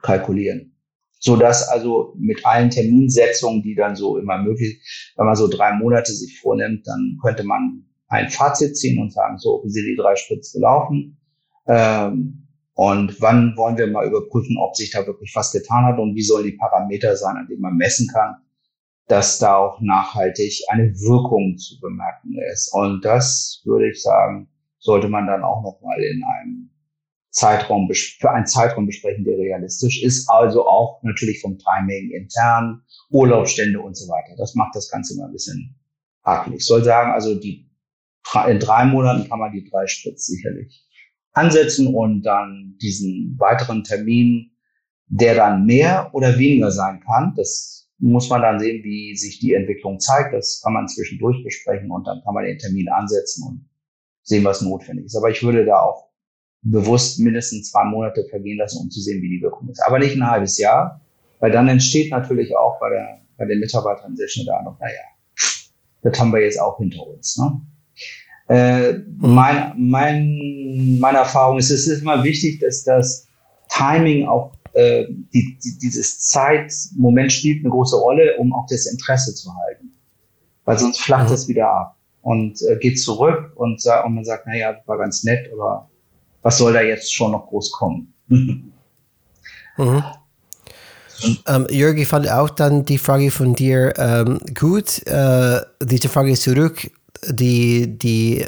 [0.02, 0.78] kalkulieren
[1.20, 4.80] so dass also mit allen Terminsetzungen, die dann so immer möglich,
[5.16, 9.38] wenn man so drei Monate sich vornimmt, dann könnte man ein Fazit ziehen und sagen,
[9.38, 11.18] so, wie sind die drei Spritze gelaufen?
[11.66, 12.47] Ähm,
[12.78, 16.22] und wann wollen wir mal überprüfen, ob sich da wirklich was getan hat und wie
[16.22, 18.36] sollen die Parameter sein, an denen man messen kann,
[19.08, 22.72] dass da auch nachhaltig eine Wirkung zu bemerken ist.
[22.72, 24.48] Und das würde ich sagen,
[24.78, 26.70] sollte man dann auch nochmal in einem
[27.30, 30.30] Zeitraum, für einen Zeitraum besprechen, der realistisch ist.
[30.30, 34.36] Also auch natürlich vom Timing intern, Urlaubsstände und so weiter.
[34.36, 35.74] Das macht das Ganze mal ein bisschen
[36.24, 36.58] hakelig.
[36.58, 37.68] Ich soll sagen, also die,
[38.46, 40.87] in drei Monaten kann man die drei Spritz sicherlich
[41.38, 44.50] ansetzen und dann diesen weiteren Termin,
[45.06, 49.54] der dann mehr oder weniger sein kann, das muss man dann sehen, wie sich die
[49.54, 50.34] Entwicklung zeigt.
[50.34, 53.68] Das kann man zwischendurch besprechen und dann kann man den Termin ansetzen und
[54.22, 55.16] sehen, was notwendig ist.
[55.16, 56.08] Aber ich würde da auch
[56.62, 59.80] bewusst mindestens zwei Monate vergehen lassen, um zu sehen, wie die Wirkung ist.
[59.80, 61.00] Aber nicht ein halbes Jahr,
[61.40, 65.00] weil dann entsteht natürlich auch bei der bei den Mitarbeitern sehr schnell der Eindruck, naja,
[66.02, 67.38] das haben wir jetzt auch hinter uns.
[67.38, 67.60] Ne?
[68.48, 73.26] Äh, mein, mein, meine Erfahrung ist, es ist immer wichtig, dass das
[73.68, 79.34] Timing auch, äh, die, die, dieses Zeitmoment spielt eine große Rolle, um auch das Interesse
[79.34, 79.92] zu halten.
[80.64, 84.72] Weil sonst flacht es wieder ab und äh, geht zurück und, und man sagt, naja,
[84.72, 85.88] das war ganz nett, aber
[86.42, 88.12] was soll da jetzt schon noch groß kommen?
[88.28, 90.04] mhm.
[91.46, 95.04] Ähm, Jörg, ich fand auch dann die Frage von dir ähm, gut.
[95.06, 96.90] Äh, diese Frage zurück,
[97.26, 98.46] die, die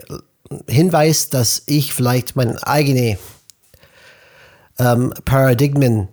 [0.66, 3.18] Hinweis, dass ich vielleicht meine eigene
[4.78, 6.08] ähm, Paradigmen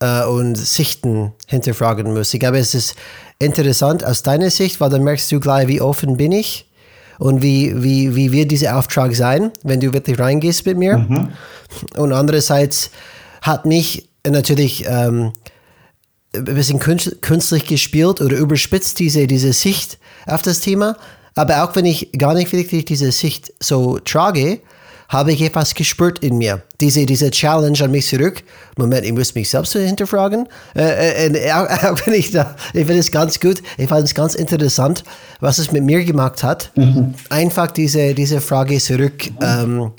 [0.00, 2.34] äh, und Sichten hinterfragen muss.
[2.34, 2.94] Ich glaube, es ist
[3.38, 6.66] interessant aus deiner Sicht, weil dann merkst du gleich, wie offen bin ich
[7.18, 10.98] und wie, wie, wie wird dieser Auftrag sein, wenn du wirklich reingehst mit mir.
[10.98, 11.28] Mhm.
[11.96, 12.90] Und andererseits
[13.42, 15.32] hat mich natürlich ähm,
[16.34, 20.96] ein bisschen künstlich gespielt oder überspitzt, diese, diese Sicht auf das Thema.
[21.36, 24.60] Aber auch wenn ich gar nicht wirklich diese Sicht so trage,
[25.08, 26.62] habe ich etwas gespürt in mir.
[26.80, 28.42] Diese, diese Challenge an mich zurück.
[28.76, 30.48] Moment, ich muss mich selbst hinterfragen.
[30.74, 34.14] Äh, äh, auch, auch, wenn ich da, ich finde es ganz gut, ich fand es
[34.14, 35.04] ganz interessant,
[35.40, 36.72] was es mit mir gemacht hat.
[36.74, 37.14] Mhm.
[37.28, 39.30] Einfach diese, diese Frage zurück.
[39.40, 39.92] Ähm,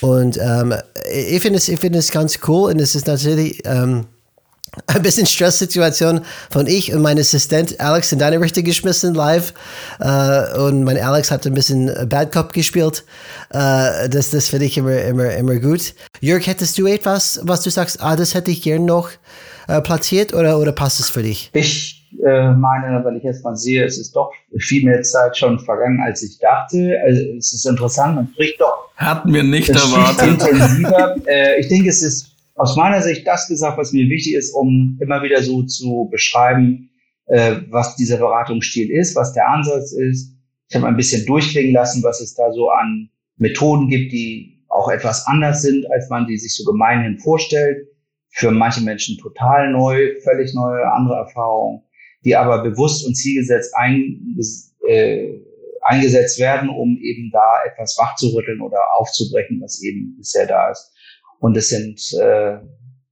[0.00, 0.74] und ähm,
[1.12, 4.06] ich finde es, find es ganz cool und es ist natürlich ähm,
[4.86, 9.54] ein bisschen Stresssituation von ich und mein Assistent Alex in deine Richtung geschmissen live
[10.00, 13.04] äh, und mein Alex hat ein bisschen Bad Cop gespielt.
[13.50, 15.94] Äh, das das finde ich immer, immer, immer gut.
[16.20, 19.10] Jörg, hättest du etwas, was du sagst, ah, das hätte ich gern noch
[19.68, 21.50] äh, platziert oder, oder passt es für dich?
[21.52, 25.58] Ich äh, meine, wenn ich jetzt mal sehe, es ist doch viel mehr Zeit schon
[25.58, 26.96] vergangen, als ich dachte.
[27.04, 28.90] Also es ist interessant, man spricht doch.
[28.96, 31.26] Hatten wir nicht erwartet.
[31.26, 34.98] äh, ich denke, es ist aus meiner Sicht das gesagt, was mir wichtig ist, um
[35.00, 36.90] immer wieder so zu beschreiben,
[37.26, 40.36] äh, was dieser Beratungsstil ist, was der Ansatz ist.
[40.68, 44.88] Ich habe ein bisschen durchklingen lassen, was es da so an Methoden gibt, die auch
[44.88, 47.88] etwas anders sind, als man die sich so gemeinhin vorstellt.
[48.30, 51.82] Für manche Menschen total neu, völlig neue, andere Erfahrungen,
[52.24, 54.36] die aber bewusst und zielgesetzt ein,
[54.88, 55.28] äh,
[55.82, 60.93] eingesetzt werden, um eben da etwas wachzurütteln oder aufzubrechen, was eben bisher da ist.
[61.44, 62.56] Und es sind äh,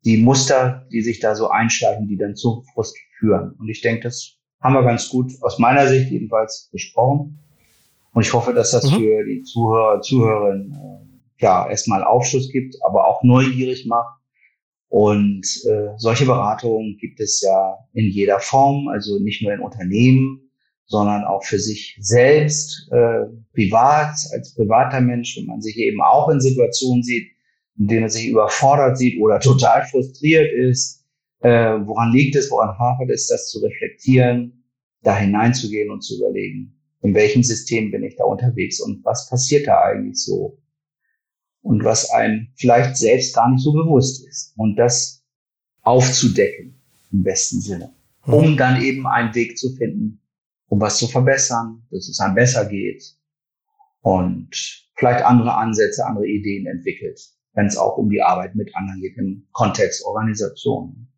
[0.07, 3.55] die Muster, die sich da so einschleichen, die dann zu Frust führen.
[3.59, 7.41] Und ich denke, das haben wir ganz gut aus meiner Sicht jedenfalls besprochen.
[8.15, 8.97] Und ich hoffe, dass das mhm.
[8.97, 14.19] für die Zuhörer, Zuhörerinnen äh, ja erstmal Aufschluss gibt, aber auch neugierig macht.
[14.89, 20.51] Und äh, solche Beratungen gibt es ja in jeder Form, also nicht nur in Unternehmen,
[20.87, 26.31] sondern auch für sich selbst, äh, privat, als privater Mensch, wenn man sich eben auch
[26.31, 27.32] in Situationen sieht,
[27.79, 31.05] in dem er sich überfordert sieht oder total frustriert ist.
[31.41, 34.65] Äh, woran liegt es, woran hapert es, das zu reflektieren,
[35.03, 39.67] da hineinzugehen und zu überlegen, in welchem System bin ich da unterwegs und was passiert
[39.67, 40.59] da eigentlich so?
[41.63, 44.53] Und was einem vielleicht selbst gar nicht so bewusst ist.
[44.57, 45.25] Und das
[45.83, 46.81] aufzudecken
[47.13, 47.93] im besten Sinne,
[48.27, 48.35] mhm.
[48.35, 50.21] um dann eben einen Weg zu finden,
[50.69, 53.03] um was zu verbessern, dass es einem besser geht
[54.01, 54.51] und
[54.95, 57.21] vielleicht andere Ansätze, andere Ideen entwickelt
[57.55, 61.09] wenn es auch um die Arbeit mit anderen geht im Kontext Organisation.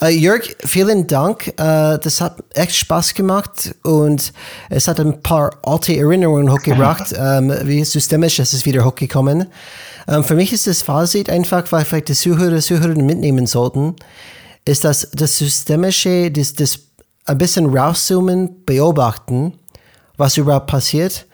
[0.00, 1.52] Uh, Jörg, vielen Dank.
[1.60, 4.32] Uh, das hat echt Spaß gemacht und
[4.70, 9.48] es hat ein paar alte Erinnerungen hochgebracht, um, ähm, wie systemisch es ist wieder hochgekommen.
[10.06, 13.96] Um, ähm, für mich ist das Fazit einfach, weil vielleicht die Zuhörer, Zuhörerinnen mitnehmen sollten,
[14.64, 16.78] ist, dass das Systemische, das, das
[17.26, 19.58] ein bisschen rauszoomen, beobachten,
[20.16, 21.25] was überhaupt passiert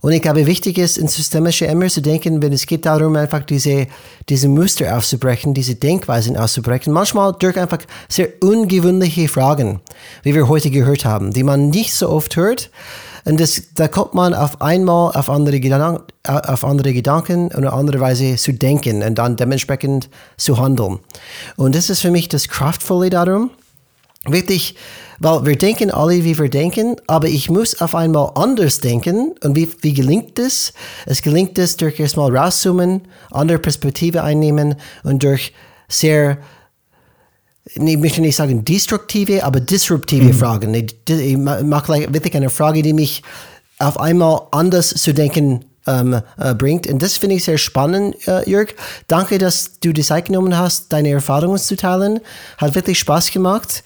[0.00, 3.42] und ich glaube, wichtig ist, in systemische immer zu denken, wenn es geht darum, einfach
[3.42, 3.88] diese,
[4.28, 6.92] diese Muster aufzubrechen, diese Denkweisen auszubrechen.
[6.92, 9.80] Manchmal durch einfach sehr ungewöhnliche Fragen,
[10.22, 12.70] wie wir heute gehört haben, die man nicht so oft hört.
[13.24, 17.72] Und das, da kommt man auf einmal auf andere, Gedanken, auf andere Gedanken und eine
[17.72, 21.00] andere Weise zu denken und dann dementsprechend zu handeln.
[21.56, 23.50] Und das ist für mich das Kraftvolle darum.
[24.32, 24.74] Wirklich,
[25.18, 29.34] weil wir denken alle, wie wir denken, aber ich muss auf einmal anders denken.
[29.42, 30.72] Und wie, wie gelingt das?
[31.06, 35.52] Es gelingt es durch erstmal rauszoomen, andere Perspektive einnehmen und durch
[35.88, 36.38] sehr,
[37.64, 40.34] ich möchte nicht sagen destruktive, aber disruptive mhm.
[40.34, 40.74] Fragen.
[40.74, 43.22] Ich, ich mache wirklich eine Frage, die mich
[43.78, 46.86] auf einmal anders zu denken ähm, äh, bringt.
[46.86, 48.74] Und das finde ich sehr spannend, äh, Jörg.
[49.06, 52.20] Danke, dass du die Zeit genommen hast, deine Erfahrungen zu teilen.
[52.58, 53.82] Hat wirklich Spaß gemacht.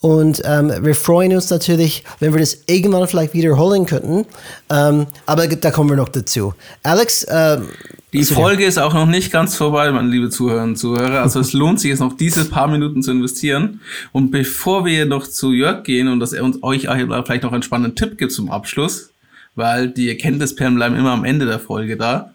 [0.00, 4.26] Und ähm, wir freuen uns natürlich, wenn wir das irgendwann vielleicht wiederholen könnten.
[4.70, 6.54] Ähm, aber da kommen wir noch dazu.
[6.82, 7.68] Alex, ähm,
[8.12, 11.22] Die Folge ist auch noch nicht ganz vorbei, meine liebe Zuhörer und Zuhörer.
[11.22, 13.80] Also es lohnt sich jetzt noch diese paar Minuten zu investieren.
[14.12, 17.62] Und bevor wir noch zu Jörg gehen und dass er uns euch vielleicht noch einen
[17.62, 19.10] spannenden Tipp gibt zum Abschluss,
[19.54, 22.32] weil die Erkenntnisperlen bleiben immer am Ende der Folge da.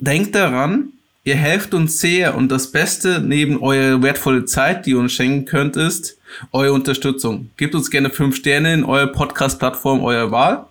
[0.00, 0.92] Denkt daran,
[1.24, 5.44] ihr helft uns sehr und das Beste neben eure wertvolle Zeit, die ihr uns schenken
[5.44, 6.18] könnt, ist
[6.52, 7.50] eure Unterstützung.
[7.56, 10.66] Gebt uns gerne fünf Sterne in eure Podcast-Plattform eurer Wahl.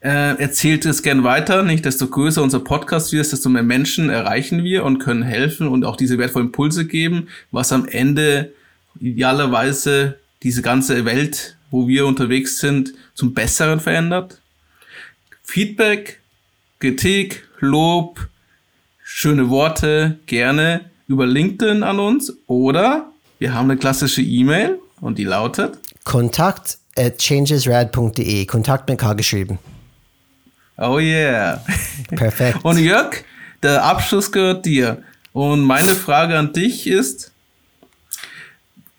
[0.00, 4.62] Äh, erzählt es gern weiter, nicht desto größer unser Podcast wird, desto mehr Menschen erreichen
[4.62, 8.52] wir und können helfen und auch diese wertvollen Impulse geben, was am Ende
[9.00, 14.40] idealerweise diese ganze Welt, wo wir unterwegs sind, zum Besseren verändert.
[15.42, 16.20] Feedback,
[16.78, 18.28] Kritik, Lob,
[19.18, 25.24] schöne Worte gerne über LinkedIn an uns oder wir haben eine klassische E-Mail und die
[25.24, 28.44] lautet Kontakt at changesrad.de.
[28.44, 29.58] Kontakt mit K geschrieben.
[30.76, 31.64] Oh yeah.
[32.10, 32.62] Perfekt.
[32.62, 33.24] Und Jörg,
[33.62, 35.02] der Abschluss gehört dir.
[35.32, 37.32] Und meine Frage an dich ist,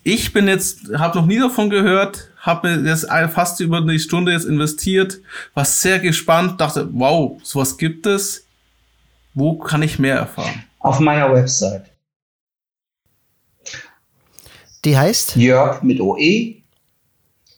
[0.01, 4.45] ich bin jetzt, habe noch nie davon gehört, habe jetzt fast über eine Stunde jetzt
[4.45, 5.19] investiert,
[5.53, 8.46] war sehr gespannt, dachte, wow, sowas gibt es.
[9.39, 10.63] Wo kann ich mehr erfahren?
[10.79, 11.91] Auf meiner Website.
[14.83, 15.35] Die heißt?
[15.35, 16.63] Jörg mit OE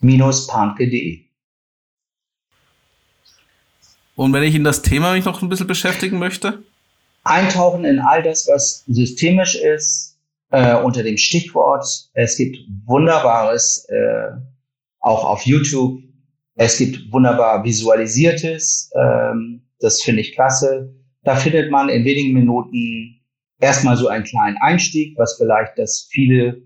[0.02, 1.22] minus panke.de.
[4.18, 6.62] Und wenn ich in das Thema mich noch ein bisschen beschäftigen möchte?
[7.24, 10.18] Eintauchen in all das, was systemisch ist,
[10.50, 11.86] äh, unter dem Stichwort.
[12.12, 12.58] Es gibt
[12.88, 14.32] Wunderbares, äh,
[15.00, 16.04] auch auf YouTube.
[16.56, 18.92] Es gibt wunderbar visualisiertes.
[18.96, 20.94] Ähm, das finde ich klasse.
[21.24, 23.20] Da findet man in wenigen Minuten
[23.60, 26.62] erstmal so einen kleinen Einstieg, was vielleicht das viele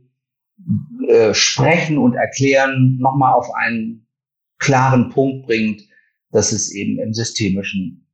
[1.08, 4.08] äh, Sprechen und Erklären nochmal auf einen
[4.60, 5.82] klaren Punkt bringt,
[6.32, 8.08] dass es eben im Systemischen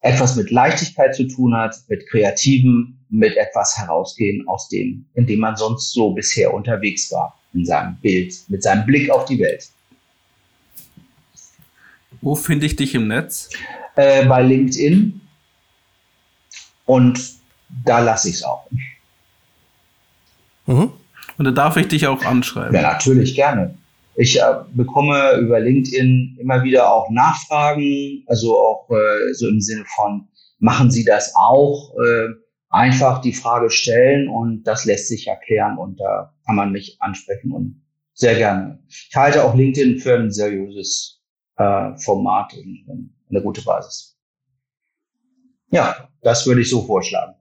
[0.00, 5.40] etwas mit Leichtigkeit zu tun hat, mit Kreativen, mit etwas herausgehen aus dem, in dem
[5.40, 9.68] man sonst so bisher unterwegs war, in seinem Bild, mit seinem Blick auf die Welt.
[12.20, 13.50] Wo finde ich dich im Netz?
[13.96, 15.20] Äh, bei LinkedIn.
[16.88, 17.34] Und
[17.84, 18.66] da lasse ich es auch.
[20.64, 20.90] Mhm.
[21.36, 22.74] Und da darf ich dich auch anschreiben.
[22.74, 23.74] Ja, natürlich, gerne.
[24.16, 24.42] Ich äh,
[24.72, 30.28] bekomme über LinkedIn immer wieder auch Nachfragen, also auch äh, so im Sinne von,
[30.58, 31.94] machen Sie das auch?
[31.98, 32.28] Äh,
[32.70, 37.52] einfach die Frage stellen und das lässt sich erklären und da kann man mich ansprechen
[37.52, 37.82] und
[38.14, 38.78] sehr gerne.
[38.88, 41.20] Ich halte auch LinkedIn für ein seriöses
[41.56, 44.07] äh, Format und, und eine gute Basis.
[45.70, 47.34] Ja, das würde ich so vorschlagen.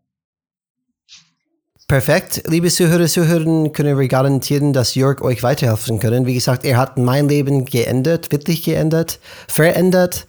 [1.88, 2.44] Perfekt.
[2.48, 6.26] Liebe Zuhörer, Zuhörer, können wir garantieren, dass Jörg euch weiterhelfen können.
[6.26, 10.28] Wie gesagt, er hat mein Leben geändert, wirklich geändert, verändert.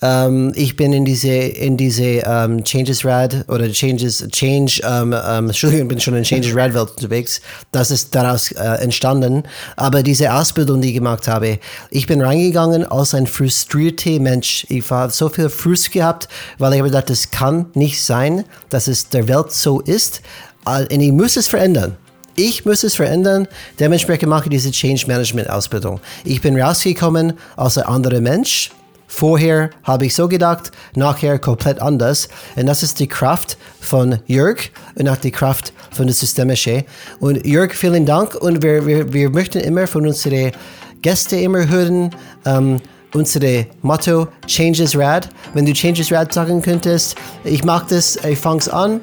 [0.00, 5.46] Ähm, ich bin in diese, in diese ähm, Changes Rad oder Changes, Change, ähm, ähm,
[5.46, 7.40] Entschuldigung, bin schon in Changes Rad Welt unterwegs.
[7.72, 9.42] Das ist daraus äh, entstanden.
[9.76, 11.58] Aber diese Ausbildung, die ich gemacht habe,
[11.90, 14.66] ich bin reingegangen als ein frustrierter Mensch.
[14.68, 18.86] Ich habe so viel Frust gehabt, weil ich habe gedacht, das kann nicht sein, dass
[18.86, 20.22] es der Welt so ist
[20.64, 21.96] und ich muss es verändern.
[22.36, 23.48] Ich muss es verändern.
[23.80, 26.00] Dementsprechend mache ich diese Change Management Ausbildung.
[26.24, 28.70] Ich bin rausgekommen als ein anderer Mensch.
[29.10, 32.28] Vorher habe ich so gedacht, nachher komplett anders.
[32.56, 34.58] Und das ist die Kraft von Jörg
[34.96, 36.84] und auch die Kraft von der Systemische.
[37.18, 38.34] Und Jörg, vielen Dank.
[38.34, 40.52] Und wir, wir, wir möchten immer von unseren
[41.00, 42.10] Gästen immer hören,
[42.44, 42.80] ähm,
[43.14, 45.30] unsere Motto Changes Rad.
[45.54, 49.00] Wenn du Changes Rad sagen könntest, ich mag das, ich fang's an.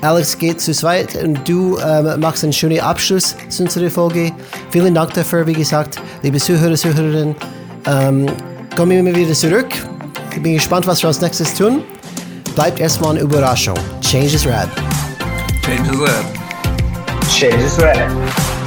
[0.00, 4.32] Alex geht zu zweit und du ähm, machst einen schönen Abschluss zu unserer Folge.
[4.70, 7.36] Vielen Dank dafür, wie gesagt, liebe Zuhörer, Zuhörerinnen.
[7.86, 8.26] Ähm,
[8.76, 9.68] kommen wir immer wieder zurück.
[10.30, 11.82] Ich bin gespannt, was wir als nächstes tun.
[12.54, 13.76] Bleibt erstmal eine Überraschung.
[14.00, 14.68] Change is rad.
[15.64, 16.24] Change is rad.
[17.28, 18.61] Change is rad.